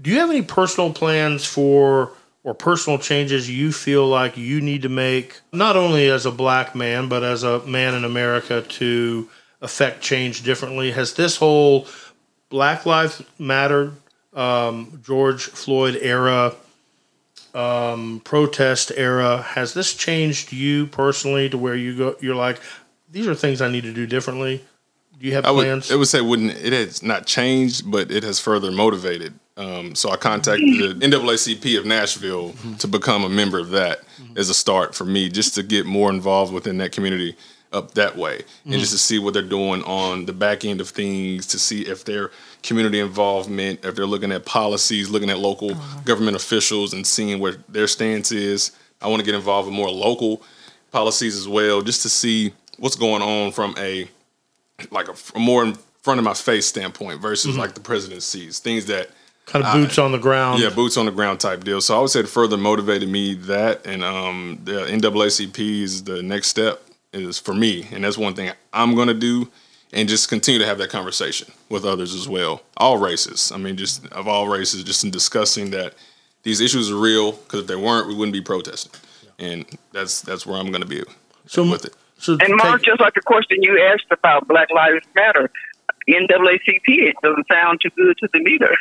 Do 0.00 0.10
you 0.10 0.18
have 0.20 0.28
any 0.28 0.42
personal 0.42 0.92
plans 0.92 1.46
for 1.46 2.12
or 2.44 2.54
personal 2.54 2.98
changes 2.98 3.50
you 3.50 3.72
feel 3.72 4.06
like 4.06 4.36
you 4.36 4.60
need 4.60 4.82
to 4.82 4.88
make, 4.88 5.40
not 5.52 5.76
only 5.76 6.08
as 6.08 6.26
a 6.26 6.30
black 6.30 6.74
man, 6.74 7.08
but 7.08 7.24
as 7.24 7.42
a 7.42 7.60
man 7.66 7.94
in 7.94 8.04
America 8.04 8.62
to 8.62 9.28
affect 9.62 10.02
change 10.02 10.42
differently? 10.42 10.90
Has 10.90 11.14
this 11.14 11.36
whole 11.36 11.86
Black 12.50 12.86
Lives 12.86 13.22
Matter, 13.38 13.92
um, 14.34 15.00
George 15.04 15.44
Floyd 15.44 15.98
era, 16.00 16.54
um, 17.54 18.20
protest 18.24 18.92
era, 18.94 19.42
has 19.42 19.74
this 19.74 19.94
changed 19.94 20.52
you 20.52 20.86
personally 20.86 21.48
to 21.48 21.58
where 21.58 21.74
you 21.74 21.96
go? 21.96 22.16
You're 22.20 22.36
like, 22.36 22.60
these 23.10 23.26
are 23.26 23.34
things 23.34 23.60
I 23.60 23.68
need 23.70 23.84
to 23.84 23.92
do 23.92 24.06
differently. 24.06 24.64
Do 25.18 25.26
you 25.26 25.34
have 25.34 25.44
I 25.44 25.50
would, 25.50 25.64
plans? 25.64 25.90
it 25.90 25.96
would 25.96 26.06
say 26.06 26.20
wouldn't 26.20 26.52
it 26.52 26.72
has 26.72 27.02
not 27.02 27.26
changed, 27.26 27.90
but 27.90 28.10
it 28.10 28.22
has 28.22 28.38
further 28.38 28.70
motivated. 28.70 29.34
Um, 29.56 29.96
so 29.96 30.10
I 30.10 30.16
contacted 30.16 30.68
the 30.68 30.94
NAACP 31.06 31.78
of 31.78 31.84
Nashville 31.84 32.50
mm-hmm. 32.50 32.74
to 32.74 32.86
become 32.86 33.24
a 33.24 33.28
member 33.28 33.58
of 33.58 33.70
that 33.70 34.00
mm-hmm. 34.00 34.38
as 34.38 34.48
a 34.48 34.54
start 34.54 34.94
for 34.94 35.04
me, 35.04 35.28
just 35.28 35.56
to 35.56 35.64
get 35.64 35.86
more 35.86 36.10
involved 36.10 36.52
within 36.52 36.78
that 36.78 36.92
community 36.92 37.36
up 37.72 37.92
that 37.94 38.16
way, 38.16 38.36
and 38.36 38.72
mm-hmm. 38.72 38.80
just 38.80 38.92
to 38.92 38.98
see 38.98 39.18
what 39.18 39.34
they're 39.34 39.42
doing 39.42 39.82
on 39.82 40.24
the 40.26 40.32
back 40.32 40.64
end 40.64 40.80
of 40.80 40.88
things, 40.88 41.46
to 41.46 41.58
see 41.58 41.82
if 41.82 42.04
their 42.04 42.30
community 42.62 43.00
involvement, 43.00 43.84
if 43.84 43.94
they're 43.96 44.06
looking 44.06 44.32
at 44.32 44.46
policies, 44.46 45.10
looking 45.10 45.30
at 45.30 45.38
local 45.38 45.72
uh-huh. 45.72 46.00
government 46.04 46.36
officials, 46.36 46.94
and 46.94 47.06
seeing 47.06 47.40
where 47.40 47.56
their 47.68 47.88
stance 47.88 48.30
is. 48.30 48.70
I 49.02 49.08
want 49.08 49.20
to 49.20 49.26
get 49.26 49.34
involved 49.34 49.66
with 49.66 49.76
more 49.76 49.90
local 49.90 50.42
policies 50.92 51.36
as 51.36 51.46
well, 51.46 51.82
just 51.82 52.02
to 52.02 52.08
see 52.08 52.52
what's 52.78 52.96
going 52.96 53.22
on 53.22 53.52
from 53.52 53.74
a 53.78 54.08
like 54.90 55.08
a, 55.08 55.14
a 55.34 55.38
more 55.38 55.64
in 55.64 55.74
front 56.02 56.18
of 56.18 56.24
my 56.24 56.34
face 56.34 56.66
standpoint 56.66 57.20
versus 57.20 57.56
like 57.58 57.74
the 57.74 57.80
president 57.80 58.22
sees 58.22 58.58
things 58.60 58.86
that 58.86 59.10
kind 59.46 59.64
of 59.64 59.72
boots 59.72 59.98
on 59.98 60.12
the 60.12 60.18
ground. 60.18 60.60
yeah 60.60 60.70
boots 60.70 60.96
on 60.96 61.06
the 61.06 61.12
ground 61.12 61.40
type 61.40 61.64
deal. 61.64 61.80
So 61.80 61.96
I 61.96 62.00
would 62.00 62.10
say 62.10 62.20
it 62.20 62.28
further 62.28 62.56
motivated 62.56 63.08
me 63.08 63.34
that 63.34 63.86
and 63.86 64.04
um, 64.04 64.60
the 64.64 64.84
NAACP 64.86 65.82
is 65.82 66.04
the 66.04 66.22
next 66.22 66.48
step 66.48 66.82
is 67.12 67.38
for 67.38 67.54
me, 67.54 67.86
and 67.90 68.04
that's 68.04 68.18
one 68.18 68.34
thing 68.34 68.52
I'm 68.72 68.94
gonna 68.94 69.14
do 69.14 69.50
and 69.92 70.08
just 70.08 70.28
continue 70.28 70.60
to 70.60 70.66
have 70.66 70.78
that 70.78 70.90
conversation 70.90 71.50
with 71.70 71.84
others 71.84 72.14
as 72.14 72.28
well, 72.28 72.62
all 72.76 72.98
races. 72.98 73.50
I 73.50 73.56
mean, 73.56 73.76
just 73.76 74.06
of 74.08 74.28
all 74.28 74.46
races, 74.46 74.84
just 74.84 75.02
in 75.02 75.10
discussing 75.10 75.70
that 75.70 75.94
these 76.42 76.60
issues 76.60 76.90
are 76.90 76.96
real 76.96 77.32
because 77.32 77.60
if 77.60 77.66
they 77.66 77.76
weren't, 77.76 78.06
we 78.06 78.14
wouldn't 78.14 78.34
be 78.34 78.42
protesting, 78.42 78.92
and 79.38 79.64
that's 79.92 80.20
that's 80.20 80.46
where 80.46 80.58
I'm 80.60 80.70
gonna 80.70 80.86
be 80.86 81.02
So 81.46 81.68
with 81.68 81.84
it. 81.86 81.94
So 82.18 82.36
And 82.40 82.56
Mark, 82.56 82.80
take- 82.80 82.86
just 82.86 83.00
like 83.00 83.14
the 83.14 83.20
question 83.22 83.62
you 83.62 83.80
asked 83.92 84.06
about 84.10 84.46
Black 84.48 84.68
Lives 84.74 85.04
Matter, 85.14 85.50
NAACP 86.08 86.82
it 86.88 87.16
doesn't 87.22 87.46
sound 87.50 87.80
too 87.80 87.90
good 87.96 88.16
to 88.18 88.28
them 88.32 88.46
either. 88.48 88.76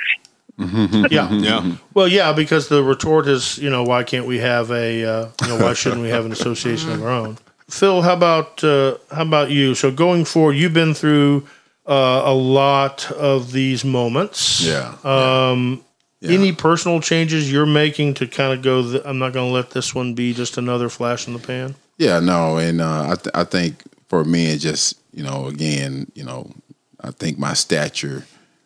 yeah, 1.12 1.32
Yeah. 1.32 1.72
Well, 1.94 2.08
yeah, 2.08 2.34
because 2.34 2.68
the 2.68 2.82
retort 2.84 3.28
is, 3.28 3.58
you 3.60 3.70
know, 3.70 3.84
why 3.84 4.04
can't 4.04 4.26
we 4.26 4.40
have 4.40 4.72
a, 4.72 5.04
uh, 5.06 5.28
you 5.44 5.48
know, 5.50 5.58
why 5.64 5.74
shouldn't 5.74 6.02
we 6.02 6.10
have 6.10 6.26
an 6.26 6.32
association 6.32 6.92
of 6.92 7.04
our 7.04 7.10
own? 7.12 7.38
Phil, 7.70 8.02
how 8.02 8.14
about 8.14 8.64
uh, 8.64 8.96
how 9.14 9.22
about 9.24 9.52
you? 9.52 9.76
So 9.76 9.92
going 9.92 10.26
forward, 10.26 10.54
you've 10.54 10.74
been 10.74 10.94
through 10.94 11.46
uh, 11.86 12.22
a 12.26 12.34
lot 12.34 13.12
of 13.12 13.52
these 13.52 13.84
moments. 13.86 14.62
Yeah. 14.62 14.96
Um, 15.04 15.84
Yeah. 16.20 16.32
Any 16.40 16.52
personal 16.52 17.00
changes 17.02 17.52
you're 17.52 17.68
making 17.68 18.16
to 18.16 18.26
kind 18.26 18.52
of 18.52 18.64
go? 18.64 18.82
Th- 18.82 19.04
I'm 19.06 19.20
not 19.20 19.34
going 19.34 19.48
to 19.50 19.54
let 19.54 19.70
this 19.72 19.94
one 19.94 20.16
be 20.16 20.34
just 20.34 20.58
another 20.58 20.90
flash 20.90 21.28
in 21.28 21.34
the 21.34 21.40
pan. 21.40 21.76
Yeah, 21.98 22.20
no, 22.20 22.58
and 22.58 22.82
uh, 22.82 23.10
I 23.12 23.16
th- 23.16 23.36
I 23.36 23.44
think 23.44 23.84
for 24.08 24.24
me 24.24 24.52
it 24.52 24.60
just 24.60 25.00
you 25.14 25.24
know 25.24 25.48
again 25.48 26.12
you 26.14 26.24
know 26.24 26.52
I 27.02 27.12
think 27.12 27.40
my 27.40 27.54
stature 27.54 28.26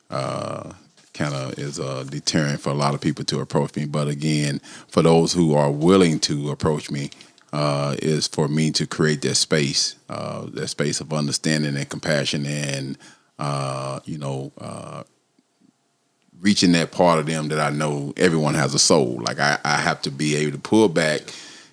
uh, 0.09 0.73
kind 1.13 1.33
of 1.33 1.57
is 1.57 1.79
a 1.79 2.03
deterrent 2.05 2.59
for 2.59 2.69
a 2.69 2.73
lot 2.75 2.93
of 2.93 3.01
people 3.01 3.23
to 3.25 3.39
approach 3.39 3.75
me. 3.75 3.85
But 3.85 4.07
again, 4.09 4.59
for 4.89 5.01
those 5.01 5.31
who 5.33 5.55
are 5.55 5.71
willing 5.71 6.19
to 6.21 6.51
approach 6.51 6.91
me, 6.91 7.09
uh, 7.53 7.95
is 8.01 8.27
for 8.27 8.47
me 8.49 8.71
to 8.71 8.85
create 8.85 9.21
that 9.21 9.35
space, 9.35 9.95
uh, 10.09 10.47
that 10.53 10.67
space 10.67 10.99
of 10.99 11.13
understanding 11.13 11.77
and 11.77 11.89
compassion, 11.89 12.45
and 12.45 12.97
uh, 13.39 13.99
you 14.05 14.17
know, 14.17 14.51
uh, 14.59 15.03
reaching 16.39 16.71
that 16.73 16.91
part 16.91 17.19
of 17.19 17.25
them 17.25 17.49
that 17.49 17.59
I 17.59 17.69
know 17.69 18.13
everyone 18.17 18.55
has 18.55 18.73
a 18.73 18.79
soul. 18.79 19.19
Like 19.21 19.39
I, 19.39 19.59
I 19.63 19.77
have 19.77 20.01
to 20.03 20.11
be 20.11 20.35
able 20.35 20.53
to 20.53 20.57
pull 20.59 20.89
back 20.89 21.21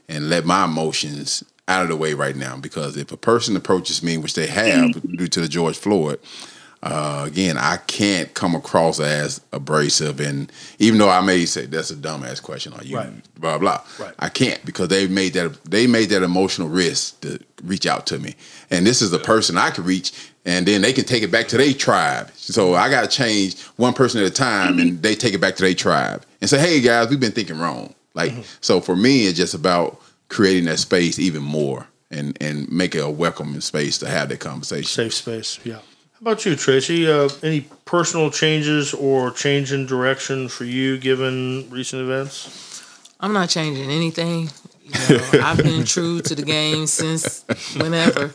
and 0.08 0.28
let 0.28 0.44
my 0.44 0.64
emotions 0.64 1.44
out 1.68 1.82
of 1.82 1.88
the 1.88 1.96
way 1.96 2.14
right 2.14 2.34
now 2.34 2.56
because 2.56 2.96
if 2.96 3.12
a 3.12 3.16
person 3.16 3.54
approaches 3.54 4.02
me, 4.02 4.16
which 4.16 4.34
they 4.34 4.46
have 4.46 4.90
mm-hmm. 4.90 5.16
due 5.16 5.28
to 5.28 5.40
the 5.40 5.48
George 5.48 5.76
Floyd, 5.76 6.18
uh, 6.82 7.24
again, 7.26 7.58
I 7.58 7.78
can't 7.88 8.32
come 8.34 8.54
across 8.54 9.00
as 9.00 9.40
abrasive, 9.52 10.20
and 10.20 10.50
even 10.78 10.98
though 10.98 11.10
I 11.10 11.20
may 11.20 11.44
say 11.44 11.66
that's 11.66 11.90
a 11.90 11.96
dumbass 11.96 12.40
question, 12.40 12.72
are 12.72 12.84
you 12.84 12.96
Right. 12.96 13.12
blah 13.40 13.58
blah, 13.58 13.80
Right. 13.98 14.14
I 14.20 14.28
can't 14.28 14.64
because 14.64 14.86
they 14.86 15.08
made 15.08 15.32
that 15.32 15.64
they 15.64 15.88
made 15.88 16.10
that 16.10 16.22
emotional 16.22 16.68
risk 16.68 17.20
to 17.22 17.40
reach 17.64 17.84
out 17.84 18.06
to 18.06 18.18
me, 18.20 18.36
and 18.70 18.86
this 18.86 19.02
is 19.02 19.10
the 19.10 19.18
person 19.18 19.58
I 19.58 19.70
can 19.70 19.84
reach, 19.84 20.12
and 20.44 20.66
then 20.66 20.82
they 20.82 20.92
can 20.92 21.04
take 21.04 21.24
it 21.24 21.32
back 21.32 21.48
to 21.48 21.56
their 21.56 21.72
tribe. 21.72 22.30
So 22.36 22.74
I 22.74 22.88
got 22.88 23.00
to 23.00 23.08
change 23.08 23.60
one 23.76 23.92
person 23.92 24.20
at 24.20 24.28
a 24.28 24.30
time, 24.30 24.78
and 24.78 24.92
mm-hmm. 24.92 25.00
they 25.00 25.16
take 25.16 25.34
it 25.34 25.40
back 25.40 25.56
to 25.56 25.64
their 25.64 25.74
tribe 25.74 26.24
and 26.40 26.48
say, 26.48 26.60
"Hey 26.60 26.80
guys, 26.80 27.08
we've 27.08 27.18
been 27.18 27.32
thinking 27.32 27.58
wrong." 27.58 27.92
Like 28.14 28.30
mm-hmm. 28.30 28.42
so, 28.60 28.80
for 28.80 28.94
me, 28.94 29.26
it's 29.26 29.36
just 29.36 29.54
about 29.54 30.00
creating 30.28 30.64
that 30.64 30.78
space 30.78 31.18
even 31.18 31.42
more, 31.42 31.86
and 32.10 32.36
and 32.40 32.70
make 32.70 32.94
it 32.94 33.00
a 33.00 33.10
welcoming 33.10 33.60
space 33.60 33.98
to 33.98 34.08
have 34.08 34.28
that 34.28 34.40
conversation. 34.40 34.84
Safe 34.84 35.14
space. 35.14 35.60
Yeah. 35.64 35.76
How 36.18 36.22
about 36.22 36.44
you, 36.44 36.56
Tracy? 36.56 37.08
Uh, 37.08 37.28
any 37.44 37.60
personal 37.84 38.30
changes 38.30 38.92
or 38.92 39.30
change 39.30 39.72
in 39.72 39.86
direction 39.86 40.48
for 40.48 40.64
you 40.64 40.98
given 40.98 41.68
recent 41.70 42.02
events? 42.02 42.82
I'm 43.20 43.32
not 43.32 43.48
changing 43.48 43.88
anything. 43.88 44.50
You 44.82 44.92
know, 45.18 45.30
I've 45.44 45.58
been 45.58 45.84
true 45.84 46.20
to 46.22 46.34
the 46.34 46.42
game 46.42 46.86
since 46.86 47.44
whenever, 47.76 48.32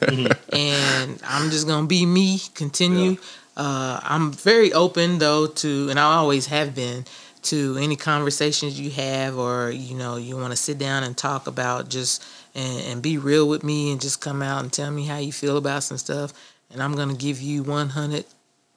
and 0.53 1.19
I'm 1.25 1.49
just 1.49 1.67
gonna 1.67 1.87
be 1.87 2.05
me. 2.05 2.39
Continue. 2.53 3.17
Uh, 3.57 3.99
I'm 4.03 4.31
very 4.31 4.71
open 4.71 5.19
though 5.19 5.47
to, 5.47 5.89
and 5.89 5.99
I 5.99 6.15
always 6.15 6.47
have 6.47 6.73
been 6.73 7.05
to 7.43 7.77
any 7.77 7.95
conversations 7.95 8.79
you 8.79 8.89
have, 8.91 9.37
or 9.37 9.71
you 9.71 9.95
know, 9.95 10.17
you 10.17 10.37
want 10.37 10.51
to 10.51 10.57
sit 10.57 10.77
down 10.77 11.03
and 11.03 11.17
talk 11.17 11.47
about 11.47 11.89
just 11.89 12.23
and, 12.55 12.81
and 12.85 13.01
be 13.01 13.17
real 13.17 13.47
with 13.47 13.63
me, 13.63 13.91
and 13.91 14.01
just 14.01 14.21
come 14.21 14.41
out 14.41 14.63
and 14.63 14.71
tell 14.71 14.91
me 14.91 15.05
how 15.05 15.17
you 15.17 15.31
feel 15.31 15.57
about 15.57 15.83
some 15.83 15.97
stuff, 15.97 16.33
and 16.71 16.81
I'm 16.81 16.95
gonna 16.95 17.15
give 17.15 17.41
you 17.41 17.63
100 17.63 18.25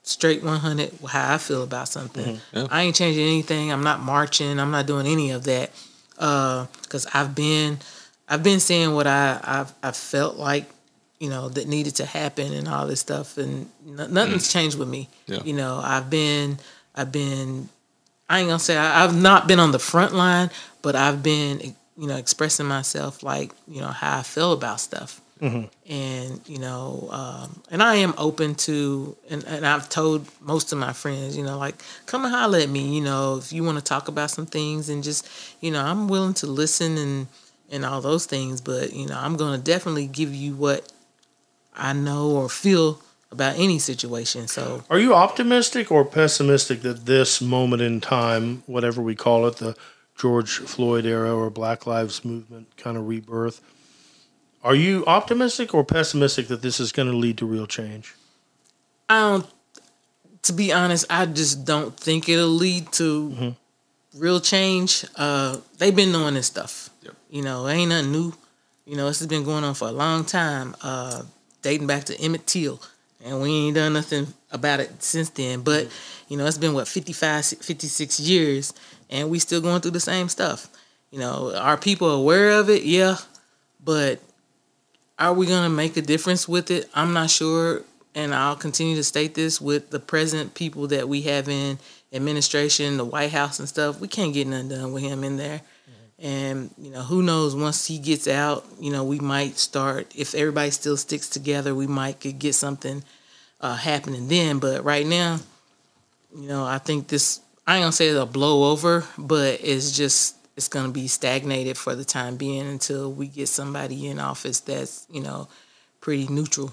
straight 0.03 0.43
100 0.43 0.93
how 1.09 1.35
I 1.35 1.39
feel 1.39 1.63
about 1.63 1.89
something. 1.89 2.37
Mm-hmm. 2.55 2.73
I 2.73 2.83
ain't 2.83 2.97
changing 2.97 3.27
anything. 3.27 3.73
I'm 3.73 3.83
not 3.83 4.01
marching. 4.01 4.61
I'm 4.61 4.71
not 4.71 4.87
doing 4.87 5.07
any 5.07 5.33
of 5.33 5.45
that 5.45 5.71
uh, 6.19 6.67
because 6.83 7.07
I've 7.13 7.35
been 7.35 7.79
I've 8.29 8.43
been 8.43 8.61
saying 8.61 8.95
what 8.95 9.07
I 9.07 9.41
I've, 9.43 9.73
I 9.83 9.93
felt 9.93 10.37
like 10.37 10.69
you 11.19 11.31
know 11.31 11.49
that 11.49 11.67
needed 11.67 11.97
to 11.97 12.07
happen 12.07 12.53
and 12.53 12.69
all 12.69 12.87
this 12.87 13.01
stuff 13.01 13.39
and 13.39 13.71
n- 13.87 14.13
nothing's 14.13 14.49
mm. 14.49 14.53
changed 14.53 14.79
with 14.79 14.89
me. 14.89 15.09
Yeah. 15.27 15.43
You 15.45 15.55
know 15.55 15.81
I've 15.83 16.09
been 16.09 16.59
I've 16.95 17.13
been 17.13 17.69
I 18.29 18.41
ain't 18.41 18.49
gonna 18.49 18.59
say 18.59 18.77
I, 18.77 19.05
I've 19.05 19.15
not 19.15 19.47
been 19.47 19.61
on 19.61 19.73
the 19.73 19.79
front 19.79 20.15
line, 20.15 20.51
but 20.83 20.97
I've 20.97 21.23
been 21.23 21.75
you 21.97 22.07
know 22.07 22.17
expressing 22.17 22.67
myself 22.67 23.23
like 23.23 23.53
you 23.69 23.81
know 23.81 23.89
how 23.89 24.19
I 24.19 24.23
feel 24.23 24.53
about 24.53 24.81
stuff. 24.81 25.21
And 25.87 26.41
you 26.47 26.59
know 26.59 27.09
um, 27.13 27.61
and 27.71 27.83
i 27.83 27.97
am 27.97 28.15
open 28.17 28.55
to 28.55 29.15
and, 29.29 29.45
and 29.45 29.67
i've 29.67 29.87
told 29.91 30.27
most 30.41 30.73
of 30.73 30.79
my 30.79 30.95
friends 30.95 31.37
you 31.37 31.45
know 31.45 31.59
like 31.59 31.75
come 32.07 32.25
and 32.25 32.35
holler 32.35 32.59
at 32.59 32.71
me 32.71 32.95
you 32.95 33.03
know 33.03 33.37
if 33.37 33.53
you 33.53 33.63
want 33.63 33.77
to 33.77 33.85
talk 33.85 34.09
about 34.09 34.31
some 34.31 34.47
things 34.47 34.89
and 34.89 35.05
just 35.05 35.29
you 35.61 35.71
know 35.71 35.83
i'm 35.85 36.09
willing 36.09 36.33
to 36.33 36.47
listen 36.47 36.97
and 36.97 37.27
and 37.71 37.85
all 37.85 38.01
those 38.01 38.25
things 38.25 38.63
but 38.63 38.95
you 38.95 39.07
know 39.07 39.19
i'm 39.19 39.37
to 39.37 39.59
definitely 39.59 40.07
give 40.07 40.35
you 40.35 40.55
what 40.55 40.91
i 41.75 41.93
know 41.93 42.31
or 42.31 42.49
feel 42.49 42.99
about 43.33 43.59
any 43.59 43.79
situation 43.79 44.47
so 44.47 44.85
Are 44.89 44.99
you 44.99 45.15
optimistic 45.15 45.91
or 45.91 46.05
pessimistic 46.05 46.83
that 46.83 47.07
this 47.07 47.41
moment 47.41 47.83
in 47.83 48.01
time, 48.01 48.63
whatever 48.67 49.03
we 49.03 49.15
call 49.15 49.47
it, 49.47 49.57
the 49.57 49.77
George 50.17 50.59
Floyd 50.59 51.05
era 51.05 51.35
or 51.35 51.51
Black 51.51 51.87
Lives 51.87 52.25
Movement 52.25 52.69
kind 52.77 52.97
of 52.97 53.07
rebirth, 53.07 53.61
are 54.63 54.75
you 54.75 55.05
optimistic 55.07 55.75
or 55.75 55.85
pessimistic 55.85 56.49
that 56.49 56.63
this 56.63 56.81
is 56.81 56.91
going 56.91 57.11
to 57.11 57.17
lead 57.17 57.39
to 57.39 57.47
real 57.47 57.67
change? 57.67 58.15
I 59.09 59.21
don't. 59.21 59.47
To 60.43 60.53
be 60.53 60.73
honest, 60.73 61.07
I 61.11 61.27
just 61.27 61.65
don't 61.65 61.97
think 61.97 62.29
it'll 62.29 62.49
lead 62.49 62.91
to 62.93 63.55
real 64.17 64.41
change. 64.41 65.05
Uh, 65.17 65.59
they've 65.79 65.95
been 65.95 66.13
doing 66.13 66.35
this 66.35 66.47
stuff. 66.47 66.91
Yep. 67.03 67.15
You 67.31 67.43
know, 67.43 67.67
it 67.67 67.75
ain't 67.75 67.91
nothing 67.91 68.13
new. 68.13 68.33
You 68.85 68.97
know, 68.97 69.07
this 69.07 69.19
has 69.19 69.29
been 69.29 69.45
going 69.45 69.65
on 69.65 69.75
for 69.75 69.89
a 69.89 69.93
long 69.93 70.25
time, 70.25 70.77
uh, 70.83 71.23
dating 71.63 71.87
back 71.87 72.05
to 72.05 72.21
Emmett 72.21 72.47
Till, 72.47 72.81
and 73.27 73.43
we 73.43 73.51
ain't 73.51 73.75
done 73.75 73.93
nothing 73.93 74.29
about 74.53 74.81
it 74.81 75.03
since 75.03 75.31
then. 75.31 75.61
But 75.63 75.87
mm-hmm. 75.87 76.33
you 76.33 76.39
know, 76.39 76.47
it's 76.47 76.59
been 76.59 76.75
what 76.75 76.89
55, 76.89 77.45
56 77.45 78.21
years, 78.21 78.73
and 79.11 79.29
we 79.29 79.39
still 79.39 79.61
going 79.61 79.81
through 79.83 79.91
the 79.91 80.01
same 80.01 80.29
stuff. 80.29 80.69
You 81.11 81.19
know, 81.19 81.55
are 81.55 81.77
people 81.77 82.11
aware 82.11 82.53
of 82.53 82.71
it? 82.71 82.85
Yeah, 82.85 83.17
but 83.83 84.21
are 85.19 85.33
we 85.33 85.47
going 85.47 85.65
to 85.65 85.75
make 85.75 85.97
a 85.97 86.03
difference 86.03 86.49
with 86.49 86.71
it? 86.71 86.89
I'm 86.95 87.13
not 87.13 87.31
sure. 87.31 87.83
And 88.15 88.35
I'll 88.35 88.57
continue 88.57 88.97
to 88.97 89.05
state 89.05 89.35
this 89.35 89.61
with 89.61 89.91
the 89.91 90.01
present 90.01 90.55
people 90.55 90.87
that 90.87 91.07
we 91.07 91.23
have 91.23 91.51
in 91.51 91.79
administration, 92.15 92.97
the 92.97 93.05
White 93.05 93.31
House 93.31 93.59
and 93.59 93.69
stuff. 93.69 94.01
We 94.01 94.09
can't 94.09 94.33
get 94.33 94.47
nothing 94.47 94.71
done 94.71 94.93
with 94.93 95.03
him 95.03 95.23
in 95.23 95.37
there. 95.37 95.61
And, 96.19 96.71
you 96.79 96.91
know, 96.91 97.03
who 97.03 97.23
knows, 97.23 97.55
once 97.55 97.87
he 97.87 97.99
gets 97.99 98.27
out, 98.27 98.65
you 98.81 98.91
know, 98.91 99.05
we 99.05 99.19
might 99.19 99.59
start, 99.59 100.11
if 100.17 100.35
everybody 100.35 100.71
still 100.71 100.97
sticks 100.97 101.29
together, 101.29 101.75
we 101.75 101.87
might 101.87 102.21
could 102.21 102.39
get 102.39 102.55
something 102.55 103.05
uh, 103.61 103.77
happening 103.77 104.27
then. 104.29 104.59
But 104.59 104.83
right 104.83 105.07
now, 105.07 105.41
you 106.35 106.49
know, 106.49 106.65
I 106.65 106.79
think 106.79 107.09
this, 107.09 107.41
I 107.67 107.77
ain't 107.77 107.83
to 107.91 107.97
say 107.97 108.09
it'll 108.09 108.25
blow 108.25 108.71
over, 108.71 109.05
but 109.19 109.61
it's 109.63 109.95
just, 109.95 110.37
it's 110.57 110.69
to 110.87 110.93
be 110.93 111.07
stagnated 111.07 111.77
for 111.77 111.95
the 111.95 112.05
time 112.05 112.37
being 112.37 112.67
until 112.67 113.13
we 113.13 113.27
get 113.27 113.49
somebody 113.49 114.07
in 114.07 114.19
office 114.19 114.61
that's, 114.61 115.07
you 115.11 115.21
know, 115.21 115.49
pretty 116.01 116.29
neutral. 116.29 116.73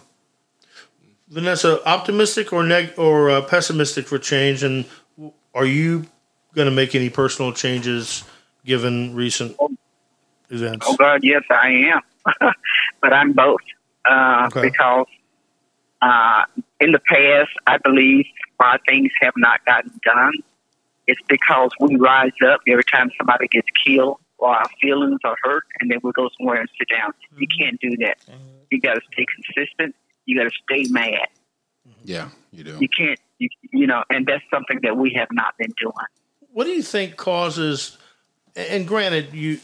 Vanessa, 1.27 1.85
optimistic 1.85 2.53
or 2.53 2.63
neg- 2.63 2.93
or 2.97 3.29
uh, 3.29 3.41
pessimistic 3.41 4.07
for 4.07 4.19
change, 4.19 4.63
and 4.63 4.85
are 5.53 5.65
you 5.65 6.05
going 6.55 6.67
to 6.67 6.71
make 6.71 6.95
any 6.95 7.09
personal 7.09 7.51
changes 7.51 8.23
given 8.66 9.16
recent 9.16 9.55
events? 10.49 10.86
Oh 10.89 10.95
God, 10.95 11.22
yes, 11.24 11.43
I 11.49 11.91
am. 11.93 12.01
but 13.01 13.14
I'm 13.14 13.34
both 13.34 13.61
uh, 14.05 14.49
Okay. 14.51 14.70
because 14.70 15.07
uh, 16.01 16.43
in 16.80 16.91
the 16.91 16.99
past, 16.99 17.51
I 17.68 17.78
believe 17.78 18.26
why 18.57 18.78
things 18.88 19.11
have 19.22 19.34
not 19.38 19.66
gotten 19.66 19.91
done. 20.03 20.34
It's 21.07 21.22
because 21.28 21.72
we 21.80 21.95
rise 21.97 22.32
up 22.45 22.61
every 22.68 22.84
time 22.86 23.11
somebody 23.18 23.47
gets 23.47 23.68
killed 23.86 24.20
or 24.38 24.49
our 24.49 24.70
feelings 24.82 25.20
are 25.24 25.36
hurt, 25.43 25.64
and 25.80 25.91
then 25.91 25.99
we 26.03 26.11
go 26.14 26.30
somewhere 26.38 26.59
and 26.59 26.70
sit 26.78 26.88
down. 26.89 27.11
You 27.38 27.47
can't 27.59 27.80
do 27.80 27.91
that. 27.97 28.18
You 28.70 28.80
got 28.80 28.95
to 28.95 29.01
stay 29.11 29.26
consistent. 29.36 29.95
You 30.26 30.38
got 30.38 30.45
to 30.45 30.51
stay 30.64 30.86
mad. 30.91 31.28
Yeah, 32.05 32.30
you 32.51 32.64
do. 32.64 32.78
You 32.80 32.88
can't, 32.89 33.20
you, 33.39 33.49
you 33.72 33.88
know, 33.88 34.03
and 34.09 34.26
that's 34.26 34.43
something 34.51 34.80
that 34.84 34.97
we 34.97 35.14
have 35.14 35.28
not 35.32 35.57
been 35.57 35.74
doing. 35.80 35.93
What 36.51 36.66
do 36.66 36.72
you 36.72 36.84
think 36.84 37.16
causes? 37.18 37.97
And 38.55 38.87
granted, 38.87 39.33
you 39.33 39.59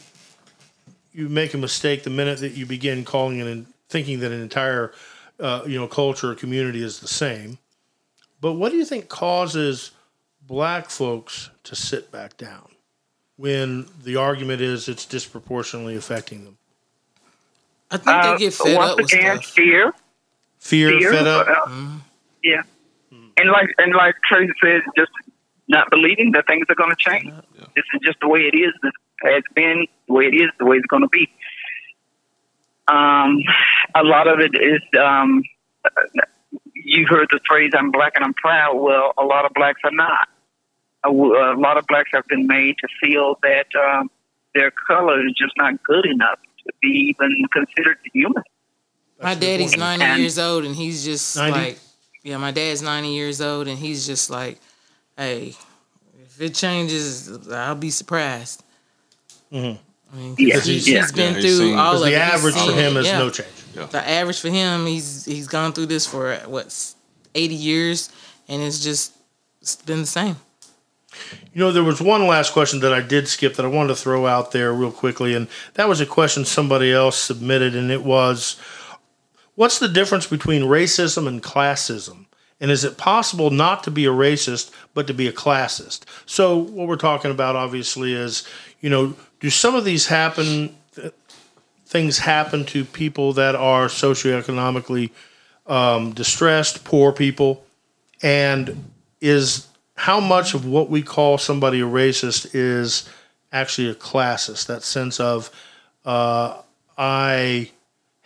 you 1.12 1.28
make 1.28 1.54
a 1.54 1.58
mistake 1.58 2.02
the 2.04 2.10
minute 2.10 2.38
that 2.40 2.52
you 2.52 2.66
begin 2.66 3.04
calling 3.04 3.38
it 3.40 3.46
and 3.46 3.66
thinking 3.88 4.20
that 4.20 4.32
an 4.32 4.40
entire 4.40 4.92
uh, 5.38 5.62
you 5.66 5.78
know 5.78 5.86
culture 5.86 6.30
or 6.30 6.34
community 6.34 6.82
is 6.82 7.00
the 7.00 7.08
same. 7.08 7.58
But 8.40 8.54
what 8.54 8.70
do 8.72 8.78
you 8.78 8.84
think 8.84 9.08
causes 9.08 9.90
black 10.46 10.88
folks 10.90 11.50
to 11.64 11.76
sit 11.76 12.10
back 12.10 12.36
down 12.36 12.68
when 13.36 13.86
the 14.02 14.16
argument 14.16 14.60
is 14.62 14.88
it's 14.88 15.04
disproportionately 15.06 15.94
affecting 15.96 16.44
them? 16.44 16.56
I 17.90 17.96
think 17.96 18.08
Uh, 18.08 18.32
they 18.32 18.38
get 18.38 18.54
fed 18.54 18.76
once 18.76 18.90
up 18.92 18.96
with 18.98 19.12
again, 19.12 19.42
stuff. 19.42 19.52
fear. 19.54 19.92
Fear, 20.58 20.98
fear. 21.00 21.12
fed 21.12 21.26
up. 21.26 21.46
uh, 21.66 21.88
Yeah, 22.42 22.62
and 23.36 23.50
like 23.50 23.68
and 23.78 23.94
like 23.94 24.14
Tracy 24.28 24.52
said, 24.62 24.82
just 24.96 25.10
not 25.70 25.88
believing 25.90 26.32
that 26.32 26.46
things 26.46 26.66
are 26.68 26.74
going 26.74 26.90
to 26.90 26.96
change. 26.96 27.32
This 27.76 27.84
is 27.94 28.00
just 28.04 28.18
the 28.20 28.28
way 28.28 28.40
it 28.40 28.56
is. 28.56 28.72
This 28.82 28.92
has 29.22 29.42
been 29.54 29.86
the 30.08 30.14
way 30.14 30.24
it 30.26 30.34
is. 30.34 30.50
The 30.58 30.66
way 30.66 30.76
it's 30.76 30.86
going 30.86 31.02
to 31.02 31.08
be. 31.08 31.28
Um, 32.88 33.38
a 33.94 34.02
lot 34.02 34.26
of 34.26 34.40
it 34.40 34.52
is. 34.54 34.82
Um, 35.00 35.42
you 36.74 37.06
heard 37.08 37.28
the 37.30 37.40
phrase 37.46 37.70
"I'm 37.76 37.90
black 37.90 38.12
and 38.16 38.24
I'm 38.24 38.34
proud." 38.34 38.74
Well, 38.76 39.12
a 39.16 39.24
lot 39.24 39.44
of 39.44 39.52
blacks 39.54 39.80
are 39.84 39.92
not. 39.92 40.28
A, 41.04 41.08
a 41.08 41.56
lot 41.58 41.78
of 41.78 41.86
blacks 41.86 42.10
have 42.12 42.26
been 42.28 42.46
made 42.46 42.76
to 42.78 42.88
feel 43.00 43.38
that 43.42 43.66
um, 43.76 44.10
their 44.54 44.70
color 44.70 45.24
is 45.26 45.32
just 45.38 45.52
not 45.56 45.82
good 45.84 46.04
enough 46.04 46.38
to 46.66 46.72
be 46.82 47.14
even 47.16 47.46
considered 47.52 47.98
human. 48.12 48.42
My 49.22 49.34
daddy's 49.34 49.76
90 49.76 50.04
And- 50.04 50.20
years 50.20 50.38
old 50.38 50.64
and 50.64 50.74
he's 50.74 51.04
just 51.04 51.36
90? 51.36 51.52
like, 51.58 51.78
yeah, 52.22 52.36
my 52.38 52.50
dad's 52.50 52.82
90 52.82 53.08
years 53.10 53.40
old 53.40 53.68
and 53.68 53.78
he's 53.78 54.06
just 54.06 54.30
like, 54.30 54.58
hey, 55.20 55.54
if 56.24 56.40
it 56.40 56.54
changes, 56.54 57.48
I'll 57.48 57.74
be 57.74 57.90
surprised. 57.90 58.62
Mhm. 59.52 59.78
I 60.12 60.16
mean, 60.16 60.34
Yeah, 60.38 60.54
he's, 60.54 60.64
he's 60.64 60.88
yeah. 60.88 61.06
been 61.14 61.34
Yeah, 61.34 61.40
he's 61.40 61.56
through 61.58 61.66
seen- 61.68 61.78
all 61.78 61.92
Because 61.92 62.02
of 62.02 62.06
the 62.08 62.14
it. 62.14 62.18
Average 62.34 62.54
for 62.54 62.72
him 62.72 62.96
it, 62.96 63.00
is 63.00 63.06
yeah. 63.06 63.18
no 63.18 63.30
change. 63.30 63.48
The 63.90 64.08
average 64.08 64.40
for 64.40 64.48
him, 64.48 64.86
he's 64.86 65.24
he's 65.24 65.46
gone 65.46 65.72
through 65.72 65.86
this 65.86 66.04
for 66.06 66.34
what 66.46 66.66
eighty 67.34 67.54
years, 67.54 68.10
and 68.48 68.60
it's 68.62 68.82
just 68.82 69.12
it's 69.62 69.76
been 69.76 70.00
the 70.00 70.06
same. 70.06 70.36
You 71.52 71.60
know, 71.60 71.70
there 71.72 71.84
was 71.84 72.00
one 72.00 72.26
last 72.26 72.52
question 72.52 72.80
that 72.80 72.92
I 72.92 73.00
did 73.00 73.28
skip 73.28 73.54
that 73.56 73.64
I 73.64 73.68
wanted 73.68 73.88
to 73.88 73.96
throw 73.96 74.26
out 74.26 74.50
there 74.52 74.72
real 74.72 74.90
quickly, 74.92 75.34
and 75.34 75.46
that 75.74 75.88
was 75.88 76.00
a 76.00 76.06
question 76.06 76.44
somebody 76.44 76.92
else 76.92 77.16
submitted, 77.16 77.76
and 77.76 77.90
it 77.90 78.02
was 78.02 78.56
What's 79.54 79.78
the 79.78 79.88
difference 79.88 80.26
between 80.26 80.62
racism 80.62 81.26
and 81.28 81.42
classism? 81.42 82.26
And 82.60 82.70
is 82.70 82.84
it 82.84 82.98
possible 82.98 83.50
not 83.50 83.84
to 83.84 83.90
be 83.90 84.04
a 84.04 84.10
racist, 84.10 84.70
but 84.92 85.06
to 85.06 85.14
be 85.14 85.26
a 85.26 85.32
classist? 85.32 86.04
So, 86.26 86.58
what 86.58 86.86
we're 86.86 86.96
talking 86.96 87.30
about 87.30 87.56
obviously 87.56 88.12
is, 88.12 88.46
you 88.80 88.90
know, 88.90 89.14
do 89.40 89.48
some 89.48 89.74
of 89.74 89.84
these 89.84 90.06
happen, 90.06 90.76
things 91.86 92.18
happen 92.18 92.66
to 92.66 92.84
people 92.84 93.32
that 93.32 93.54
are 93.54 93.86
socioeconomically 93.86 95.10
um, 95.66 96.12
distressed, 96.12 96.84
poor 96.84 97.12
people? 97.12 97.64
And 98.22 98.90
is 99.22 99.66
how 99.94 100.20
much 100.20 100.52
of 100.52 100.66
what 100.66 100.90
we 100.90 101.02
call 101.02 101.38
somebody 101.38 101.80
a 101.80 101.86
racist 101.86 102.50
is 102.54 103.08
actually 103.52 103.88
a 103.88 103.94
classist? 103.94 104.66
That 104.66 104.82
sense 104.82 105.18
of 105.18 105.50
uh, 106.04 106.60
I 106.98 107.70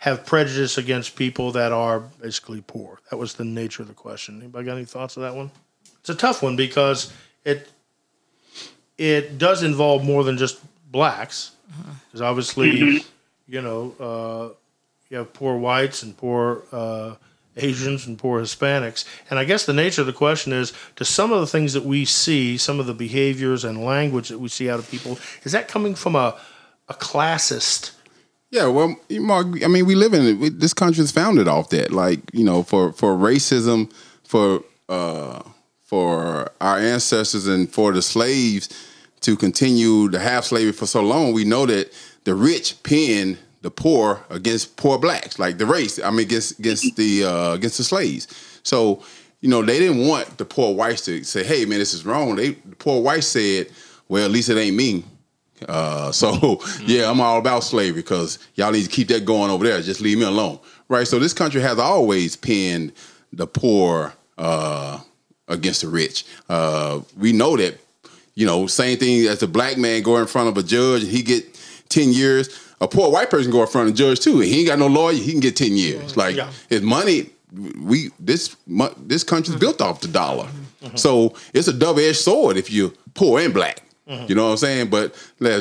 have 0.05 0.23
prejudice 0.23 0.77
against 0.77 1.15
people 1.15 1.51
that 1.53 1.71
are 1.71 1.99
basically 2.21 2.61
poor. 2.61 2.99
That 3.09 3.17
was 3.17 3.33
the 3.33 3.43
nature 3.43 3.81
of 3.81 3.87
the 3.87 3.95
question. 3.95 4.39
Anybody 4.39 4.65
got 4.65 4.75
any 4.75 4.85
thoughts 4.85 5.17
on 5.17 5.23
that 5.23 5.35
one? 5.35 5.49
It's 5.99 6.11
a 6.11 6.15
tough 6.15 6.43
one 6.43 6.55
because 6.55 7.11
it 7.43 7.67
it 8.99 9.39
does 9.39 9.63
involve 9.63 10.05
more 10.05 10.23
than 10.23 10.37
just 10.37 10.59
blacks. 10.91 11.53
Because 12.05 12.21
obviously, 12.21 13.03
you 13.47 13.61
know, 13.61 13.95
uh, 13.99 14.53
you 15.09 15.17
have 15.17 15.33
poor 15.33 15.57
whites 15.57 16.03
and 16.03 16.15
poor 16.15 16.61
uh, 16.71 17.15
Asians 17.57 18.05
and 18.05 18.15
poor 18.15 18.39
Hispanics. 18.39 19.05
And 19.31 19.39
I 19.39 19.43
guess 19.43 19.65
the 19.65 19.73
nature 19.73 20.01
of 20.01 20.07
the 20.07 20.13
question 20.13 20.53
is 20.53 20.71
to 20.97 21.03
some 21.03 21.31
of 21.31 21.39
the 21.39 21.47
things 21.47 21.73
that 21.73 21.83
we 21.83 22.05
see, 22.05 22.57
some 22.57 22.79
of 22.79 22.85
the 22.85 22.93
behaviors 22.93 23.65
and 23.65 23.83
language 23.83 24.29
that 24.29 24.37
we 24.37 24.49
see 24.49 24.69
out 24.69 24.77
of 24.77 24.87
people, 24.87 25.17
is 25.43 25.51
that 25.51 25.67
coming 25.67 25.95
from 25.95 26.15
a, 26.15 26.39
a 26.87 26.93
classist? 26.93 27.95
Yeah, 28.51 28.67
well, 28.67 28.95
Mark, 29.09 29.47
I 29.63 29.67
mean, 29.67 29.85
we 29.85 29.95
live 29.95 30.13
in 30.13 30.43
it. 30.43 30.59
This 30.59 30.73
country 30.73 31.03
is 31.03 31.11
founded 31.11 31.47
off 31.47 31.69
that. 31.69 31.91
Like, 31.91 32.19
you 32.33 32.43
know, 32.43 32.63
for 32.63 32.93
for 32.93 33.15
racism, 33.15 33.91
for 34.23 34.63
uh, 34.87 35.41
for 35.83 36.51
our 36.61 36.77
ancestors 36.77 37.47
and 37.47 37.69
for 37.69 37.91
the 37.91 38.01
slaves 38.01 38.69
to 39.21 39.35
continue 39.35 40.09
to 40.09 40.19
have 40.19 40.45
slavery 40.45 40.71
for 40.71 40.85
so 40.85 41.01
long, 41.01 41.33
we 41.33 41.43
know 41.43 41.65
that 41.65 41.91
the 42.23 42.35
rich 42.35 42.81
pinned 42.83 43.37
the 43.61 43.71
poor 43.71 44.23
against 44.29 44.77
poor 44.77 44.99
blacks, 44.99 45.39
like 45.39 45.57
the 45.57 45.65
race. 45.65 45.99
I 45.99 46.11
mean, 46.11 46.21
against 46.21 46.59
against 46.59 46.95
the 46.95 47.23
uh, 47.25 47.53
against 47.53 47.77
the 47.77 47.83
slaves. 47.83 48.27
So, 48.63 49.03
you 49.41 49.49
know, 49.49 49.63
they 49.63 49.79
didn't 49.79 50.07
want 50.07 50.37
the 50.37 50.45
poor 50.45 50.73
whites 50.75 51.01
to 51.05 51.23
say, 51.23 51.43
"Hey, 51.43 51.65
man, 51.65 51.79
this 51.79 51.93
is 51.93 52.05
wrong." 52.05 52.35
They 52.35 52.51
the 52.51 52.75
poor 52.77 53.01
whites 53.01 53.27
said, 53.27 53.67
"Well, 54.07 54.23
at 54.23 54.31
least 54.31 54.49
it 54.49 54.57
ain't 54.57 54.77
me." 54.77 55.03
Uh, 55.67 56.11
so 56.11 56.61
yeah, 56.85 57.09
I'm 57.09 57.21
all 57.21 57.37
about 57.39 57.63
slavery 57.63 58.01
because 58.01 58.39
y'all 58.55 58.71
need 58.71 58.83
to 58.83 58.89
keep 58.89 59.07
that 59.09 59.25
going 59.25 59.49
over 59.51 59.63
there. 59.63 59.81
Just 59.81 60.01
leave 60.01 60.17
me 60.17 60.25
alone, 60.25 60.59
right? 60.89 61.07
So 61.07 61.19
this 61.19 61.33
country 61.33 61.61
has 61.61 61.79
always 61.79 62.35
pinned 62.35 62.91
the 63.33 63.47
poor 63.47 64.13
uh, 64.37 64.99
against 65.47 65.81
the 65.81 65.87
rich. 65.87 66.25
Uh, 66.49 67.01
we 67.17 67.31
know 67.31 67.55
that, 67.57 67.77
you 68.35 68.45
know, 68.45 68.67
same 68.67 68.97
thing 68.97 69.25
as 69.27 69.41
a 69.43 69.47
black 69.47 69.77
man 69.77 70.01
go 70.03 70.17
in 70.17 70.27
front 70.27 70.49
of 70.49 70.57
a 70.57 70.63
judge 70.63 71.03
and 71.03 71.11
he 71.11 71.21
get 71.21 71.45
ten 71.89 72.11
years. 72.11 72.49
A 72.81 72.87
poor 72.87 73.09
white 73.09 73.29
person 73.29 73.51
go 73.51 73.61
in 73.61 73.67
front 73.67 73.87
of 73.87 73.95
a 73.95 73.97
judge 73.97 74.19
too, 74.19 74.41
and 74.41 74.43
he 74.43 74.59
ain't 74.59 74.67
got 74.67 74.79
no 74.79 74.87
lawyer. 74.87 75.13
He 75.15 75.31
can 75.31 75.39
get 75.39 75.55
ten 75.55 75.77
years. 75.77 76.17
Like 76.17 76.35
Yeah. 76.35 76.51
his 76.69 76.81
money, 76.81 77.29
we 77.81 78.09
this 78.19 78.55
this 78.97 79.23
country's 79.23 79.57
built 79.57 79.79
off 79.81 80.01
the 80.01 80.09
dollar. 80.09 80.49
So 80.95 81.33
it's 81.53 81.67
a 81.69 81.73
double 81.73 82.01
edged 82.01 82.17
sword 82.19 82.57
if 82.57 82.69
you're 82.69 82.91
poor 83.15 83.39
and 83.39 83.53
black. 83.53 83.81
You 84.07 84.35
know 84.35 84.45
what 84.45 84.51
I'm 84.51 84.57
saying? 84.57 84.89
But 84.89 85.15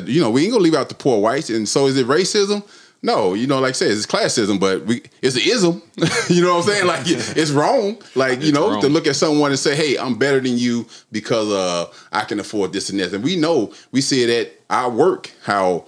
you 0.07 0.20
know, 0.20 0.30
we 0.30 0.42
ain't 0.42 0.53
gonna 0.53 0.62
leave 0.62 0.74
out 0.74 0.88
the 0.90 0.95
poor 0.95 1.18
whites. 1.20 1.49
And 1.51 1.68
so 1.68 1.86
is 1.86 1.97
it 1.97 2.07
racism? 2.07 2.62
No, 3.03 3.34
you 3.34 3.47
know, 3.47 3.61
like 3.61 3.70
I 3.70 3.72
said, 3.72 3.90
it's 3.90 4.07
classism, 4.07 4.59
but 4.59 4.84
we 4.86 5.03
it's 5.22 5.36
an 5.36 5.42
ism. 5.45 5.82
you 6.34 6.42
know 6.42 6.55
what 6.57 6.64
I'm 6.64 6.70
saying? 6.70 6.86
Like 6.86 7.03
it's 7.07 7.51
wrong. 7.51 7.99
Like, 8.14 8.40
you 8.40 8.49
It's 8.49 8.53
know, 8.55 8.70
wrong. 8.70 8.80
to 8.80 8.88
look 8.88 9.07
at 9.07 9.16
someone 9.16 9.51
and 9.51 9.59
say, 9.59 9.74
Hey, 9.76 9.97
I'm 9.99 10.18
better 10.18 10.40
than 10.40 10.57
you 10.59 10.86
because 11.12 11.51
uh 11.53 11.90
I 12.12 12.24
can 12.24 12.40
afford 12.40 12.72
this 12.72 12.88
and 12.90 12.99
this. 12.99 13.12
And 13.12 13.22
we 13.24 13.36
know 13.36 13.72
we 13.92 14.01
see 14.01 14.22
it 14.22 14.30
at 14.30 14.53
our 14.70 14.90
work, 14.90 15.30
how 15.45 15.86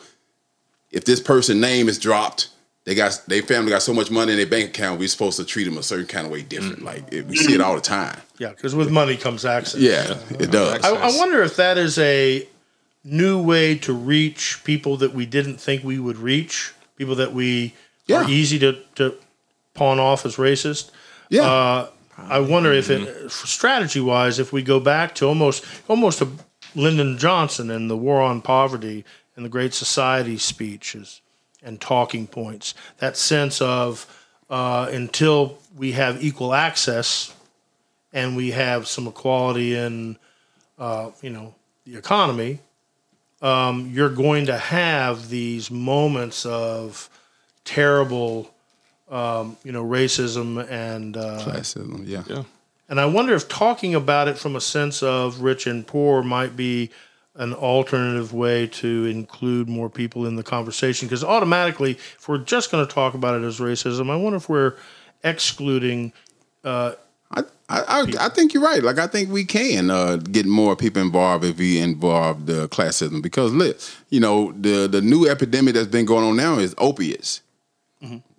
if 0.90 1.04
this 1.04 1.20
person 1.20 1.60
name 1.60 1.88
is 1.88 1.98
dropped, 1.98 2.48
they 2.86 2.94
got 2.94 3.20
they 3.26 3.40
family 3.40 3.70
got 3.70 3.82
so 3.82 3.92
much 3.92 4.10
money 4.10 4.32
in 4.32 4.38
their 4.38 4.46
bank 4.46 4.70
account, 4.70 4.98
we're 4.98 5.08
supposed 5.08 5.36
to 5.38 5.44
treat 5.44 5.64
them 5.64 5.76
a 5.76 5.82
certain 5.82 6.06
kind 6.06 6.24
of 6.24 6.32
way 6.32 6.42
different. 6.42 6.80
Mm. 6.80 6.84
Like 6.84 7.12
it, 7.12 7.26
we 7.26 7.36
see 7.36 7.54
it 7.54 7.60
all 7.60 7.74
the 7.74 7.80
time. 7.80 8.18
Yeah, 8.38 8.50
because 8.50 8.74
with 8.74 8.90
money 8.90 9.16
comes 9.16 9.44
access. 9.44 9.80
Yeah, 9.80 10.16
it 10.30 10.48
uh, 10.48 10.50
does. 10.50 10.84
I, 10.84 10.90
I 10.90 11.18
wonder 11.18 11.42
if 11.42 11.56
that 11.56 11.78
is 11.78 11.98
a 11.98 12.48
new 13.04 13.42
way 13.42 13.76
to 13.78 13.92
reach 13.92 14.62
people 14.64 14.96
that 14.98 15.12
we 15.12 15.26
didn't 15.26 15.58
think 15.58 15.82
we 15.84 15.98
would 15.98 16.16
reach, 16.16 16.72
people 16.96 17.16
that 17.16 17.32
we 17.32 17.74
Yeah. 18.06 18.22
are 18.22 18.30
easy 18.30 18.58
to, 18.60 18.78
to 18.96 19.14
pawn 19.74 19.98
off 19.98 20.24
as 20.24 20.36
racist. 20.36 20.90
Yeah. 21.28 21.42
Uh, 21.42 21.90
I 22.18 22.40
wonder 22.40 22.72
if 22.72 22.88
it, 22.88 23.02
mm-hmm. 23.02 23.26
uh, 23.26 23.28
strategy 23.28 24.00
wise, 24.00 24.38
if 24.38 24.52
we 24.52 24.62
go 24.62 24.80
back 24.80 25.14
to 25.16 25.26
almost 25.26 25.64
almost 25.88 26.18
to 26.18 26.28
Lyndon 26.74 27.18
Johnson 27.18 27.70
and 27.70 27.90
the 27.90 27.96
War 27.96 28.22
on 28.22 28.42
Poverty 28.42 29.04
and 29.34 29.44
the 29.44 29.50
Great 29.50 29.74
Society 29.74 30.38
speeches 30.38 31.20
and 31.66 31.80
talking 31.80 32.26
points, 32.26 32.74
that 32.98 33.16
sense 33.16 33.60
of 33.60 34.06
uh, 34.48 34.88
until 34.90 35.58
we 35.76 35.92
have 35.92 36.22
equal 36.24 36.54
access 36.54 37.34
and 38.12 38.36
we 38.36 38.52
have 38.52 38.86
some 38.86 39.06
equality 39.06 39.74
in, 39.74 40.16
uh, 40.78 41.10
you 41.20 41.28
know, 41.28 41.54
the 41.84 41.96
economy, 41.96 42.60
um, 43.42 43.90
you're 43.92 44.08
going 44.08 44.46
to 44.46 44.56
have 44.56 45.28
these 45.28 45.70
moments 45.70 46.46
of 46.46 47.10
terrible, 47.64 48.50
um, 49.10 49.56
you 49.64 49.72
know, 49.72 49.84
racism 49.84 50.66
and 50.70 51.16
uh, 51.16 51.40
Classism, 51.40 52.06
yeah. 52.06 52.22
Yeah. 52.28 52.44
and 52.88 53.00
I 53.00 53.06
wonder 53.06 53.34
if 53.34 53.48
talking 53.48 53.94
about 53.94 54.28
it 54.28 54.38
from 54.38 54.56
a 54.56 54.60
sense 54.60 55.02
of 55.02 55.40
rich 55.42 55.66
and 55.66 55.86
poor 55.86 56.22
might 56.22 56.56
be 56.56 56.90
an 57.36 57.54
alternative 57.54 58.32
way 58.32 58.66
to 58.66 59.06
include 59.06 59.68
more 59.68 59.88
people 59.88 60.26
in 60.26 60.36
the 60.36 60.42
conversation. 60.42 61.08
Because 61.08 61.24
automatically, 61.24 61.92
if 61.92 62.28
we're 62.28 62.38
just 62.38 62.70
going 62.70 62.86
to 62.86 62.92
talk 62.92 63.14
about 63.14 63.40
it 63.40 63.44
as 63.44 63.60
racism, 63.60 64.10
I 64.10 64.16
wonder 64.16 64.36
if 64.36 64.48
we're 64.48 64.74
excluding. 65.22 66.12
Uh, 66.64 66.92
I, 67.30 67.42
I, 67.68 68.12
I, 68.20 68.28
think 68.28 68.54
you're 68.54 68.62
right. 68.62 68.82
Like 68.82 68.98
I 68.98 69.08
think 69.08 69.30
we 69.30 69.44
can 69.44 69.90
uh, 69.90 70.16
get 70.16 70.46
more 70.46 70.76
people 70.76 71.02
involved 71.02 71.44
if 71.44 71.58
we 71.58 71.80
involve 71.80 72.46
the 72.46 72.68
classism 72.68 73.20
because 73.20 73.52
look, 73.52 73.78
you 74.10 74.20
know, 74.20 74.52
the 74.52 74.86
the 74.86 75.00
new 75.00 75.28
epidemic 75.28 75.74
that's 75.74 75.88
been 75.88 76.06
going 76.06 76.24
on 76.24 76.36
now 76.36 76.58
is 76.58 76.74
opiates. 76.78 77.42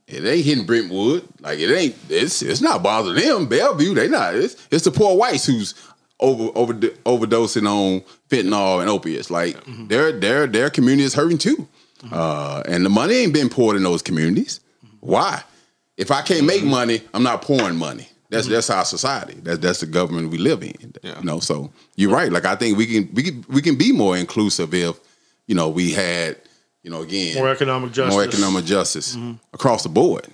It 0.07 0.23
ain't 0.23 0.45
hitting 0.45 0.65
Brentwood. 0.65 1.27
Like 1.41 1.59
it 1.59 1.69
ain't. 1.69 1.95
It's 2.09 2.41
it's 2.41 2.61
not 2.61 2.81
bothering 2.81 3.17
them. 3.17 3.45
Bellevue, 3.47 3.93
they 3.93 4.07
not. 4.07 4.35
It's 4.35 4.55
it's 4.71 4.85
the 4.85 4.91
poor 4.91 5.17
whites 5.17 5.45
who's 5.45 5.73
over 6.19 6.51
over 6.55 6.73
overdosing 6.73 7.67
on 7.67 8.01
fentanyl 8.29 8.81
and 8.81 8.89
opiates. 8.89 9.29
Like 9.29 9.57
their 9.87 10.11
their 10.11 10.47
their 10.47 10.69
community 10.69 11.03
is 11.03 11.13
hurting 11.13 11.37
too, 11.37 11.67
uh, 12.11 12.63
and 12.67 12.85
the 12.85 12.89
money 12.89 13.15
ain't 13.15 13.33
been 13.33 13.49
poured 13.49 13.77
in 13.77 13.83
those 13.83 14.01
communities. 14.01 14.59
Why? 14.99 15.43
If 15.95 16.11
I 16.11 16.21
can't 16.21 16.45
make 16.45 16.63
money, 16.63 17.01
I'm 17.13 17.23
not 17.23 17.41
pouring 17.41 17.75
money. 17.77 18.07
That's 18.29 18.47
that's 18.47 18.69
our 18.69 18.85
society. 18.85 19.35
That's 19.41 19.59
that's 19.59 19.79
the 19.79 19.85
government 19.85 20.31
we 20.31 20.37
live 20.37 20.61
in. 20.61 20.93
Yeah. 21.01 21.19
You 21.19 21.25
know, 21.25 21.39
so 21.39 21.71
you're 21.95 22.11
right. 22.11 22.31
Like 22.31 22.45
I 22.45 22.55
think 22.55 22.77
we 22.77 22.85
can 22.85 23.13
we 23.13 23.23
can 23.23 23.45
we 23.47 23.61
can 23.61 23.75
be 23.77 23.91
more 23.91 24.17
inclusive 24.17 24.73
if 24.73 24.99
you 25.47 25.55
know 25.55 25.69
we 25.69 25.91
had 25.93 26.35
you 26.83 26.91
know 26.91 27.03
again 27.03 27.35
more 27.35 27.49
economic 27.49 27.93
justice. 27.93 28.13
more 28.13 28.23
economic 28.23 28.65
justice 28.65 29.17
across 29.53 29.83
the 29.83 29.89
board. 29.89 30.27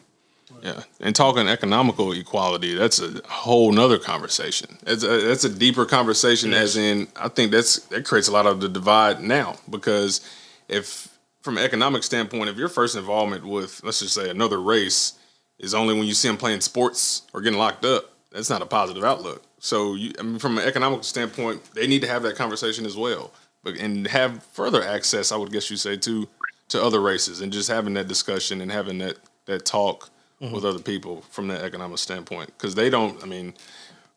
Yeah, 0.63 0.83
and 1.01 1.13
talking 1.13 1.49
economical 1.49 2.13
equality, 2.13 2.73
that's 2.73 3.01
a 3.01 3.21
whole 3.27 3.73
nother 3.73 3.97
conversation. 3.97 4.77
It's 4.87 5.03
a, 5.03 5.19
that's 5.27 5.43
a 5.43 5.49
deeper 5.49 5.85
conversation. 5.85 6.53
As 6.53 6.77
in, 6.77 7.09
I 7.17 7.27
think 7.27 7.51
that's 7.51 7.79
that 7.87 8.05
creates 8.05 8.29
a 8.29 8.31
lot 8.31 8.45
of 8.45 8.61
the 8.61 8.69
divide 8.69 9.19
now 9.19 9.57
because 9.69 10.21
if, 10.69 11.09
from 11.41 11.57
an 11.57 11.65
economic 11.65 12.03
standpoint, 12.03 12.49
if 12.49 12.55
your 12.55 12.69
first 12.69 12.95
involvement 12.95 13.45
with, 13.45 13.83
let's 13.83 13.99
just 13.99 14.13
say, 14.13 14.29
another 14.29 14.61
race 14.61 15.19
is 15.59 15.73
only 15.73 15.95
when 15.95 16.05
you 16.05 16.13
see 16.13 16.29
them 16.29 16.37
playing 16.37 16.61
sports 16.61 17.23
or 17.33 17.41
getting 17.41 17.59
locked 17.59 17.83
up, 17.83 18.13
that's 18.31 18.49
not 18.49 18.61
a 18.61 18.65
positive 18.65 19.03
outlook. 19.03 19.43
So, 19.59 19.95
you, 19.95 20.13
I 20.17 20.21
mean, 20.21 20.39
from 20.39 20.57
an 20.57 20.65
economical 20.65 21.03
standpoint, 21.03 21.61
they 21.73 21.87
need 21.87 22.03
to 22.03 22.07
have 22.07 22.23
that 22.23 22.37
conversation 22.37 22.85
as 22.85 22.95
well, 22.95 23.33
but 23.65 23.75
and 23.75 24.07
have 24.07 24.41
further 24.53 24.81
access. 24.81 25.33
I 25.33 25.35
would 25.35 25.51
guess 25.51 25.69
you 25.69 25.75
say 25.75 25.97
to 25.97 26.29
to 26.69 26.81
other 26.81 27.01
races 27.01 27.41
and 27.41 27.51
just 27.51 27.69
having 27.69 27.95
that 27.95 28.07
discussion 28.07 28.61
and 28.61 28.71
having 28.71 28.99
that 28.99 29.17
that 29.45 29.65
talk 29.65 30.09
with 30.51 30.65
other 30.65 30.79
people 30.79 31.21
from 31.29 31.47
that 31.47 31.61
economic 31.61 31.97
standpoint 31.97 32.47
because 32.57 32.75
they 32.75 32.89
don't. 32.89 33.21
I 33.23 33.25
mean, 33.25 33.53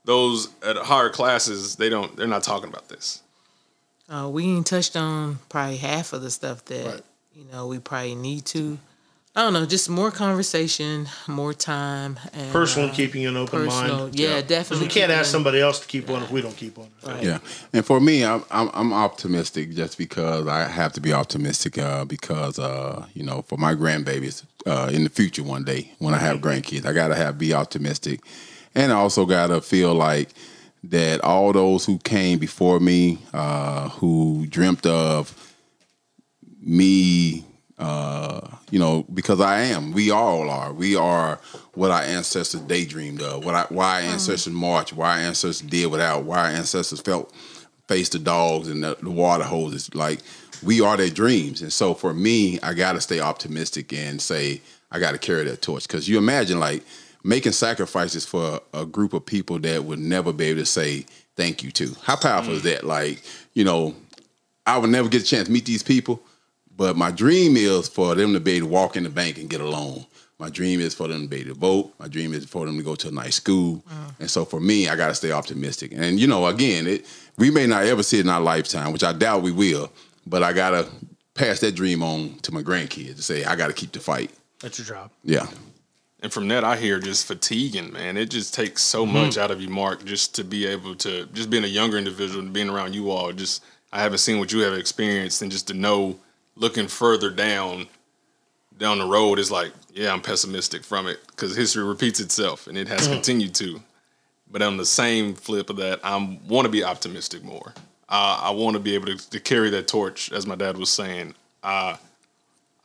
those 0.04 0.48
at 0.64 0.76
higher 0.76 1.08
classes, 1.10 1.76
they 1.76 1.88
don't. 1.88 2.16
They're 2.16 2.26
not 2.26 2.42
talking 2.42 2.68
about 2.68 2.88
this. 2.88 3.22
Uh, 4.08 4.28
we 4.32 4.44
ain't 4.44 4.66
touched 4.66 4.96
on 4.96 5.38
probably 5.48 5.76
half 5.76 6.12
of 6.12 6.22
the 6.22 6.30
stuff 6.30 6.64
that 6.66 6.86
Right. 6.86 7.02
you 7.34 7.44
know, 7.52 7.66
we 7.66 7.78
probably 7.78 8.14
need 8.14 8.44
to. 8.46 8.78
I 9.36 9.42
don't 9.42 9.52
know, 9.52 9.66
just 9.66 9.90
more 9.90 10.10
conversation, 10.10 11.08
more 11.28 11.52
time, 11.52 12.18
and 12.32 12.50
Personal, 12.50 12.88
uh, 12.88 12.94
keeping 12.94 13.26
an 13.26 13.36
open 13.36 13.66
personal. 13.66 14.04
mind. 14.04 14.18
Yeah, 14.18 14.36
Because 14.36 14.48
definitely. 14.48 14.86
we 14.86 14.90
can't 14.90 15.12
ask 15.12 15.30
somebody 15.30 15.60
else 15.60 15.78
to 15.80 15.86
keep 15.86 16.08
one 16.08 16.22
if 16.22 16.30
we 16.30 16.40
don't 16.40 16.56
keep 16.56 16.78
one. 16.78 16.88
Right. 17.04 17.22
Yeah, 17.22 17.38
and 17.74 17.84
for 17.84 18.00
me, 18.00 18.24
I'm 18.24 18.42
I'm, 18.50 18.70
I'm 18.72 18.94
optimistic 18.94 19.74
just 19.74 19.98
because 19.98 20.46
I 20.46 20.66
have 20.66 20.94
to 20.94 21.02
be 21.02 21.12
optimistic 21.12 21.76
uh, 21.76 22.06
because 22.06 22.58
uh, 22.58 23.04
you 23.12 23.24
know 23.24 23.42
for 23.42 23.58
my 23.58 23.74
grandbabies 23.74 24.42
uh, 24.64 24.88
in 24.90 25.04
the 25.04 25.10
future 25.10 25.42
one 25.42 25.64
day 25.64 25.92
when 25.98 26.14
I 26.14 26.18
have 26.18 26.38
grandkids, 26.38 26.86
I 26.86 26.94
gotta 26.94 27.14
have 27.14 27.36
be 27.36 27.52
optimistic, 27.52 28.20
and 28.74 28.90
I 28.90 28.96
also 28.96 29.26
gotta 29.26 29.60
feel 29.60 29.92
like 29.92 30.30
that 30.84 31.20
all 31.22 31.52
those 31.52 31.84
who 31.84 31.98
came 31.98 32.38
before 32.38 32.80
me, 32.80 33.18
uh, 33.34 33.90
who 33.90 34.46
dreamt 34.48 34.86
of 34.86 35.34
me 36.62 37.44
uh, 37.78 38.40
you 38.70 38.78
know, 38.78 39.04
because 39.12 39.40
I 39.40 39.60
am. 39.60 39.92
We 39.92 40.10
all 40.10 40.48
are. 40.48 40.72
We 40.72 40.96
are 40.96 41.38
what 41.74 41.90
our 41.90 42.02
ancestors 42.02 42.62
daydreamed 42.62 43.20
of. 43.20 43.44
What 43.44 43.54
I, 43.54 43.66
why 43.68 44.02
our 44.02 44.08
ancestors 44.08 44.52
marched. 44.52 44.92
Why 44.92 45.18
our 45.18 45.26
ancestors 45.26 45.68
did 45.68 45.90
without. 45.90 46.24
Why 46.24 46.38
our 46.38 46.56
ancestors 46.56 47.00
felt 47.00 47.32
faced 47.86 48.12
the 48.12 48.18
dogs 48.18 48.68
and 48.68 48.82
the, 48.82 48.96
the 49.02 49.10
water 49.10 49.44
hoses. 49.44 49.94
Like 49.94 50.20
we 50.62 50.80
are 50.80 50.96
their 50.96 51.10
dreams. 51.10 51.62
And 51.62 51.72
so 51.72 51.94
for 51.94 52.14
me, 52.14 52.58
I 52.62 52.74
got 52.74 52.92
to 52.92 53.00
stay 53.00 53.20
optimistic 53.20 53.92
and 53.92 54.20
say 54.20 54.62
I 54.90 54.98
got 54.98 55.12
to 55.12 55.18
carry 55.18 55.44
that 55.44 55.62
torch. 55.62 55.86
Because 55.86 56.08
you 56.08 56.18
imagine 56.18 56.58
like 56.58 56.82
making 57.22 57.52
sacrifices 57.52 58.24
for 58.24 58.60
a 58.72 58.86
group 58.86 59.12
of 59.12 59.26
people 59.26 59.58
that 59.58 59.84
would 59.84 59.98
never 59.98 60.32
be 60.32 60.46
able 60.46 60.60
to 60.60 60.66
say 60.66 61.04
thank 61.36 61.62
you 61.62 61.70
to. 61.72 61.94
How 62.02 62.16
powerful 62.16 62.54
is 62.54 62.62
that? 62.62 62.84
Like 62.84 63.22
you 63.52 63.64
know, 63.64 63.94
I 64.64 64.78
would 64.78 64.90
never 64.90 65.08
get 65.08 65.22
a 65.22 65.24
chance 65.24 65.46
to 65.46 65.52
meet 65.52 65.66
these 65.66 65.82
people. 65.82 66.22
But 66.76 66.96
my 66.96 67.10
dream 67.10 67.56
is 67.56 67.88
for 67.88 68.14
them 68.14 68.32
to 68.34 68.40
be 68.40 68.52
able 68.52 68.68
to 68.68 68.72
walk 68.72 68.96
in 68.96 69.04
the 69.04 69.10
bank 69.10 69.38
and 69.38 69.48
get 69.48 69.60
a 69.60 69.68
loan. 69.68 70.04
My 70.38 70.50
dream 70.50 70.80
is 70.80 70.94
for 70.94 71.08
them 71.08 71.22
to 71.22 71.28
be 71.28 71.38
able 71.38 71.54
to 71.54 71.60
vote. 71.60 71.94
My 71.98 72.08
dream 72.08 72.34
is 72.34 72.44
for 72.44 72.66
them 72.66 72.76
to 72.76 72.82
go 72.82 72.94
to 72.94 73.08
a 73.08 73.10
nice 73.10 73.36
school. 73.36 73.82
Mm. 73.88 74.20
And 74.20 74.30
so 74.30 74.44
for 74.44 74.60
me, 74.60 74.88
I 74.88 74.96
got 74.96 75.08
to 75.08 75.14
stay 75.14 75.32
optimistic. 75.32 75.92
And 75.94 76.20
you 76.20 76.26
know, 76.26 76.46
again, 76.46 76.86
it 76.86 77.06
we 77.38 77.50
may 77.50 77.66
not 77.66 77.84
ever 77.84 78.02
see 78.02 78.18
it 78.18 78.26
in 78.26 78.28
our 78.28 78.40
lifetime, 78.40 78.92
which 78.92 79.04
I 79.04 79.12
doubt 79.12 79.42
we 79.42 79.52
will. 79.52 79.90
But 80.26 80.42
I 80.42 80.52
got 80.52 80.70
to 80.70 80.88
pass 81.34 81.60
that 81.60 81.72
dream 81.72 82.02
on 82.02 82.34
to 82.40 82.52
my 82.52 82.62
grandkids 82.62 83.16
to 83.16 83.22
say 83.22 83.44
I 83.44 83.56
got 83.56 83.68
to 83.68 83.72
keep 83.72 83.92
the 83.92 84.00
fight. 84.00 84.30
That's 84.60 84.78
your 84.78 84.86
job. 84.86 85.10
Yeah. 85.24 85.46
And 86.20 86.32
from 86.32 86.48
that, 86.48 86.64
I 86.64 86.76
hear 86.76 86.98
just 86.98 87.26
fatiguing, 87.26 87.92
man. 87.92 88.16
It 88.16 88.30
just 88.30 88.54
takes 88.54 88.82
so 88.82 89.04
mm-hmm. 89.04 89.14
much 89.14 89.38
out 89.38 89.50
of 89.50 89.60
you, 89.60 89.68
Mark, 89.68 90.04
just 90.04 90.34
to 90.36 90.44
be 90.44 90.66
able 90.66 90.94
to, 90.96 91.26
just 91.26 91.50
being 91.50 91.64
a 91.64 91.68
younger 91.68 91.98
individual 91.98 92.42
and 92.42 92.52
being 92.52 92.70
around 92.70 92.94
you 92.94 93.10
all. 93.10 93.32
Just, 93.32 93.62
I 93.92 94.00
haven't 94.00 94.18
seen 94.18 94.38
what 94.38 94.50
you 94.50 94.60
have 94.60 94.72
experienced, 94.72 95.42
and 95.42 95.52
just 95.52 95.68
to 95.68 95.74
know, 95.74 96.18
looking 96.56 96.88
further 96.88 97.30
down, 97.30 97.86
down 98.78 98.98
the 98.98 99.06
road 99.06 99.38
is 99.38 99.50
like, 99.50 99.72
yeah, 99.94 100.12
I'm 100.12 100.20
pessimistic 100.20 100.84
from 100.84 101.06
it 101.06 101.18
because 101.28 101.54
history 101.56 101.84
repeats 101.84 102.20
itself, 102.20 102.66
and 102.66 102.76
it 102.76 102.88
has 102.88 103.06
continued 103.08 103.54
to. 103.56 103.80
But 104.50 104.62
on 104.62 104.76
the 104.76 104.86
same 104.86 105.34
flip 105.34 105.70
of 105.70 105.76
that, 105.76 106.00
I 106.04 106.16
want 106.48 106.66
to 106.66 106.70
be 106.70 106.84
optimistic 106.84 107.42
more. 107.42 107.72
Uh, 108.08 108.40
I 108.42 108.50
want 108.50 108.74
to 108.74 108.80
be 108.80 108.94
able 108.94 109.06
to, 109.06 109.30
to 109.30 109.40
carry 109.40 109.70
that 109.70 109.88
torch, 109.88 110.30
as 110.32 110.46
my 110.46 110.54
dad 110.54 110.76
was 110.76 110.90
saying. 110.90 111.34
Uh, 111.62 111.96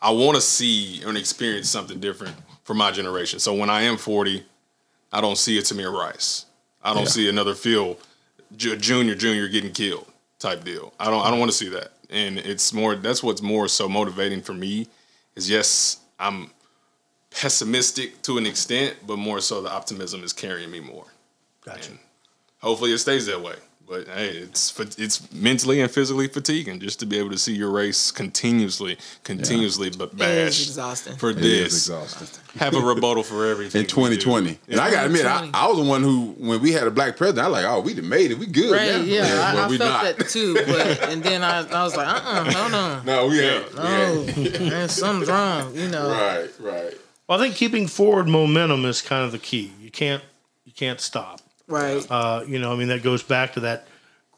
I 0.01 0.09
want 0.09 0.35
to 0.35 0.41
see 0.41 1.03
and 1.05 1.15
experience 1.17 1.69
something 1.69 1.99
different 1.99 2.35
for 2.63 2.73
my 2.73 2.91
generation. 2.91 3.39
So 3.39 3.53
when 3.53 3.69
I 3.69 3.83
am 3.83 3.97
40, 3.97 4.43
I 5.13 5.21
don't 5.21 5.37
see 5.37 5.57
it 5.59 5.65
to 5.65 5.75
me 5.75 5.83
a 5.83 5.87
Tamir 5.87 5.93
Rice. 5.99 6.45
I 6.83 6.93
don't 6.95 7.03
Yeah. 7.03 7.09
see 7.09 7.29
another 7.29 7.53
Phil 7.53 7.97
Junior 8.57 9.13
Junior 9.13 9.47
getting 9.47 9.71
killed 9.71 10.07
type 10.39 10.63
deal. 10.63 10.93
I 10.99 11.11
don't 11.11 11.23
I 11.23 11.29
don't 11.29 11.39
want 11.39 11.51
to 11.51 11.57
see 11.57 11.69
that. 11.69 11.91
And 12.11 12.37
it's 12.37 12.73
more 12.73 12.95
that's 12.95 13.23
what's 13.23 13.41
more 13.41 13.67
so 13.67 13.87
motivating 13.87 14.41
for 14.41 14.53
me 14.53 14.87
is 15.35 15.49
yes, 15.49 16.01
I'm 16.19 16.51
pessimistic 17.31 18.21
to 18.23 18.37
an 18.37 18.45
extent, 18.45 18.97
but 19.07 19.17
more 19.17 19.39
so 19.39 19.61
the 19.61 19.71
optimism 19.71 20.23
is 20.23 20.33
carrying 20.33 20.69
me 20.69 20.81
more. 20.81 21.05
Gotcha. 21.65 21.91
And 21.91 21.99
hopefully 22.59 22.91
it 22.91 22.97
stays 22.97 23.25
that 23.27 23.41
way. 23.41 23.55
But 23.91 24.07
hey, 24.07 24.29
it's 24.29 24.79
it's 24.97 25.33
mentally 25.33 25.81
and 25.81 25.91
physically 25.91 26.29
fatiguing 26.29 26.79
just 26.79 27.01
to 27.01 27.05
be 27.05 27.19
able 27.19 27.31
to 27.31 27.37
see 27.37 27.53
your 27.53 27.69
race 27.71 28.09
continuously, 28.09 28.97
continuously, 29.25 29.89
but 29.89 30.11
It 30.13 30.13
is 30.13 30.17
bashed 30.19 30.67
exhausting. 30.67 31.17
for 31.17 31.31
It 31.31 31.39
is 31.39 31.43
this. 31.43 31.73
exhausting. 31.89 32.27
Have 32.57 32.73
a 32.73 32.79
rebuttal 32.79 33.23
for 33.23 33.45
everything 33.45 33.81
In 33.81 33.87
2020. 33.87 34.57
And 34.69 34.79
I 34.79 34.91
got 34.91 35.01
to 35.01 35.05
admit, 35.07 35.25
I, 35.25 35.49
I 35.53 35.67
was 35.67 35.75
the 35.77 35.83
one 35.83 36.03
who, 36.03 36.35
when 36.37 36.61
we 36.61 36.71
had 36.71 36.87
a 36.87 36.91
black 36.91 37.17
president, 37.17 37.45
I 37.45 37.49
was 37.49 37.61
like, 37.63 37.65
oh, 37.69 37.81
we 37.81 37.93
made 37.95 38.31
it. 38.31 38.39
We 38.39 38.45
good. 38.45 38.71
Right? 38.71 38.91
now. 38.91 39.01
Yeah, 39.01 39.23
but 39.27 39.57
I, 39.59 39.65
I 39.65 39.67
we 39.67 39.77
felt 39.77 39.89
not. 40.03 40.17
that 40.17 40.29
too. 40.29 40.53
But 40.67 41.09
and 41.09 41.21
then 41.21 41.43
I, 41.43 41.67
I 41.69 41.83
was 41.83 41.97
like, 41.97 42.07
uh, 42.07 42.11
uh 42.25 42.49
hold 42.53 42.73
on. 42.73 43.05
No, 43.05 43.27
we 43.27 43.41
ain't. 43.41 43.73
We 43.73 43.79
Oh, 43.81 44.25
ain't. 44.37 44.61
man, 44.61 44.87
something's 44.87 45.27
wrong. 45.29 45.75
You 45.75 45.89
know. 45.89 46.09
Right, 46.11 46.49
right. 46.61 46.93
Well, 47.27 47.37
I 47.37 47.43
think 47.43 47.55
keeping 47.55 47.87
forward 47.87 48.29
momentum 48.29 48.85
is 48.85 49.01
kind 49.01 49.25
of 49.25 49.33
the 49.33 49.37
key. 49.39 49.73
You 49.81 49.91
can't 49.91 50.23
you 50.63 50.71
can't 50.71 51.01
stop. 51.01 51.40
Right. 51.71 52.05
Uh, 52.09 52.43
you 52.47 52.59
know, 52.59 52.71
I 52.71 52.75
mean 52.75 52.89
that 52.89 53.03
goes 53.03 53.23
back 53.23 53.53
to 53.53 53.61
that 53.61 53.87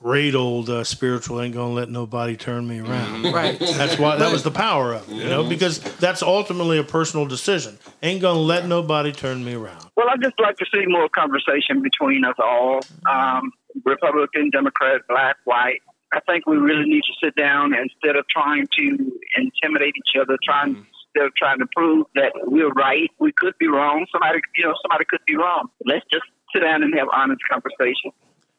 great 0.03 0.35
old 0.35 0.69
uh, 0.69 0.83
spiritual 0.83 1.39
ain't 1.41 1.53
gonna 1.53 1.73
let 1.73 1.89
nobody 1.89 2.35
turn 2.35 2.67
me 2.67 2.79
around. 2.79 3.23
Right. 3.33 3.57
That's 3.57 3.97
why 3.97 4.17
that 4.17 4.31
was 4.31 4.43
the 4.43 4.51
power 4.51 4.93
of 4.93 5.09
it, 5.09 5.15
you 5.15 5.23
know, 5.23 5.47
because 5.47 5.79
that's 5.97 6.21
ultimately 6.21 6.77
a 6.77 6.83
personal 6.83 7.25
decision. 7.25 7.79
Ain't 8.03 8.21
gonna 8.21 8.39
let 8.39 8.67
nobody 8.67 9.11
turn 9.11 9.43
me 9.43 9.53
around. 9.53 9.89
Well, 9.95 10.07
I'd 10.09 10.21
just 10.21 10.39
like 10.39 10.57
to 10.57 10.65
see 10.73 10.85
more 10.87 11.07
conversation 11.09 11.81
between 11.81 12.25
us 12.25 12.35
all, 12.37 12.81
um, 13.09 13.51
Republican, 13.85 14.49
Democrat, 14.49 15.01
black, 15.07 15.37
white. 15.45 15.81
I 16.13 16.19
think 16.19 16.45
we 16.45 16.57
really 16.57 16.85
need 16.85 17.01
to 17.01 17.13
sit 17.25 17.35
down 17.35 17.73
instead 17.73 18.15
of 18.15 18.25
trying 18.27 18.67
to 18.77 19.11
intimidate 19.37 19.95
each 19.97 20.19
other, 20.21 20.37
trying 20.43 20.85
instead 21.15 21.27
of 21.27 21.35
trying 21.35 21.59
to 21.59 21.65
prove 21.75 22.05
that 22.15 22.33
we're 22.43 22.69
right. 22.69 23.09
We 23.19 23.31
could 23.31 23.57
be 23.57 23.67
wrong. 23.67 24.05
Somebody, 24.11 24.39
you 24.57 24.65
know, 24.65 24.73
somebody 24.83 25.05
could 25.09 25.21
be 25.25 25.35
wrong. 25.35 25.69
Let's 25.85 26.05
just 26.11 26.25
sit 26.53 26.59
down 26.59 26.83
and 26.83 26.93
have 26.95 27.07
honest 27.11 27.41
conversation. 27.49 28.11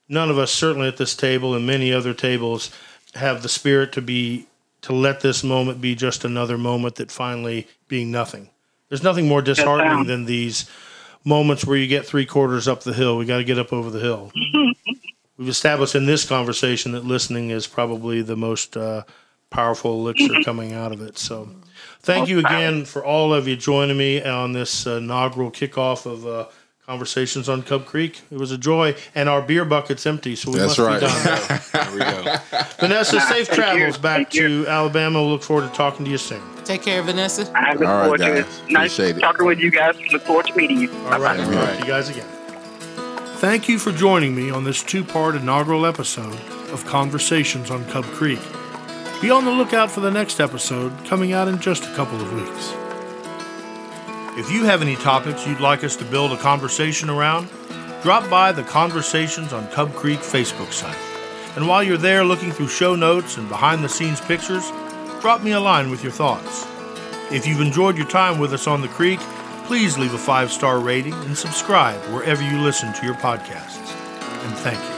None 0.09 0.31
of 0.31 0.39
us, 0.39 0.53
certainly 0.53 0.89
at 0.89 0.97
this 0.97 1.15
table 1.17 1.55
and 1.55 1.67
many 1.67 1.93
other 1.93 2.13
tables, 2.13 2.71
have 3.15 3.43
the 3.43 3.49
spirit 3.49 3.93
to 3.93 4.03
be 4.03 4.47
to 4.83 4.93
let 4.93 5.21
this 5.21 5.43
moment 5.43 5.81
be 5.81 5.95
just 5.95 6.27
another 6.27 6.59
moment 6.59 6.97
that 6.97 7.11
finally 7.11 7.67
being 7.89 8.11
nothing. 8.11 8.51
There's 8.91 9.03
nothing 9.03 9.27
more 9.27 9.41
disheartening 9.41 10.07
than 10.07 10.27
these 10.27 10.69
moments 11.25 11.65
where 11.65 11.79
you 11.79 11.87
get 11.87 12.05
three 12.05 12.27
quarters 12.27 12.69
up 12.69 12.83
the 12.83 12.93
hill. 12.93 13.17
We 13.17 13.25
got 13.25 13.39
to 13.39 13.45
get 13.45 13.59
up 13.59 13.73
over 13.73 13.91
the 13.91 13.99
hill. 13.99 14.31
We've 15.37 15.49
established 15.49 15.95
in 15.95 16.05
this 16.07 16.29
conversation 16.29 16.93
that 16.93 17.05
listening 17.05 17.51
is 17.51 17.67
probably 17.67 18.21
the 18.21 18.37
most 18.37 18.77
uh, 18.77 19.05
powerful 19.51 20.07
elixir 20.07 20.43
coming 20.45 20.75
out 20.75 20.93
of 20.93 21.01
it. 21.01 21.19
So, 21.19 21.49
thank 22.01 22.29
you 22.29 22.39
again 22.39 22.85
for 22.85 23.05
all 23.05 23.33
of 23.33 23.49
you 23.49 23.57
joining 23.57 23.97
me 23.97 24.23
on 24.23 24.53
this 24.53 24.87
uh, 24.87 24.97
inaugural 24.97 25.51
kickoff 25.51 26.07
of 26.07 26.27
uh, 26.27 26.47
Conversations 26.87 27.49
on 27.49 27.63
Cub 27.63 27.87
Creek. 27.87 28.21
It 28.31 28.39
was 28.39 28.51
a 28.51 28.59
joy, 28.59 28.95
and 29.15 29.27
our 29.29 29.41
beer 29.41 29.65
bucket's 29.65 30.05
empty, 30.05 30.37
so 30.37 30.51
we 30.51 30.59
That's 30.59 30.77
must 30.77 30.79
right. 30.79 31.01
be 31.01 31.07
done. 31.07 31.61
There 31.73 31.93
we 31.93 31.99
go. 32.01 32.37
Vanessa, 32.79 33.21
safe 33.21 33.47
Thank 33.47 33.49
you. 33.49 33.55
travels 33.55 33.99
back 33.99 34.17
Thank 34.17 34.35
you. 34.35 34.65
to 34.65 34.71
Alabama. 34.71 35.21
We'll 35.23 35.31
look 35.31 35.43
forward 35.43 35.69
to 35.71 35.75
talking 35.75 36.05
to 36.05 36.11
you 36.11 36.19
soon. 36.19 36.43
Take 36.65 36.83
care, 36.83 37.03
Vanessa. 37.03 37.51
I 37.55 37.73
look 37.73 37.83
All 37.83 37.95
right, 37.95 38.03
forward 38.03 38.19
to 38.19 38.43
guys. 38.43 38.61
it. 38.69 38.73
Nice 38.73 38.93
Appreciate 38.99 39.17
it. 39.17 39.21
talking 39.21 39.47
with 39.47 39.59
you 39.61 39.71
guys. 39.71 39.97
Look 40.13 40.23
forward 40.23 40.47
to 40.47 40.55
meeting 40.57 40.79
you. 40.81 40.91
All 41.07 41.19
right. 41.21 41.39
All 41.41 41.47
Talk 41.47 41.55
right. 41.55 41.73
to 41.75 41.79
you 41.81 41.87
guys 41.87 42.09
again. 42.11 42.27
Thank 43.39 43.69
you 43.69 43.79
for 43.79 43.91
joining 43.93 44.35
me 44.35 44.51
on 44.51 44.65
this 44.65 44.83
two 44.83 45.05
part 45.05 45.35
inaugural 45.37 45.87
episode 45.87 46.35
of 46.71 46.85
Conversations 46.87 47.71
on 47.71 47.85
Cub 47.87 48.05
Creek. 48.07 48.41
Be 49.23 49.31
on 49.31 49.45
the 49.47 49.51
lookout 49.51 49.91
for 49.91 50.01
the 50.01 50.11
next 50.11 50.39
episode 50.41 50.93
coming 51.07 51.33
out 51.33 51.49
in 51.49 51.59
just 51.61 51.85
a 51.85 51.95
couple 51.95 52.21
of 52.21 52.33
weeks. 52.35 52.75
If 54.37 54.51
you 54.51 54.65
have 54.65 54.83
any 54.83 54.97
topics 54.97 55.47
you'd 55.47 55.61
like 55.61 55.85
us 55.85 55.95
to 55.95 56.05
build 56.05 56.33
a 56.33 56.37
conversation 56.37 57.09
around, 57.09 57.49
drop 58.03 58.29
by 58.29 58.51
the 58.51 58.65
Conversations 58.65 59.53
on 59.53 59.69
Cub 59.69 59.95
Creek 59.95 60.19
Facebook 60.19 60.73
site. 60.73 60.99
And 61.55 61.69
while 61.69 61.85
you're 61.85 61.97
there 61.97 62.25
looking 62.25 62.51
through 62.51 62.67
show 62.67 62.97
notes 62.97 63.37
and 63.37 63.49
behind 63.49 63.85
the 63.85 63.89
scenes 63.89 64.21
pictures, 64.21 64.69
drop 65.21 65.45
me 65.45 65.53
a 65.53 65.61
line 65.61 65.89
with 65.89 66.03
your 66.03 66.11
thoughts. 66.11 66.67
If 67.31 67.47
you've 67.47 67.61
enjoyed 67.61 67.97
your 67.97 68.09
time 68.09 68.41
with 68.41 68.53
us 68.53 68.67
on 68.67 68.81
the 68.81 68.89
creek, 68.89 69.21
please 69.67 69.97
leave 69.97 70.15
a 70.15 70.19
five 70.19 70.51
star 70.51 70.81
rating 70.81 71.15
and 71.15 71.39
subscribe 71.39 72.01
wherever 72.13 72.43
you 72.43 72.61
listen 72.61 72.93
to 72.93 73.07
your 73.07 73.15
podcasts. 73.15 73.95
And 74.45 74.57
thank 74.59 74.83
you. 74.83 74.94